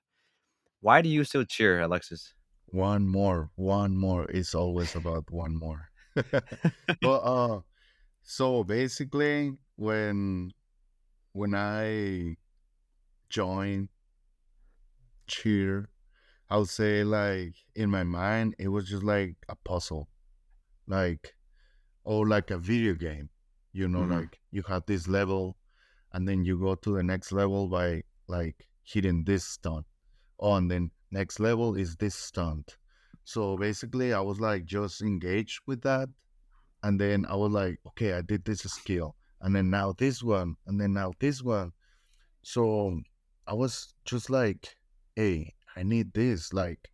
Why 0.82 1.02
do 1.02 1.10
you 1.10 1.24
still 1.24 1.46
cheer, 1.46 1.82
Alexis? 1.82 2.34
One 2.74 3.08
more. 3.08 3.52
One 3.56 3.98
more. 3.98 4.26
It's 4.32 4.56
always 4.56 4.96
about 4.96 5.32
one 5.32 5.56
more. 5.56 5.92
but 7.02 7.20
uh 7.24 7.62
so 8.24 8.64
basically 8.64 9.58
when 9.78 10.52
when 11.34 11.56
I 11.56 12.38
joined 13.30 13.90
cheer, 15.28 15.90
I 16.50 16.58
would 16.58 16.70
say 16.70 17.04
like 17.04 17.56
in 17.76 17.90
my 17.92 18.04
mind 18.04 18.56
it 18.60 18.70
was 18.70 18.90
just 18.90 19.04
like 19.04 19.38
a 19.50 19.56
puzzle. 19.56 20.10
Like 20.88 21.36
or 22.06 22.28
like 22.28 22.52
a 22.52 22.58
video 22.60 22.96
game. 22.96 23.32
You 23.74 23.88
know, 23.90 24.04
Mhm. 24.04 24.18
like 24.18 24.42
you 24.52 24.64
have 24.64 24.86
this 24.88 25.08
level 25.08 25.58
and 26.14 26.28
then 26.28 26.46
you 26.46 26.60
go 26.60 26.76
to 26.76 26.96
the 26.96 27.04
next 27.04 27.32
level 27.34 27.68
by 27.70 28.04
like 28.28 28.68
hitting 28.84 29.26
this 29.26 29.46
stone 29.46 29.86
Oh, 30.40 30.56
and 30.56 30.72
then 30.72 30.92
next 31.14 31.40
level 31.40 31.76
is 31.76 31.96
this 31.96 32.16
stunt. 32.16 32.78
So 33.24 33.56
basically 33.56 34.14
I 34.14 34.20
was 34.20 34.40
like 34.40 34.66
just 34.66 35.02
engaged 35.02 35.62
with 35.68 35.82
that. 35.84 36.10
And 36.82 37.00
then 37.00 37.26
I 37.30 37.36
was 37.36 37.52
like, 37.52 37.80
okay, 37.90 38.14
I 38.14 38.22
did 38.22 38.44
this 38.44 38.60
skill. 38.60 39.16
And 39.40 39.56
then 39.56 39.70
now 39.70 39.94
this 39.98 40.22
one, 40.24 40.56
and 40.68 40.80
then 40.80 40.94
now 40.94 41.14
this 41.20 41.42
one. 41.42 41.72
So 42.42 43.00
I 43.48 43.54
was 43.54 43.94
just 44.06 44.30
like, 44.30 44.76
hey, 45.16 45.54
I 45.76 45.84
need 45.84 46.14
this. 46.14 46.52
Like 46.52 46.90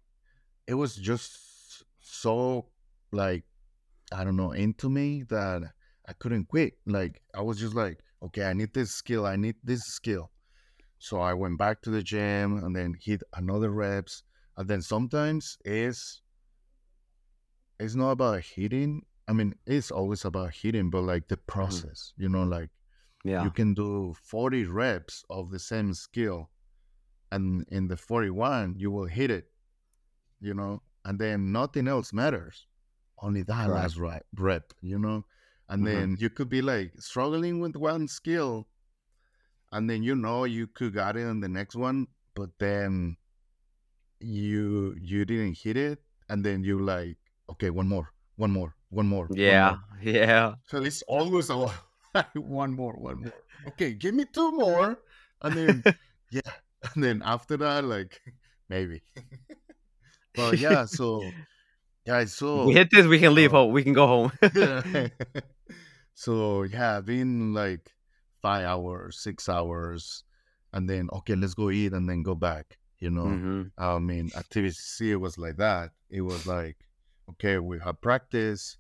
it 0.67 0.75
was 0.75 0.95
just 0.95 1.83
so 2.01 2.67
like 3.11 3.43
I 4.11 4.23
don't 4.23 4.35
know 4.35 4.51
into 4.51 4.89
me 4.89 5.23
that 5.29 5.63
I 6.07 6.13
couldn't 6.13 6.49
quit. 6.49 6.73
Like 6.85 7.21
I 7.33 7.41
was 7.41 7.59
just 7.59 7.75
like, 7.75 7.99
okay, 8.21 8.43
I 8.43 8.53
need 8.53 8.73
this 8.73 8.91
skill. 8.91 9.25
I 9.25 9.35
need 9.35 9.55
this 9.63 9.83
skill. 9.85 10.29
So 10.99 11.19
I 11.21 11.33
went 11.33 11.57
back 11.59 11.81
to 11.83 11.89
the 11.91 12.03
gym 12.03 12.57
and 12.63 12.75
then 12.75 12.95
hit 12.99 13.23
another 13.33 13.71
reps. 13.71 14.23
And 14.57 14.67
then 14.69 14.81
sometimes 14.83 15.57
it's 15.65 16.21
it's 17.79 17.95
not 17.95 18.11
about 18.11 18.41
hitting. 18.43 19.05
I 19.27 19.33
mean, 19.33 19.55
it's 19.65 19.91
always 19.91 20.25
about 20.25 20.55
hitting, 20.55 20.89
but 20.89 21.01
like 21.01 21.27
the 21.27 21.37
process, 21.37 22.13
you 22.17 22.29
know, 22.29 22.43
like 22.43 22.69
Yeah. 23.23 23.45
you 23.45 23.51
can 23.51 23.73
do 23.73 24.13
40 24.21 24.65
reps 24.65 25.25
of 25.29 25.51
the 25.51 25.59
same 25.59 25.93
skill 25.93 26.51
and 27.31 27.65
in 27.69 27.87
the 27.89 27.97
41 27.97 28.75
you 28.77 28.91
will 28.91 29.07
hit 29.07 29.31
it 29.31 29.51
you 30.41 30.53
know 30.53 30.81
and 31.05 31.19
then 31.19 31.51
nothing 31.51 31.87
else 31.87 32.13
matters 32.13 32.67
only 33.21 33.43
that 33.43 33.69
Correct. 33.69 33.71
last 33.71 33.97
rep, 33.97 34.73
you 34.81 34.99
know 34.99 35.25
and 35.69 35.85
Mhm. 35.85 35.87
then 35.87 36.17
you 36.19 36.29
could 36.29 36.49
be 36.49 36.61
like 36.61 36.93
struggling 36.99 37.59
with 37.59 37.75
one 37.75 38.07
skill 38.07 38.67
and 39.71 39.89
then 39.89 40.03
you 40.03 40.15
know 40.15 40.43
you 40.45 40.67
could 40.67 40.93
got 40.93 41.15
it 41.15 41.21
in 41.27 41.39
the 41.39 41.49
next 41.49 41.75
one 41.75 42.07
but 42.35 42.49
then 42.59 43.17
you 44.19 44.95
you 44.99 45.25
didn't 45.25 45.57
hit 45.57 45.77
it 45.77 45.99
and 46.29 46.43
then 46.43 46.63
you 46.63 46.79
like 46.79 47.17
okay 47.49 47.69
one 47.69 47.87
more 47.87 48.11
one 48.35 48.51
more 48.51 48.75
one 48.89 49.07
more 49.07 49.27
one 49.27 49.37
Yeah. 49.37 49.69
more. 49.69 49.79
Yeah. 50.01 50.53
So 50.67 50.81
it's 50.83 51.01
always 51.03 51.49
a 51.49 51.57
one 52.35 52.73
more, 52.73 52.93
one 52.93 53.21
more. 53.21 53.33
Okay, 53.67 53.93
give 53.93 54.15
me 54.15 54.25
two 54.25 54.51
more, 54.51 54.97
and 55.41 55.55
then 55.55 55.83
yeah, 56.31 56.51
and 56.95 57.03
then 57.03 57.21
after 57.23 57.57
that, 57.57 57.83
like 57.83 58.21
maybe. 58.69 59.03
but 60.35 60.57
yeah, 60.57 60.85
so 60.85 61.31
yeah, 62.05 62.25
so 62.25 62.65
we 62.65 62.73
hit 62.73 62.89
this, 62.91 63.05
we 63.05 63.19
can 63.19 63.35
leave 63.35 63.53
uh, 63.53 63.57
home. 63.57 63.73
We 63.73 63.83
can 63.83 63.93
go 63.93 64.07
home. 64.07 64.31
so 66.13 66.63
yeah, 66.63 67.01
been 67.01 67.53
like 67.53 67.91
five 68.41 68.65
hours, 68.65 69.19
six 69.19 69.49
hours, 69.49 70.23
and 70.73 70.89
then 70.89 71.09
okay, 71.13 71.35
let's 71.35 71.53
go 71.53 71.69
eat 71.69 71.93
and 71.93 72.09
then 72.09 72.23
go 72.23 72.35
back. 72.35 72.77
You 72.99 73.11
know, 73.11 73.29
hmm 73.29 73.63
I 73.77 73.97
mean, 73.99 74.29
at 74.35 74.49
TVC 74.49 75.11
it 75.11 75.15
was 75.17 75.37
like 75.37 75.57
that. 75.57 75.91
It 76.09 76.21
was 76.21 76.45
like, 76.45 76.77
okay, 77.31 77.59
we 77.59 77.79
have 77.79 78.01
practice, 78.01 78.77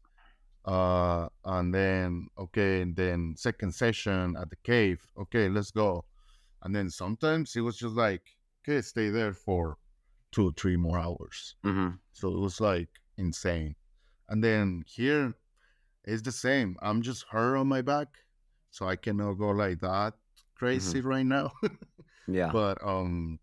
uh, 0.65 1.29
and 1.45 1.73
then 1.73 2.27
okay, 2.37 2.81
and 2.81 2.95
then 2.95 3.35
second 3.37 3.73
session 3.73 4.35
at 4.37 4.49
the 4.49 4.55
cave. 4.57 5.05
Okay, 5.17 5.49
let's 5.49 5.71
go. 5.71 6.05
And 6.63 6.75
then 6.75 6.89
sometimes 6.89 7.55
it 7.55 7.61
was 7.61 7.77
just 7.77 7.95
like, 7.95 8.23
okay, 8.63 8.81
stay 8.81 9.09
there 9.09 9.33
for 9.33 9.77
two, 10.31 10.53
three 10.53 10.77
more 10.77 10.99
hours. 10.99 11.55
hmm 11.63 11.91
So 12.13 12.29
it 12.29 12.39
was 12.39 12.59
like 12.61 12.89
insane. 13.17 13.75
And 14.29 14.43
then 14.43 14.83
here 14.87 15.35
it's 16.03 16.21
the 16.23 16.31
same. 16.31 16.77
I'm 16.81 17.01
just 17.01 17.25
her 17.31 17.57
on 17.57 17.67
my 17.67 17.81
back, 17.81 18.09
so 18.71 18.87
I 18.87 18.95
cannot 18.95 19.33
go 19.33 19.49
like 19.49 19.79
that 19.81 20.13
crazy 20.55 21.01
right 21.01 21.25
now. 21.25 21.51
Yeah. 22.27 22.51
but 22.51 22.77
um 22.85 23.39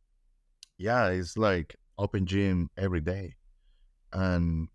yeah 0.78 1.08
it's 1.08 1.36
like 1.36 1.74
open 1.98 2.24
gym 2.24 2.70
every 2.76 3.00
day 3.00 3.34
and 4.12 4.68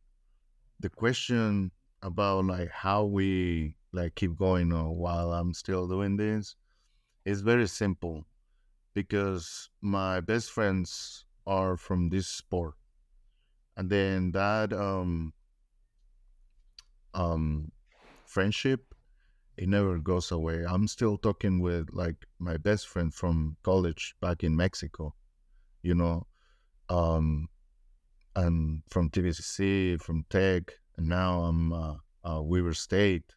the 0.81 0.89
question 0.89 1.71
about 2.01 2.45
like 2.45 2.69
how 2.69 3.05
we 3.05 3.75
like 3.93 4.15
keep 4.15 4.35
going 4.35 4.73
or 4.73 4.93
while 4.95 5.31
i'm 5.31 5.53
still 5.53 5.87
doing 5.87 6.17
this 6.17 6.55
is 7.25 7.41
very 7.41 7.67
simple 7.67 8.25
because 8.93 9.69
my 9.81 10.19
best 10.19 10.51
friends 10.51 11.25
are 11.47 11.77
from 11.77 12.09
this 12.09 12.27
sport 12.27 12.73
and 13.77 13.89
then 13.89 14.31
that 14.31 14.73
um 14.73 15.33
um 17.13 17.71
friendship 18.25 18.90
it 19.57 19.69
never 19.69 19.99
goes 19.99 20.31
away. 20.31 20.65
I'm 20.65 20.87
still 20.87 21.17
talking 21.17 21.59
with 21.59 21.89
like 21.93 22.25
my 22.39 22.57
best 22.57 22.87
friend 22.87 23.13
from 23.13 23.57
college 23.63 24.15
back 24.21 24.43
in 24.43 24.55
mexico 24.55 25.13
you 25.83 25.95
know 25.95 26.25
um 26.89 27.47
and 28.35 28.81
from 28.89 29.09
tvcc 29.09 29.99
from 30.01 30.25
tech 30.29 30.63
and 30.97 31.07
now 31.07 31.43
i'm 31.43 31.73
uh, 31.73 31.95
uh 32.23 32.41
Weber 32.41 32.73
state. 32.73 33.33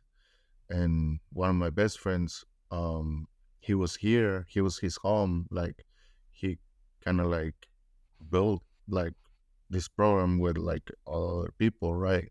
And 0.71 1.21
one 1.33 1.51
of 1.51 1.57
my 1.57 1.71
best 1.71 1.99
friends 2.01 2.45
um 2.71 3.27
he 3.61 3.75
was 3.75 3.97
here 3.97 4.47
he 4.49 4.61
was 4.61 4.79
his 4.79 4.97
home 4.97 5.47
like 5.51 5.85
he 6.33 6.59
kind 7.05 7.21
of 7.21 7.27
like 7.29 7.55
built 8.31 8.63
like 8.89 9.15
this 9.71 9.89
program 9.89 10.39
with 10.39 10.59
like 10.59 10.91
other 11.07 11.51
people 11.59 11.95
right? 11.95 12.31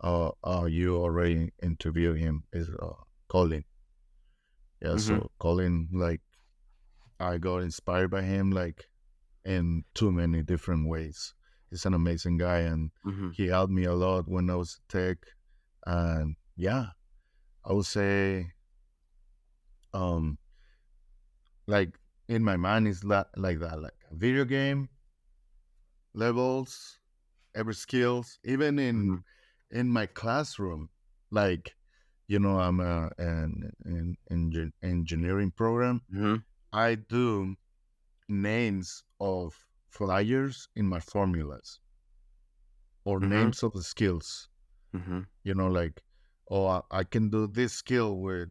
Uh, 0.00 0.30
uh 0.44 0.64
you 0.64 0.96
already 0.96 1.52
interviewed 1.62 2.18
him. 2.18 2.44
Is 2.52 2.70
uh 2.70 3.02
colin 3.34 3.64
yeah 4.80 4.96
Mhm. 4.96 4.96
so 4.96 5.30
colin 5.38 5.88
like 5.92 6.20
I 7.20 7.38
got 7.38 7.58
inspired 7.58 8.10
by 8.10 8.22
him 8.22 8.50
like 8.50 8.90
in 9.44 9.84
too 9.94 10.12
many 10.12 10.42
different 10.42 10.88
ways. 10.88 11.34
He's 11.70 11.86
an 11.86 11.94
amazing 11.94 12.38
guy 12.38 12.60
and 12.60 12.92
hmm 13.04 13.32
he 13.32 13.48
helped 13.48 13.72
me 13.72 13.84
a 13.84 13.94
lot 13.94 14.28
when 14.28 14.50
I 14.50 14.56
was 14.56 14.80
tech. 14.88 15.18
And 15.86 16.36
yeah, 16.56 16.90
I 17.64 17.72
would 17.74 17.86
say 17.86 18.52
um 19.92 20.38
like 21.66 21.98
in 22.28 22.42
my 22.42 22.56
mind 22.56 22.88
is 22.88 23.04
la- 23.04 23.24
like 23.36 23.58
that, 23.60 23.80
like 23.80 23.98
video 24.12 24.44
game, 24.44 24.88
levels, 26.12 27.00
every 27.54 27.74
skills, 27.74 28.38
even 28.44 28.78
in 28.78 29.08
hmm 29.08 29.24
in 29.70 29.88
my 29.88 30.06
classroom, 30.06 30.90
like 31.30 31.76
you 32.26 32.38
know, 32.38 32.58
I'm 32.60 32.80
a, 32.80 33.10
an, 33.18 33.72
an 33.84 34.16
engin- 34.30 34.72
engineering 34.82 35.50
program. 35.52 36.02
hmm 36.10 36.36
I 36.72 36.96
do 36.96 37.56
names 38.28 39.04
of 39.20 39.66
flyers 39.90 40.68
in 40.76 40.86
my 40.86 41.00
formulas 41.00 41.80
or 43.04 43.20
hmm 43.20 43.28
names 43.28 43.62
of 43.62 43.72
the 43.72 43.82
skills. 43.82 44.48
hmm 44.92 45.20
You 45.44 45.54
know, 45.54 45.68
like, 45.68 46.02
oh, 46.50 46.66
I, 46.66 46.80
I 46.90 47.04
can 47.04 47.30
do 47.30 47.46
this 47.46 47.72
skill 47.74 48.16
with 48.18 48.50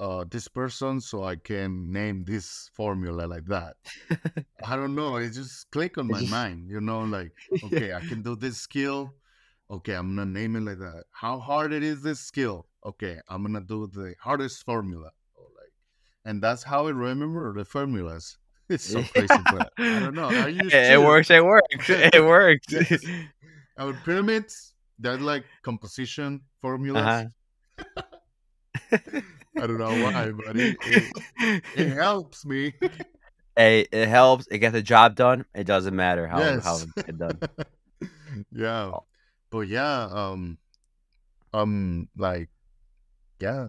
uh, 0.00 0.24
this 0.30 0.48
person, 0.48 1.00
so 1.00 1.24
I 1.24 1.36
can 1.36 1.92
name 1.92 2.24
this 2.24 2.70
formula 2.74 3.26
like 3.26 3.46
that. 3.46 3.76
I 4.64 4.76
don't 4.76 4.94
know. 4.94 5.16
It 5.16 5.30
just 5.32 5.70
click 5.70 5.98
on 5.98 6.08
my 6.08 6.22
mind. 6.22 6.68
You 6.70 6.80
know, 6.80 7.02
like, 7.04 7.32
okay, 7.62 7.92
I 7.94 8.00
can 8.02 8.22
do 8.22 8.36
this 8.36 8.58
skill. 8.58 9.14
Okay, 9.70 9.94
I'm 9.94 10.14
gonna 10.14 10.30
name 10.30 10.54
it 10.56 10.60
like 10.62 10.78
that. 10.78 11.04
How 11.10 11.38
hard 11.38 11.72
it 11.72 11.82
is 11.82 12.00
this 12.02 12.20
skill? 12.20 12.66
Okay, 12.84 13.18
I'm 13.28 13.42
gonna 13.42 13.60
do 13.60 13.86
the 13.88 14.14
hardest 14.20 14.64
formula. 14.64 15.10
Or 15.34 15.44
like, 15.56 15.72
and 16.24 16.40
that's 16.42 16.62
how 16.62 16.86
I 16.86 16.90
remember 16.90 17.52
the 17.54 17.64
formulas. 17.64 18.38
It's 18.68 18.84
so 18.90 19.00
crazy, 19.04 19.28
but 19.52 19.72
I 19.78 20.00
don't 20.00 20.14
know. 20.14 20.28
I 20.28 20.48
used 20.62 20.74
it, 20.74 20.90
it 20.92 20.98
to. 20.98 21.00
works. 21.00 21.30
It 21.30 21.44
works. 21.44 21.66
It 21.88 22.24
works. 22.24 22.66
yes, 22.68 23.04
our 23.78 23.92
pyramids. 24.04 24.74
They're 24.98 25.18
like 25.18 25.44
composition 25.62 26.40
formulas. 26.60 27.02
uh-huh. 27.04 28.02
I 29.58 29.66
don't 29.66 29.78
know 29.78 30.02
why, 30.04 30.30
but 30.32 30.56
it 30.56 30.76
it, 30.82 31.62
it 31.76 31.88
helps 31.94 32.44
me. 32.44 32.74
hey, 33.56 33.86
it 33.92 34.08
helps. 34.08 34.46
It 34.50 34.58
gets 34.58 34.72
the 34.72 34.82
job 34.82 35.14
done. 35.16 35.44
It 35.54 35.64
doesn't 35.64 35.94
matter 35.94 36.26
how 36.26 36.38
how 36.60 36.78
yes. 36.78 36.86
it's 36.96 37.18
done. 37.18 37.38
yeah, 38.52 38.90
Oh, 38.92 39.04
but 39.50 39.68
yeah, 39.68 40.08
um, 40.10 40.58
um, 41.52 42.08
like 42.16 42.48
yeah, 43.40 43.68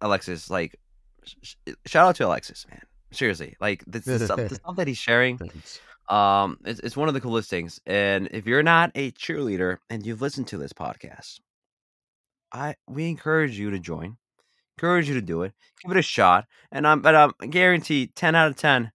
Alexis, 0.00 0.50
like, 0.50 0.76
sh- 1.24 1.34
sh- 1.42 1.72
shout 1.86 2.08
out 2.08 2.16
to 2.16 2.26
Alexis, 2.26 2.66
man. 2.68 2.82
Seriously, 3.12 3.56
like 3.60 3.84
this 3.86 4.04
the 4.04 4.18
stuff, 4.18 4.48
the 4.48 4.54
stuff 4.54 4.76
that 4.76 4.88
he's 4.88 4.98
sharing. 4.98 5.38
thanks. 5.38 5.80
Um, 6.08 6.58
it's, 6.64 6.80
it's 6.80 6.96
one 6.96 7.08
of 7.08 7.14
the 7.14 7.20
coolest 7.20 7.50
things. 7.50 7.80
And 7.86 8.28
if 8.30 8.46
you're 8.46 8.62
not 8.62 8.92
a 8.94 9.10
cheerleader 9.12 9.78
and 9.90 10.06
you've 10.06 10.22
listened 10.22 10.46
to 10.48 10.58
this 10.58 10.72
podcast, 10.72 11.40
I 12.52 12.74
we 12.88 13.08
encourage 13.08 13.58
you 13.58 13.70
to 13.70 13.78
join. 13.78 14.16
Encourage 14.78 15.08
you 15.08 15.14
to 15.14 15.22
do 15.22 15.42
it. 15.42 15.52
Give 15.82 15.92
it 15.92 15.98
a 15.98 16.02
shot. 16.02 16.46
And 16.70 16.86
I'm 16.86 17.00
but 17.00 17.14
I'm 17.14 17.32
guaranteed 17.50 18.14
ten 18.14 18.34
out 18.34 18.48
of 18.48 18.56
ten. 18.56 18.92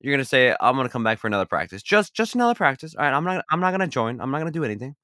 You're 0.00 0.12
gonna 0.12 0.24
say 0.24 0.54
I'm 0.60 0.76
gonna 0.76 0.88
come 0.88 1.04
back 1.04 1.18
for 1.18 1.26
another 1.26 1.46
practice. 1.46 1.82
Just 1.82 2.14
just 2.14 2.34
another 2.34 2.54
practice. 2.54 2.94
All 2.94 3.04
right. 3.04 3.14
I'm 3.14 3.24
not 3.24 3.44
I'm 3.50 3.60
not 3.60 3.70
gonna 3.70 3.88
join. 3.88 4.20
I'm 4.20 4.30
not 4.30 4.38
gonna 4.38 4.50
do 4.50 4.64
anything. 4.64 4.94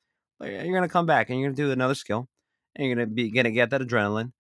You're 0.41 0.75
gonna 0.75 0.89
come 0.89 1.07
back 1.07 1.31
and 1.31 1.41
you're 1.41 1.51
gonna 1.51 1.57
do 1.57 1.73
another 1.73 1.95
skill. 1.95 2.29
And 2.77 2.87
you're 2.87 2.95
gonna 2.95 3.07
be 3.07 3.31
gonna 3.31 3.51
get 3.51 3.71
that 3.71 3.81
adrenaline. 3.81 4.33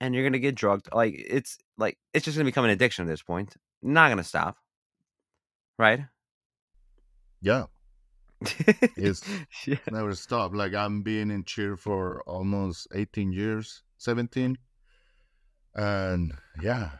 And 0.00 0.14
you're 0.14 0.24
gonna 0.24 0.38
get 0.38 0.54
drugged. 0.54 0.88
Like 0.92 1.14
it's 1.16 1.58
like 1.76 1.98
it's 2.14 2.24
just 2.24 2.36
gonna 2.36 2.44
become 2.48 2.64
an 2.64 2.70
addiction 2.70 3.04
at 3.04 3.08
this 3.08 3.22
point. 3.22 3.56
Not 3.82 4.08
gonna 4.08 4.24
stop. 4.24 4.56
Right? 5.78 6.00
Yeah, 7.42 7.66
it's 8.96 9.22
yeah. 9.66 9.76
never 9.90 10.14
stop. 10.14 10.54
Like 10.54 10.74
I'm 10.74 11.02
being 11.02 11.30
in 11.30 11.44
cheer 11.44 11.76
for 11.76 12.22
almost 12.26 12.88
18 12.94 13.32
years, 13.32 13.82
17, 13.98 14.56
and 15.74 16.32
yeah, 16.62 16.90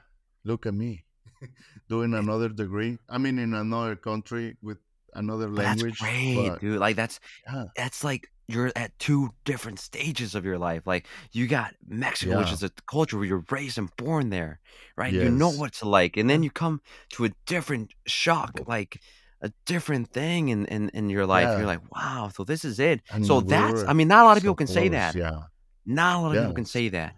look 0.45 0.67
at 0.67 0.75
me 0.75 1.05
doing 1.89 2.15
another 2.15 2.49
degree. 2.49 2.99
I 3.09 3.19
mean, 3.19 3.39
in 3.39 3.55
another 3.55 3.97
country 3.97 4.57
with 4.63 4.79
another 5.15 5.49
But 5.49 5.63
that's 5.63 5.83
language, 5.83 5.99
great, 5.99 6.37
but 6.37 6.61
dude. 6.61 6.79
Like 6.79 6.97
that's 6.97 7.21
yeah, 7.47 7.65
that's 7.77 8.05
like 8.05 8.31
you're 8.53 8.73
at 8.77 8.99
two 8.99 9.31
different 9.45 9.79
stages 9.79 10.35
of 10.35 10.45
your 10.45 10.59
life. 10.59 10.87
Like 10.87 11.07
you 11.33 11.47
got 11.47 11.75
Mexico, 11.87 12.39
which 12.39 12.53
is 12.53 12.63
a 12.63 12.71
culture 12.87 13.17
where 13.17 13.27
you're 13.27 13.45
raised 13.51 13.79
and 13.79 13.95
born 13.97 14.31
there, 14.31 14.61
right? 14.97 15.13
You 15.13 15.31
know 15.31 15.51
yes, 15.51 15.59
what 15.59 15.69
it's 15.69 15.83
like, 15.85 16.17
and 16.17 16.29
then 16.29 16.43
you 16.43 16.51
come 16.51 16.81
to 17.11 17.25
a 17.25 17.31
different 17.47 17.95
shock, 18.07 18.61
like 18.67 19.01
a 19.43 19.51
different 19.65 20.11
thing 20.13 20.49
in 20.49 20.67
in, 20.67 20.91
in 20.91 21.09
your 21.11 21.27
life. 21.27 21.57
You're 21.59 21.67
like, 21.67 21.83
wow, 21.95 22.31
so 22.35 22.45
this 22.45 22.65
is 22.65 22.79
it. 22.79 23.01
And 23.11 23.25
So 23.25 23.41
that's, 23.41 23.83
I 23.85 23.93
mean, 23.95 24.09
not 24.09 24.23
a 24.25 24.27
lot 24.29 24.37
of 24.37 24.43
so 24.43 24.45
people 24.47 24.57
can 24.57 24.67
say 24.67 24.89
that. 24.89 25.15
Yeah, 25.15 25.43
Not 25.87 26.17
a 26.17 26.21
lot 26.23 26.37
of 26.37 26.43
people 26.43 26.55
can 26.55 26.67
say 26.67 26.89
that. 26.91 27.15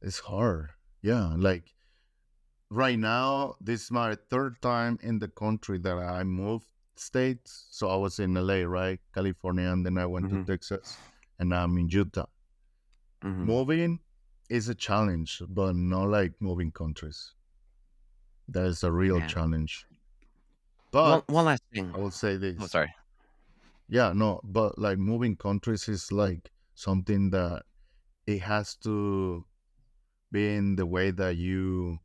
it's 0.00 0.18
hard. 0.20 0.70
Yeah, 1.02 1.34
like 1.36 1.64
right 2.70 2.98
now, 2.98 3.54
this 3.60 3.84
is 3.84 3.90
my 3.90 4.16
third 4.30 4.60
time 4.62 4.98
in 5.02 5.18
the 5.18 5.28
country 5.28 5.78
that 5.78 5.96
I 5.98 6.24
moved 6.24 6.66
states. 7.02 7.66
So 7.70 7.88
I 7.88 7.96
was 7.96 8.18
in 8.20 8.36
LA, 8.36 8.62
right? 8.64 9.00
California, 9.14 9.70
and 9.70 9.84
then 9.86 9.98
I 9.98 10.06
went 10.06 10.30
to 10.30 10.38
hmm 10.38 10.44
Texas, 10.46 11.00
and 11.38 11.50
now 11.50 11.64
I'm 11.64 11.76
in 11.78 11.88
Utah. 11.88 12.26
hmm 13.22 13.44
Moving 13.44 14.00
is 14.48 14.70
a 14.70 14.74
challenge, 14.74 15.42
but 15.46 15.76
not 15.76 16.08
like 16.08 16.40
moving 16.40 16.72
countries. 16.72 17.34
That 18.46 18.66
is 18.66 18.84
a 18.84 18.92
real 18.92 19.20
Man, 19.20 19.28
challenge. 19.28 19.88
But 20.92 21.26
one 21.28 21.46
last 21.46 21.62
thing. 21.72 21.94
I 21.94 21.98
will 21.98 22.10
say 22.12 22.36
this. 22.36 22.64
Oh, 22.64 22.66
sorry. 22.68 22.94
Yeah, 23.88 24.12
no, 24.12 24.40
but 24.42 24.78
like 24.78 24.98
moving 24.98 25.36
countries 25.36 25.88
is 25.88 26.10
like 26.12 26.50
something 26.74 27.30
that 27.30 27.64
it 28.26 28.40
has 28.42 28.76
to 28.78 29.46
be 30.32 30.56
in 30.56 30.76
the 30.76 30.86
way 30.86 31.10
that 31.12 31.36
you 31.36 32.00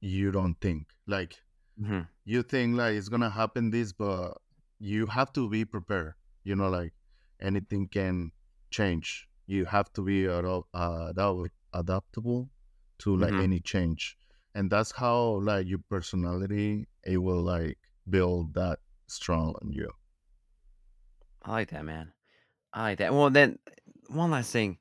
you 0.00 0.32
don't 0.32 0.56
think. 0.60 0.88
Like 1.06 1.42
hmm 1.78 2.02
you 2.24 2.42
think 2.42 2.76
like 2.76 2.94
it's 2.96 3.08
gonna 3.08 3.30
happen 3.30 3.70
this, 3.70 3.92
but 3.92 4.38
you 4.78 5.06
have 5.06 5.32
to 5.34 5.48
be 5.48 5.64
prepared. 5.64 6.14
You 6.44 6.56
know, 6.56 6.68
like 6.70 6.94
anything 7.40 7.88
can 7.88 8.32
change. 8.70 9.28
You 9.46 9.64
have 9.66 9.92
to 9.94 10.02
be 10.02 10.24
adapt, 10.26 10.68
uh, 10.74 11.06
adapt- 11.10 11.54
adaptable 11.72 12.50
to 13.00 13.16
like 13.16 13.34
hmm 13.34 13.40
any 13.40 13.60
change, 13.60 14.16
and 14.54 14.70
that's 14.70 14.92
how 14.92 15.40
like 15.40 15.66
your 15.66 15.80
personality 15.90 16.88
it 17.04 17.18
will 17.18 17.42
like 17.42 17.78
build 18.08 18.54
that 18.54 18.80
strong 19.06 19.54
on 19.62 19.72
you. 19.72 19.90
I 21.42 21.52
like 21.52 21.70
that, 21.70 21.84
man. 21.84 22.12
I 22.72 22.82
like 22.82 22.98
that. 22.98 23.14
Well, 23.14 23.30
then 23.30 23.58
one 24.08 24.30
last 24.32 24.52
thing. 24.52 24.78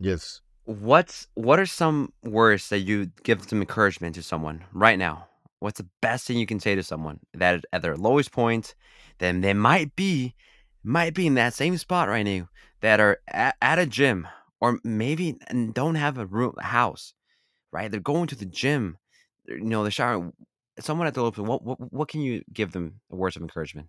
Yes. 0.00 0.42
What's 0.64 1.26
what 1.34 1.58
are 1.58 1.66
some 1.66 2.12
words 2.22 2.68
that 2.70 2.80
you 2.80 3.06
give 3.24 3.48
some 3.48 3.60
encouragement 3.60 4.14
to 4.16 4.22
someone 4.22 4.64
right 4.72 4.98
now? 4.98 5.29
What's 5.60 5.78
the 5.78 5.88
best 6.02 6.26
thing 6.26 6.38
you 6.38 6.46
can 6.46 6.60
say 6.60 6.74
to 6.74 6.82
someone 6.82 7.20
that 7.34 7.64
at 7.72 7.82
their 7.82 7.96
lowest 7.96 8.32
point, 8.32 8.74
then 9.18 9.42
they 9.42 9.54
might 9.54 9.94
be 9.96 10.34
might 10.82 11.14
be 11.14 11.26
in 11.26 11.34
that 11.34 11.54
same 11.54 11.76
spot 11.78 12.08
right 12.08 12.22
now 12.24 12.48
that 12.80 13.00
are 13.00 13.18
at, 13.28 13.56
at 13.62 13.78
a 13.78 13.86
gym 13.86 14.26
or 14.60 14.80
maybe 14.84 15.38
don't 15.72 15.96
have 15.96 16.18
a 16.18 16.26
room 16.26 16.54
a 16.58 16.64
house, 16.64 17.14
right? 17.72 17.90
They're 17.90 18.00
going 18.00 18.28
to 18.28 18.36
the 18.36 18.46
gym, 18.46 18.98
you 19.46 19.60
know, 19.60 19.82
they're 19.82 19.90
showering. 19.92 20.32
Someone 20.80 21.06
at 21.06 21.14
the 21.14 21.20
lowest 21.22 21.36
point, 21.36 21.48
what, 21.48 21.64
what 21.64 21.92
what 21.92 22.08
can 22.08 22.22
you 22.22 22.42
give 22.52 22.72
them 22.72 23.00
words 23.10 23.36
of 23.36 23.42
encouragement? 23.42 23.88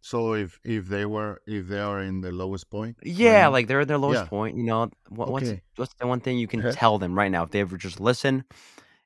So 0.00 0.34
if 0.34 0.58
if 0.64 0.86
they 0.86 1.04
were 1.04 1.42
if 1.46 1.66
they 1.68 1.80
are 1.80 2.00
in 2.00 2.20
the 2.22 2.32
lowest 2.32 2.70
point 2.70 2.96
Yeah, 3.02 3.48
like 3.48 3.66
they're 3.66 3.80
at 3.80 3.88
their 3.88 3.98
lowest 3.98 4.22
yeah, 4.22 4.28
point, 4.28 4.56
you 4.56 4.64
know. 4.64 4.90
What 5.08 5.30
what's 5.30 5.48
okay, 5.48 5.62
what's 5.76 5.94
the 5.94 6.06
one 6.06 6.20
thing 6.20 6.38
you 6.38 6.48
can 6.48 6.60
Uh-huh. 6.60 6.70
tell 6.72 6.98
them 6.98 7.14
right 7.14 7.30
now 7.30 7.44
if 7.44 7.50
they 7.50 7.60
ever 7.60 7.76
just 7.76 8.00
listen? 8.00 8.44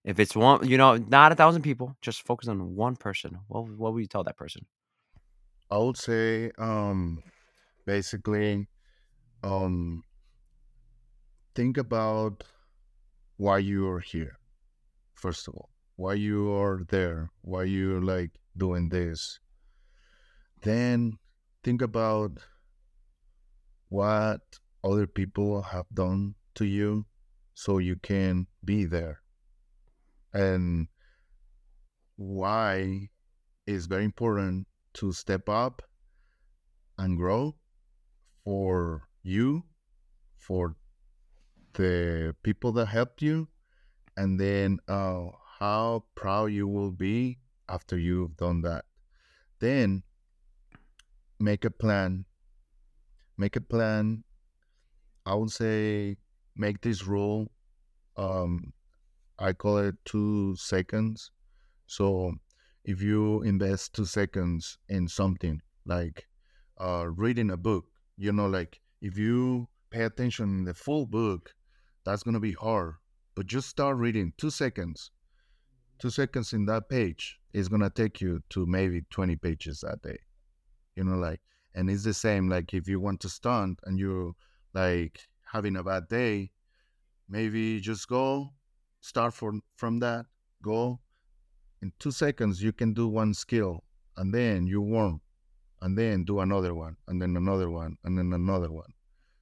If 0.04 0.18
it's 0.18 0.34
one, 0.34 0.66
you 0.66 0.78
know, 0.78 0.96
not 0.96 1.32
a 1.32 1.34
thousand 1.34 1.62
people, 1.62 1.96
just 2.00 2.26
focus 2.26 2.48
on 2.48 2.74
one 2.74 2.96
person. 2.96 3.38
What 3.48 3.68
what 3.68 3.92
would 3.92 4.00
you 4.00 4.08
tell 4.08 4.24
that 4.24 4.36
person? 4.36 4.66
I 5.70 5.78
would 5.78 5.96
say 5.96 6.50
um 6.58 7.22
basically 7.86 8.68
um 9.42 10.04
think 11.54 11.76
about 11.76 12.44
why 13.36 13.58
you 13.58 13.88
are 13.88 14.00
here 14.00 14.38
first 15.14 15.48
of 15.48 15.54
all 15.54 15.70
why 15.96 16.14
you 16.14 16.52
are 16.52 16.82
there 16.88 17.30
why 17.42 17.64
you're 17.64 18.02
like 18.02 18.30
doing 18.56 18.88
this 18.88 19.40
then 20.62 21.18
think 21.62 21.82
about 21.82 22.32
what 23.88 24.40
other 24.84 25.06
people 25.06 25.62
have 25.62 25.86
done 25.92 26.34
to 26.54 26.64
you 26.64 27.04
so 27.54 27.78
you 27.78 27.96
can 27.96 28.46
be 28.64 28.84
there 28.84 29.20
and 30.32 30.88
why 32.16 33.08
it's 33.66 33.86
very 33.86 34.04
important 34.04 34.66
to 34.94 35.12
step 35.12 35.48
up 35.48 35.82
and 36.98 37.16
grow 37.16 37.54
for 38.44 39.08
you 39.22 39.64
for 40.36 40.76
the 41.74 42.34
people 42.42 42.72
that 42.72 42.86
helped 42.86 43.22
you 43.22 43.48
and 44.16 44.38
then 44.40 44.78
uh, 44.88 45.26
how 45.58 46.04
proud 46.14 46.46
you 46.46 46.66
will 46.66 46.90
be 46.90 47.38
after 47.68 47.96
you've 47.96 48.36
done 48.36 48.62
that. 48.62 48.84
Then 49.60 50.02
make 51.38 51.64
a 51.64 51.70
plan. 51.70 52.24
Make 53.38 53.56
a 53.56 53.60
plan. 53.60 54.24
I 55.24 55.34
would 55.34 55.50
say 55.50 56.16
make 56.56 56.80
this 56.80 57.06
rule. 57.06 57.50
Um, 58.16 58.72
I 59.40 59.54
call 59.54 59.78
it 59.78 59.94
two 60.04 60.54
seconds. 60.56 61.30
So 61.86 62.34
if 62.84 63.00
you 63.00 63.40
invest 63.42 63.94
two 63.94 64.04
seconds 64.04 64.76
in 64.90 65.08
something 65.08 65.62
like 65.86 66.28
uh, 66.78 67.06
reading 67.08 67.50
a 67.50 67.56
book, 67.56 67.86
you 68.18 68.32
know, 68.32 68.46
like 68.46 68.80
if 69.00 69.16
you 69.16 69.66
pay 69.88 70.02
attention 70.02 70.58
in 70.58 70.64
the 70.64 70.74
full 70.74 71.06
book, 71.06 71.54
that's 72.04 72.22
gonna 72.22 72.38
be 72.38 72.52
hard. 72.52 72.96
But 73.34 73.46
just 73.46 73.70
start 73.70 73.96
reading 73.96 74.34
two 74.36 74.50
seconds. 74.50 75.10
Two 75.98 76.10
seconds 76.10 76.52
in 76.52 76.66
that 76.66 76.90
page 76.90 77.38
is 77.54 77.68
gonna 77.68 77.88
take 77.88 78.20
you 78.20 78.42
to 78.50 78.66
maybe 78.66 79.06
20 79.10 79.36
pages 79.36 79.80
that 79.80 80.02
day. 80.02 80.18
You 80.96 81.04
know, 81.04 81.16
like 81.16 81.40
and 81.74 81.88
it's 81.88 82.04
the 82.04 82.12
same 82.12 82.50
like 82.50 82.74
if 82.74 82.88
you 82.88 83.00
want 83.00 83.20
to 83.20 83.30
stunt 83.30 83.80
and 83.84 83.98
you're 83.98 84.34
like 84.74 85.28
having 85.50 85.76
a 85.76 85.82
bad 85.82 86.08
day, 86.08 86.50
maybe 87.26 87.80
just 87.80 88.06
go 88.06 88.52
start 89.00 89.34
from 89.34 89.62
from 89.76 89.98
that, 90.00 90.26
go 90.62 91.00
in 91.82 91.92
two 91.98 92.10
seconds 92.10 92.62
you 92.62 92.72
can 92.72 92.92
do 92.92 93.08
one 93.08 93.32
skill 93.32 93.84
and 94.16 94.34
then 94.34 94.66
you 94.66 94.80
warm 94.80 95.20
and 95.82 95.96
then 95.96 96.24
do 96.24 96.40
another 96.40 96.74
one 96.74 96.96
and 97.08 97.20
then 97.20 97.36
another 97.36 97.70
one 97.70 97.96
and 98.04 98.18
then 98.18 98.32
another 98.32 98.70
one 98.70 98.92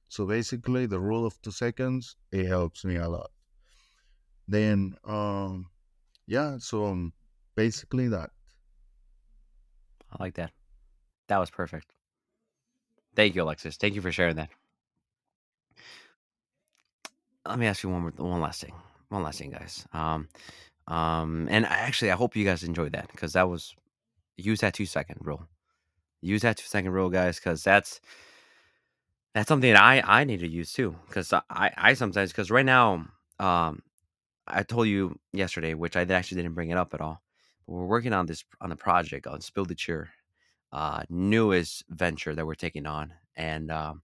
so 0.07 0.25
basically 0.25 0.85
the 0.85 0.99
rule 0.99 1.25
of 1.25 1.41
two 1.41 1.51
seconds 1.51 2.15
it 2.31 2.45
helps 2.45 2.85
me 2.85 2.95
a 2.95 3.09
lot 3.09 3.29
then 4.47 4.95
um 5.03 5.69
yeah 6.27 6.57
so 6.57 6.85
um, 6.85 7.11
basically 7.55 8.07
that 8.07 8.29
I 10.11 10.23
like 10.23 10.35
that. 10.35 10.51
That 11.27 11.37
was 11.37 11.49
perfect. 11.49 11.93
Thank 13.15 13.35
you, 13.35 13.43
Alexis. 13.43 13.77
Thank 13.77 13.95
you 13.95 14.01
for 14.01 14.11
sharing 14.11 14.35
that. 14.37 14.49
Let 17.45 17.59
me 17.59 17.67
ask 17.67 17.83
you 17.83 17.89
one 17.89 18.01
more, 18.01 18.11
one 18.17 18.41
last 18.41 18.61
thing. 18.61 18.73
One 19.09 19.23
last 19.23 19.39
thing, 19.39 19.51
guys. 19.51 19.85
Um, 19.91 20.27
um, 20.87 21.47
and 21.49 21.65
actually, 21.65 22.11
I 22.11 22.15
hope 22.15 22.35
you 22.35 22.45
guys 22.45 22.63
enjoyed 22.63 22.93
that 22.93 23.09
because 23.11 23.33
that 23.33 23.49
was 23.49 23.75
use 24.37 24.61
that 24.61 24.73
two 24.73 24.85
second 24.85 25.17
rule. 25.21 25.47
Use 26.21 26.41
that 26.43 26.57
two 26.57 26.65
second 26.65 26.91
rule, 26.91 27.09
guys, 27.09 27.39
because 27.39 27.63
that's 27.63 28.01
that's 29.33 29.47
something 29.47 29.73
that 29.73 29.81
I 29.81 30.01
I 30.05 30.23
need 30.23 30.39
to 30.41 30.47
use 30.47 30.73
too. 30.73 30.95
Because 31.07 31.33
I 31.33 31.71
I 31.75 31.93
sometimes 31.93 32.31
because 32.31 32.51
right 32.51 32.65
now, 32.65 33.05
um, 33.39 33.81
I 34.47 34.63
told 34.63 34.87
you 34.87 35.17
yesterday, 35.33 35.73
which 35.73 35.95
I 35.95 36.01
actually 36.01 36.41
didn't 36.41 36.55
bring 36.55 36.69
it 36.69 36.77
up 36.77 36.93
at 36.93 37.01
all. 37.01 37.21
But 37.67 37.73
we're 37.73 37.85
working 37.85 38.13
on 38.13 38.25
this 38.25 38.43
on 38.61 38.69
the 38.69 38.75
project 38.75 39.27
on 39.27 39.41
Spill 39.41 39.65
the 39.65 39.75
Cheer, 39.75 40.09
uh, 40.71 41.03
newest 41.09 41.83
venture 41.89 42.35
that 42.35 42.45
we're 42.45 42.55
taking 42.55 42.85
on, 42.85 43.13
and 43.35 43.71
um, 43.71 44.01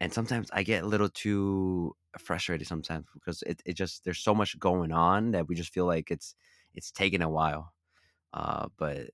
and 0.00 0.12
sometimes 0.12 0.48
I 0.52 0.62
get 0.62 0.84
a 0.84 0.86
little 0.86 1.08
too 1.10 1.94
frustrated 2.18 2.66
sometimes 2.66 3.06
because 3.14 3.42
it, 3.42 3.62
it 3.64 3.74
just 3.74 4.04
there's 4.04 4.18
so 4.18 4.34
much 4.34 4.58
going 4.58 4.92
on 4.92 5.32
that 5.32 5.46
we 5.48 5.54
just 5.54 5.72
feel 5.72 5.86
like 5.86 6.10
it's 6.10 6.34
it's 6.74 6.90
taking 6.90 7.22
a 7.22 7.28
while. 7.30 7.72
Uh, 8.32 8.68
but 8.78 9.10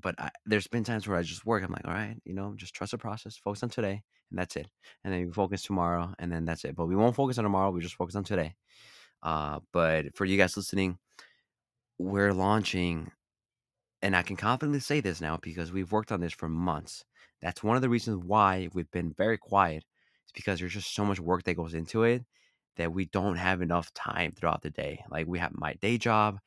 but 0.00 0.14
I, 0.18 0.30
there's 0.46 0.68
been 0.68 0.84
times 0.84 1.06
where 1.06 1.18
I 1.18 1.22
just 1.22 1.44
work. 1.46 1.62
I'm 1.62 1.72
like, 1.72 1.86
all 1.86 1.92
right, 1.92 2.16
you 2.24 2.34
know, 2.34 2.54
just 2.56 2.74
trust 2.74 2.92
the 2.92 2.98
process, 2.98 3.36
focus 3.36 3.62
on 3.62 3.68
today, 3.68 4.02
and 4.30 4.38
that's 4.38 4.56
it. 4.56 4.68
And 5.04 5.12
then 5.12 5.26
we 5.26 5.32
focus 5.32 5.62
tomorrow, 5.62 6.14
and 6.18 6.32
then 6.32 6.44
that's 6.44 6.64
it. 6.64 6.76
But 6.76 6.86
we 6.86 6.96
won't 6.96 7.16
focus 7.16 7.38
on 7.38 7.44
tomorrow. 7.44 7.70
We 7.70 7.80
just 7.80 7.96
focus 7.96 8.16
on 8.16 8.24
today. 8.24 8.54
Uh, 9.22 9.60
but 9.72 10.14
for 10.16 10.24
you 10.24 10.38
guys 10.38 10.56
listening, 10.56 10.98
we're 11.98 12.32
launching, 12.32 13.10
and 14.02 14.16
I 14.16 14.22
can 14.22 14.36
confidently 14.36 14.80
say 14.80 15.00
this 15.00 15.20
now 15.20 15.38
because 15.42 15.72
we've 15.72 15.92
worked 15.92 16.12
on 16.12 16.20
this 16.20 16.32
for 16.32 16.48
months. 16.48 17.04
That's 17.42 17.62
one 17.62 17.76
of 17.76 17.82
the 17.82 17.88
reasons 17.88 18.24
why 18.24 18.68
we've 18.72 18.90
been 18.90 19.12
very 19.12 19.38
quiet. 19.38 19.84
Because 20.34 20.60
there's 20.60 20.72
just 20.74 20.94
so 20.94 21.04
much 21.04 21.20
work 21.20 21.44
that 21.44 21.54
goes 21.56 21.74
into 21.74 22.04
it 22.04 22.24
that 22.76 22.92
we 22.92 23.06
don't 23.06 23.36
have 23.36 23.62
enough 23.62 23.92
time 23.94 24.32
throughout 24.32 24.62
the 24.62 24.70
day. 24.70 25.04
Like 25.10 25.26
we 25.26 25.38
have 25.38 25.52
my 25.54 25.74
day 25.74 25.98
job, 25.98 26.38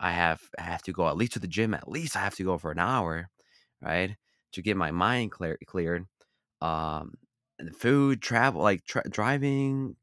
I 0.00 0.12
have 0.12 0.40
I 0.58 0.62
have 0.62 0.82
to 0.84 0.92
go 0.92 1.08
at 1.08 1.16
least 1.16 1.32
to 1.34 1.38
the 1.40 1.48
gym. 1.48 1.74
At 1.74 1.88
least 1.88 2.16
I 2.16 2.20
have 2.20 2.34
to 2.36 2.44
go 2.44 2.58
for 2.58 2.70
an 2.72 2.78
hour, 2.78 3.28
right, 3.82 4.16
to 4.52 4.62
get 4.62 4.76
my 4.76 4.90
mind 4.90 5.32
clear 5.32 5.58
cleared. 5.66 6.06
Um, 6.62 7.14
food, 7.78 8.22
travel, 8.22 8.62
like 8.62 8.84
tra- 8.84 9.08
driving. 9.10 9.96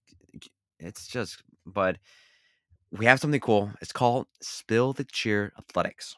It's 0.79 1.07
just, 1.07 1.43
but 1.65 1.97
we 2.91 3.05
have 3.05 3.19
something 3.19 3.39
cool. 3.39 3.71
It's 3.81 3.91
called 3.91 4.27
Spill 4.41 4.93
the 4.93 5.03
Cheer 5.05 5.53
Athletics, 5.57 6.15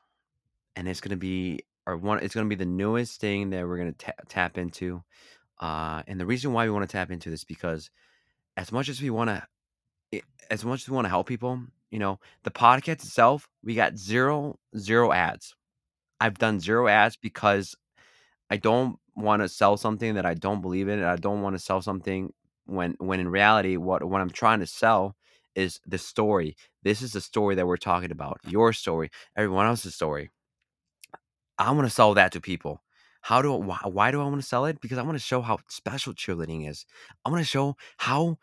and 0.76 0.88
it's 0.88 1.02
gonna 1.02 1.18
be 1.18 1.62
our 1.88 1.98
one. 1.98 2.20
It's 2.24 2.36
gonna 2.36 2.50
be 2.50 2.56
the 2.56 2.66
newest 2.66 3.22
thing 3.22 3.50
that 3.52 3.68
we're 3.68 3.78
gonna 3.78 3.94
ta- 3.94 4.12
tap 4.30 4.58
into. 4.58 5.04
Uh, 5.62 6.02
and 6.08 6.20
the 6.20 6.26
reason 6.26 6.54
why 6.54 6.66
we 6.66 6.72
want 6.72 6.90
to 6.90 6.92
tap 6.92 7.12
into 7.12 7.30
this 7.30 7.44
because 7.44 7.90
as 8.58 8.72
much 8.72 8.90
as 8.90 9.02
we 9.02 9.10
want 9.10 9.30
to 9.30 9.44
as 10.50 10.66
much 10.66 10.82
as 10.82 10.90
we 10.90 10.96
want 10.96 11.06
to 11.06 11.10
help 11.10 11.28
people, 11.28 11.62
you 11.92 12.00
know, 12.00 12.20
the 12.44 12.52
podcast 12.52 12.90
itself, 12.90 13.48
we 13.64 13.76
got 13.76 13.98
zero 13.98 14.60
zero 14.78 15.12
ads. 15.14 15.56
I've 16.20 16.38
done 16.38 16.60
zero 16.60 16.88
ads 16.88 17.16
because 17.16 17.76
I 18.50 18.58
don't 18.58 18.98
want 19.16 19.42
to 19.42 19.50
sell 19.50 19.78
something 19.78 20.16
that 20.16 20.26
I 20.26 20.34
don't 20.34 20.62
believe 20.62 20.88
in. 20.88 21.00
And 21.00 21.08
I 21.08 21.16
don't 21.16 21.42
want 21.42 21.56
to 21.56 21.60
sell 21.60 21.82
something 21.82 22.34
when 22.66 22.96
when 23.00 23.20
in 23.20 23.30
reality 23.30 23.78
what 23.78 24.04
what 24.04 24.22
I'm 24.22 24.30
trying 24.30 24.60
to 24.60 24.68
sell 24.68 25.16
is 25.56 25.80
the 25.86 25.98
story. 25.98 26.56
This 26.84 27.02
is 27.02 27.14
the 27.14 27.22
story 27.22 27.56
that 27.56 27.68
we're 27.68 27.78
talking 27.78 28.12
about. 28.12 28.40
Your 28.48 28.74
story, 28.74 29.10
everyone 29.38 29.68
else's 29.68 29.96
story. 29.96 30.32
I 31.58 31.72
want 31.72 31.88
to 31.88 31.94
sell 31.94 32.14
that 32.16 32.32
to 32.34 32.42
people. 32.42 32.82
How 33.22 33.42
do 33.42 33.54
why, 33.54 33.80
why 33.86 34.12
do 34.12 34.22
I 34.22 34.26
want 34.26 34.42
to 34.42 34.48
sell 34.48 34.66
it? 34.66 34.82
Because 34.82 34.98
I 34.98 35.04
want 35.04 35.16
to 35.18 35.24
show 35.24 35.42
how 35.42 35.60
special 35.70 36.14
cheerleading 36.14 36.70
is. 36.70 36.86
I 37.26 37.30
want 37.30 37.42
to 37.42 37.50
show 37.50 37.76
how 37.98 38.38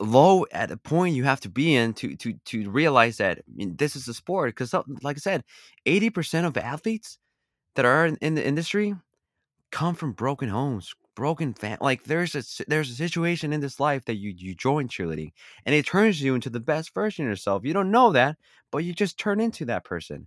low 0.00 0.44
at 0.52 0.70
a 0.70 0.76
point 0.76 1.14
you 1.14 1.24
have 1.24 1.40
to 1.40 1.48
be 1.48 1.74
in 1.74 1.94
to 1.94 2.16
to 2.16 2.34
to 2.46 2.70
realize 2.70 3.18
that 3.18 3.38
I 3.38 3.42
mean, 3.54 3.76
this 3.76 3.94
is 3.96 4.08
a 4.08 4.14
sport 4.14 4.50
because 4.50 4.74
like 5.02 5.16
i 5.16 5.20
said 5.20 5.44
80% 5.86 6.44
of 6.46 6.56
athletes 6.56 7.18
that 7.76 7.84
are 7.86 8.06
in, 8.06 8.34
the 8.34 8.46
industry 8.46 8.94
come 9.70 9.94
from 9.94 10.12
broken 10.12 10.48
homes 10.48 10.94
broken 11.14 11.54
fam- 11.54 11.78
like 11.80 12.04
there's 12.04 12.34
a 12.34 12.42
there's 12.68 12.90
a 12.90 12.94
situation 12.94 13.52
in 13.52 13.60
this 13.60 13.78
life 13.80 14.04
that 14.06 14.16
you 14.16 14.34
you 14.36 14.54
join 14.54 14.88
cheerleading 14.88 15.32
and 15.66 15.74
it 15.74 15.86
turns 15.86 16.22
you 16.22 16.34
into 16.34 16.50
the 16.50 16.60
best 16.60 16.94
version 16.94 17.26
of 17.26 17.30
yourself 17.30 17.64
you 17.64 17.72
don't 17.74 17.90
know 17.90 18.12
that 18.12 18.36
but 18.70 18.78
you 18.84 18.94
just 18.94 19.18
turn 19.18 19.40
into 19.40 19.64
that 19.66 19.84
person 19.84 20.26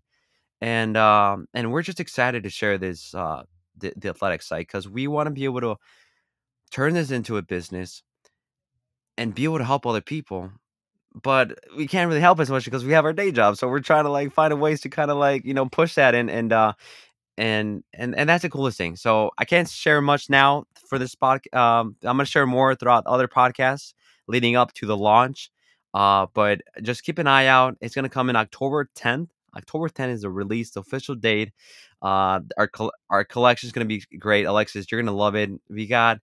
and 0.62 0.98
um 0.98 1.48
and 1.54 1.72
we're 1.72 1.82
just 1.84 2.00
excited 2.00 2.44
to 2.44 2.50
share 2.50 2.78
this 2.78 3.14
uh 3.16 3.44
the, 3.78 3.94
the 3.96 4.10
athletic 4.10 4.42
site 4.42 4.68
because 4.68 4.88
we 4.88 5.08
want 5.08 5.28
to 5.28 5.32
be 5.32 5.46
able 5.46 5.62
to 5.62 5.76
turn 6.72 6.94
this 6.94 7.12
into 7.12 7.38
a 7.38 7.42
business 7.42 8.04
and 9.18 9.34
be 9.36 9.44
able 9.44 9.58
to 9.58 9.64
help 9.64 9.86
other 9.86 10.02
people 10.02 10.52
but 11.24 11.58
we 11.78 11.88
can't 11.88 12.10
really 12.10 12.20
help 12.20 12.40
as 12.40 12.50
much 12.50 12.66
because 12.66 12.84
we 12.84 12.92
have 12.92 13.06
our 13.06 13.14
day 13.14 13.32
job 13.32 13.56
so 13.58 13.68
we're 13.68 13.80
trying 13.80 14.04
to 14.04 14.10
like 14.10 14.34
find 14.34 14.52
a 14.52 14.56
ways 14.56 14.82
to 14.82 14.90
kind 14.90 15.10
of 15.10 15.18
like 15.18 15.46
you 15.46 15.54
know 15.54 15.66
push 15.66 15.96
that 15.96 16.14
and 16.14 16.30
and 16.30 16.52
uh 16.52 16.74
and 17.38 17.84
and 17.94 18.16
and 18.16 18.30
that's 18.30 18.42
the 18.42 18.50
coolest 18.50 18.78
thing 18.78 18.96
so 18.96 19.32
i 19.38 19.46
can't 19.46 19.70
share 19.70 20.02
much 20.02 20.30
now 20.30 20.66
for 20.90 21.00
this 21.00 21.12
spot 21.12 21.42
um 21.54 21.96
i'm 22.04 22.18
gonna 22.18 22.26
share 22.26 22.46
more 22.46 22.76
throughout 22.76 23.06
other 23.08 23.28
podcasts 23.28 23.94
leading 24.28 24.56
up 24.56 24.74
to 24.74 24.86
the 24.86 24.98
launch 24.98 25.52
uh 25.94 26.26
but 26.34 26.62
just 26.82 27.04
keep 27.04 27.18
an 27.18 27.28
eye 27.28 27.48
out 27.48 27.78
it's 27.82 27.96
gonna 27.96 28.10
come 28.10 28.30
in 28.30 28.36
october 28.36 28.90
10th 28.98 29.30
october 29.58 29.90
10th 29.90 30.14
is 30.14 30.22
the 30.22 30.30
release 30.30 30.72
the 30.72 30.80
official 30.82 31.16
date 31.16 31.52
uh 32.02 32.40
our 32.58 32.70
our 33.10 33.24
collection 33.26 33.68
is 33.68 33.72
gonna 33.74 33.86
be 33.86 34.04
great. 34.20 34.46
Alexis 34.46 34.92
you're 34.92 35.02
gonna 35.02 35.16
love 35.16 35.36
it. 35.36 35.50
We 35.70 35.88
got 35.88 36.20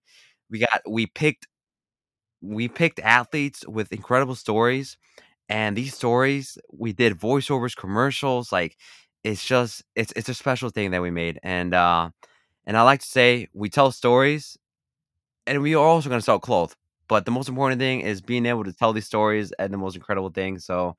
we 0.49 0.59
got 0.59 0.81
we 0.89 1.07
picked 1.07 1.47
we 2.41 2.67
picked 2.67 2.99
athletes 2.99 3.65
with 3.67 3.91
incredible 3.93 4.35
stories 4.35 4.97
and 5.49 5.77
these 5.77 5.95
stories 5.95 6.57
we 6.71 6.93
did 6.93 7.13
voiceovers 7.19 7.75
commercials 7.75 8.51
like 8.51 8.77
it's 9.23 9.45
just 9.45 9.83
it's 9.95 10.13
it's 10.15 10.29
a 10.29 10.33
special 10.33 10.69
thing 10.69 10.91
that 10.91 11.01
we 11.01 11.11
made 11.11 11.39
and 11.43 11.73
uh 11.73 12.09
and 12.65 12.77
i 12.77 12.81
like 12.83 13.01
to 13.01 13.07
say 13.07 13.47
we 13.53 13.69
tell 13.69 13.91
stories 13.91 14.57
and 15.47 15.61
we 15.61 15.75
are 15.75 15.83
also 15.85 16.09
going 16.09 16.19
to 16.21 16.25
sell 16.25 16.39
clothes 16.39 16.75
but 17.07 17.25
the 17.25 17.31
most 17.31 17.49
important 17.49 17.79
thing 17.79 18.01
is 18.01 18.21
being 18.21 18.45
able 18.45 18.63
to 18.63 18.73
tell 18.73 18.93
these 18.93 19.05
stories 19.05 19.51
and 19.59 19.73
the 19.73 19.77
most 19.77 19.95
incredible 19.95 20.29
thing 20.29 20.59
so 20.59 20.95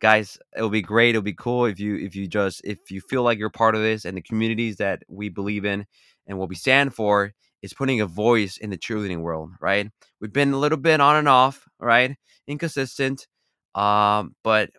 guys 0.00 0.38
it'll 0.54 0.68
be 0.68 0.82
great 0.82 1.10
it'll 1.10 1.22
be 1.22 1.32
cool 1.32 1.64
if 1.64 1.80
you 1.80 1.96
if 1.96 2.14
you 2.14 2.26
just 2.26 2.60
if 2.64 2.90
you 2.90 3.00
feel 3.00 3.22
like 3.22 3.38
you're 3.38 3.50
part 3.50 3.74
of 3.74 3.80
this 3.80 4.04
and 4.04 4.16
the 4.16 4.22
communities 4.22 4.76
that 4.76 5.02
we 5.08 5.28
believe 5.28 5.64
in 5.64 5.86
and 6.26 6.38
what 6.38 6.48
we 6.48 6.54
stand 6.54 6.94
for 6.94 7.32
is 7.62 7.72
putting 7.72 8.00
a 8.00 8.06
voice 8.06 8.58
in 8.58 8.70
the 8.70 8.76
cheerleading 8.78 9.20
world 9.20 9.50
right? 9.60 9.90
We've 10.20 10.32
been 10.32 10.52
a 10.52 10.58
little 10.58 10.78
bit 10.78 11.00
on 11.00 11.16
and 11.16 11.28
off 11.28 11.66
right? 11.80 12.16
Inconsistent 12.46 13.26
um 13.74 14.34
but 14.42 14.70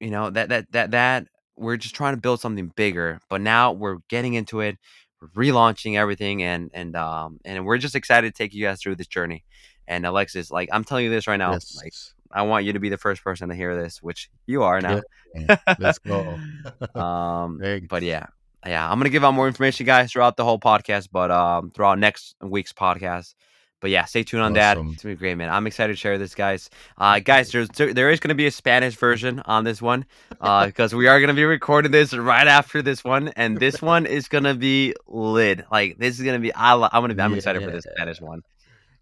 you 0.00 0.10
know 0.10 0.30
that 0.30 0.48
that 0.50 0.70
that 0.72 0.90
that 0.92 1.26
we're 1.56 1.76
just 1.76 1.94
trying 1.94 2.14
to 2.14 2.20
build 2.20 2.40
something 2.40 2.72
bigger 2.76 3.20
but 3.28 3.40
now 3.40 3.72
we're 3.72 3.98
getting 4.08 4.34
into 4.34 4.60
it 4.60 4.76
relaunching 5.36 5.96
everything 5.96 6.42
and 6.42 6.70
and 6.74 6.94
um 6.96 7.38
and 7.44 7.64
we're 7.66 7.78
just 7.78 7.96
excited 7.96 8.32
to 8.32 8.38
take 8.38 8.54
you 8.54 8.64
guys 8.64 8.80
through 8.80 8.94
this 8.94 9.08
journey. 9.08 9.44
And 9.88 10.04
alexis 10.04 10.50
like 10.50 10.68
i'm 10.70 10.84
telling 10.84 11.04
you 11.04 11.10
this 11.10 11.26
right 11.26 11.38
now 11.38 11.52
like 11.52 11.62
yes 11.84 12.14
I 12.30 12.42
want 12.42 12.64
you 12.64 12.74
to 12.74 12.80
be 12.80 12.88
the 12.88 12.98
first 12.98 13.22
person 13.24 13.48
to 13.48 13.54
hear 13.54 13.80
this, 13.80 14.02
which 14.02 14.30
you 14.46 14.62
are 14.62 14.80
now. 14.80 15.02
Yeah, 15.34 15.56
let's 15.78 15.98
go. 15.98 16.38
um, 16.94 17.60
but 17.88 18.02
yeah, 18.02 18.26
yeah, 18.66 18.90
I'm 18.90 18.98
gonna 18.98 19.10
give 19.10 19.24
out 19.24 19.34
more 19.34 19.46
information, 19.46 19.86
guys, 19.86 20.12
throughout 20.12 20.36
the 20.36 20.44
whole 20.44 20.58
podcast, 20.58 21.08
but 21.10 21.30
um, 21.30 21.70
throughout 21.70 21.98
next 21.98 22.34
week's 22.42 22.72
podcast. 22.72 23.34
But 23.80 23.90
yeah, 23.90 24.06
stay 24.06 24.24
tuned 24.24 24.42
on 24.42 24.54
that. 24.54 24.76
It's 24.76 25.02
gonna 25.02 25.14
be 25.14 25.18
great, 25.18 25.36
man. 25.36 25.50
I'm 25.50 25.66
excited 25.68 25.92
to 25.92 25.96
share 25.96 26.18
this, 26.18 26.34
guys. 26.34 26.68
Uh, 26.96 27.20
guys, 27.20 27.52
there's 27.52 27.68
there, 27.68 27.94
there 27.94 28.10
is 28.10 28.18
gonna 28.18 28.34
be 28.34 28.46
a 28.46 28.50
Spanish 28.50 28.96
version 28.96 29.40
on 29.44 29.62
this 29.62 29.80
one, 29.80 30.04
uh, 30.40 30.66
because 30.66 30.94
we 30.94 31.06
are 31.06 31.20
gonna 31.20 31.34
be 31.34 31.44
recording 31.44 31.92
this 31.92 32.12
right 32.12 32.48
after 32.48 32.82
this 32.82 33.04
one, 33.04 33.28
and 33.36 33.58
this 33.58 33.80
one 33.80 34.04
is 34.06 34.26
gonna 34.26 34.54
be 34.54 34.94
lit. 35.06 35.64
Like 35.70 35.96
this 35.98 36.18
is 36.18 36.24
gonna 36.24 36.40
be. 36.40 36.52
I, 36.52 36.74
I'm 36.74 37.02
gonna. 37.02 37.14
Be, 37.14 37.22
I'm 37.22 37.34
excited 37.34 37.62
for 37.62 37.70
this 37.70 37.84
Yeah. 37.86 37.92
Spanish 37.94 38.20
one, 38.20 38.42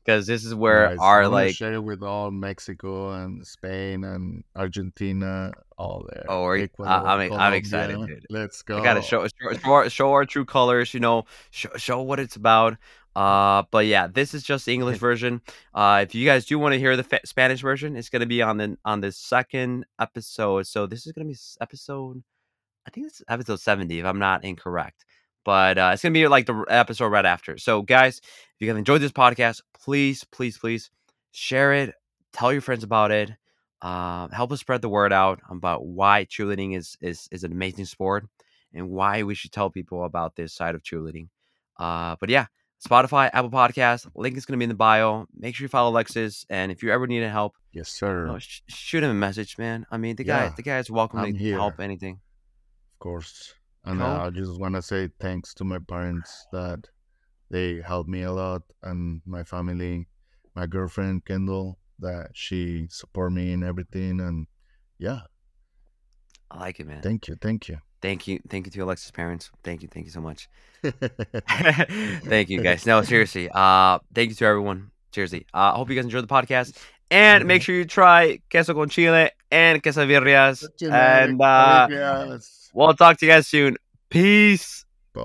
because 0.07 0.27
this 0.29 0.45
is 0.45 0.55
where 0.55 0.91
Nice. 0.91 0.99
our 1.01 1.29
like. 1.29 1.55
share 1.57 1.83
with 1.83 2.03
all 2.03 2.31
Mexico 2.31 3.11
and 3.11 3.45
Spain 3.45 4.05
and 4.05 4.45
Argentina, 4.55 5.51
all 5.77 6.07
there. 6.13 6.25
Oh, 6.29 6.53
you- 6.53 6.61
I- 6.61 6.65
Ecuador, 6.65 6.93
I'm- 7.09 7.33
I'm 7.33 7.53
excited, 7.55 7.97
dude. 8.07 8.27
Let's 8.31 8.63
go. 8.63 8.79
I 8.79 8.85
gotta 8.85 9.03
show 9.03 9.27
show, 9.27 9.53
show, 9.53 9.71
our, 9.73 9.91
show 9.91 10.13
our 10.13 10.25
true 10.25 10.45
colors, 10.45 10.95
you 10.95 11.01
know, 11.01 11.25
show, 11.51 11.71
show 11.77 12.01
what 12.03 12.21
it's 12.21 12.37
about. 12.37 12.77
Uh, 13.17 13.65
but 13.71 13.87
yeah, 13.87 14.07
this 14.07 14.33
is 14.35 14.43
just 14.45 14.67
the 14.67 14.75
English 14.79 14.99
version. 14.99 15.41
Uh, 15.75 16.05
if 16.07 16.15
you 16.15 16.25
guys 16.25 16.45
do 16.47 16.59
want 16.59 16.75
to 16.75 16.79
hear 16.79 16.97
the 16.97 17.03
fa- 17.03 17.27
Spanish 17.27 17.61
version, 17.63 17.97
it's 17.97 18.09
gonna 18.11 18.27
be 18.27 18.43
on 18.43 18.59
the 18.59 18.77
on 18.85 19.01
the 19.01 19.11
second 19.11 19.87
episode. 19.99 20.67
So 20.67 20.87
this 20.87 21.05
is 21.07 21.13
gonna 21.13 21.27
be 21.27 21.37
episode, 21.61 22.23
I 22.87 22.91
think 22.91 23.09
it's 23.09 23.23
episode 23.29 23.59
seventy, 23.61 23.99
if 23.99 24.05
I'm 24.07 24.19
not 24.21 24.45
incorrect. 24.45 25.05
But 25.47 25.79
uh, 25.79 25.91
it's 25.95 26.03
gonna 26.03 26.13
be 26.13 26.27
like 26.29 26.45
the 26.47 26.65
episode 26.69 27.07
right 27.07 27.25
after. 27.25 27.57
So 27.57 27.81
guys, 27.83 28.19
if 28.19 28.55
you 28.59 28.67
guys 28.67 28.77
enjoyed 28.77 29.01
this 29.01 29.13
podcast, 29.13 29.63
please, 29.81 30.25
please, 30.25 30.59
please 30.59 30.91
share 31.31 31.73
it. 31.73 31.95
Tell 32.33 32.53
your 32.53 32.61
friends 32.61 32.83
about 32.85 33.13
it. 33.13 33.31
Uh, 33.81 34.27
help 34.29 34.51
us 34.51 34.59
spread 34.61 34.83
the 34.83 34.89
word 34.89 35.13
out 35.13 35.39
about 35.49 35.87
why 35.87 36.25
cheerleading 36.25 36.77
is 36.77 36.99
is 37.01 37.29
is 37.31 37.45
an 37.45 37.53
amazing 37.53 37.85
sport 37.85 38.27
and 38.75 38.91
why 38.91 39.23
we 39.23 39.35
should 39.37 39.53
tell 39.53 39.71
people 39.71 40.05
about 40.05 40.35
this 40.35 40.53
side 40.53 40.75
of 40.75 40.83
cheerleading. 40.83 41.29
Uh, 41.79 42.17
but 42.19 42.29
yeah, 42.29 42.47
Spotify, 42.85 43.31
Apple 43.33 43.51
Podcast, 43.51 44.11
link 44.17 44.37
is 44.37 44.47
going 44.47 44.55
to 44.55 44.59
be 44.59 44.65
in 44.65 44.69
the 44.69 44.75
bio. 44.75 45.27
Make 45.39 45.55
sure 45.55 45.65
you 45.65 45.69
follow 45.69 45.91
Alexis, 45.91 46.45
and 46.51 46.73
if 46.73 46.83
you 46.83 46.91
ever 46.91 47.07
need 47.07 47.23
help, 47.23 47.55
Yes, 47.73 47.89
you 47.93 48.09
sir. 48.09 48.27
know, 48.27 48.39
sh- 48.39 48.63
shoot 48.69 49.05
him 49.05 49.11
a 49.11 49.15
message, 49.15 49.57
man. 49.59 49.87
I 49.91 49.97
mean, 49.99 50.17
the 50.17 50.25
guy, 50.25 50.45
Yeah, 50.47 50.53
the 50.57 50.63
guy 50.63 50.79
is 50.79 50.91
welcome 50.91 51.21
I'm 51.21 51.33
to 51.35 51.39
here. 51.39 51.55
help 51.57 51.79
anything. 51.79 52.15
Of 52.95 52.99
course. 52.99 53.55
And 53.87 54.03
uh, 54.03 54.25
I 54.25 54.31
just 54.31 54.59
want 54.61 54.75
to 54.75 54.83
say 54.83 55.09
thanks 55.21 55.55
to 55.55 55.65
my 55.65 55.79
parents 55.79 56.47
that 56.53 56.89
they 57.51 57.81
helped 57.81 58.09
me 58.09 58.23
a 58.23 58.33
lot, 58.33 58.63
and 58.83 59.23
my 59.25 59.45
family, 59.45 60.09
my 60.55 60.67
girlfriend 60.67 61.25
Kendall, 61.25 61.79
that 62.01 62.31
she 62.35 62.89
support 62.91 63.33
me 63.33 63.53
in 63.53 63.63
everything. 63.63 64.21
And 64.21 64.49
yeah, 64.99 65.21
I 66.51 66.59
like 66.59 66.81
it, 66.81 66.87
man. 66.89 67.01
thank 67.03 67.29
you, 67.29 67.37
thank 67.41 67.69
you. 67.69 67.79
Thank 68.03 68.27
you, 68.27 68.41
thank 68.49 68.67
you 68.67 68.73
to 68.73 68.81
Alexis' 68.81 69.11
parents. 69.13 69.51
Thank 69.63 69.83
you, 69.83 69.89
thank 69.89 70.07
you 70.07 70.13
so 70.13 70.21
much. 70.21 70.49
thank 70.83 72.51
you, 72.51 72.61
guys. 72.63 72.87
No, 72.87 73.03
seriously. 73.03 73.49
Uh, 73.53 74.01
thank 74.15 74.31
you 74.31 74.35
to 74.35 74.45
everyone. 74.45 74.91
Seriously. 75.13 75.47
Uh, 75.55 75.73
I 75.73 75.77
hope 75.77 75.89
you 75.89 75.97
guys 75.97 76.05
enjoyed 76.05 76.25
the 76.25 76.35
podcast. 76.35 76.77
And 77.11 77.47
make 77.47 77.63
sure 77.67 77.75
you 77.75 77.85
try 77.85 78.41
queso 78.51 78.75
con 78.75 78.89
chile 78.89 79.31
and 79.51 79.83
quesadillas. 79.83 80.67
And 80.83 81.41
uh. 81.41 82.39
We'll 82.77 82.95
talk 82.95 83.19
to 83.19 83.27
you 83.27 83.33
guys 83.33 83.47
soon. 83.49 83.77
Peace. 84.11 84.85
Bye. 85.15 85.23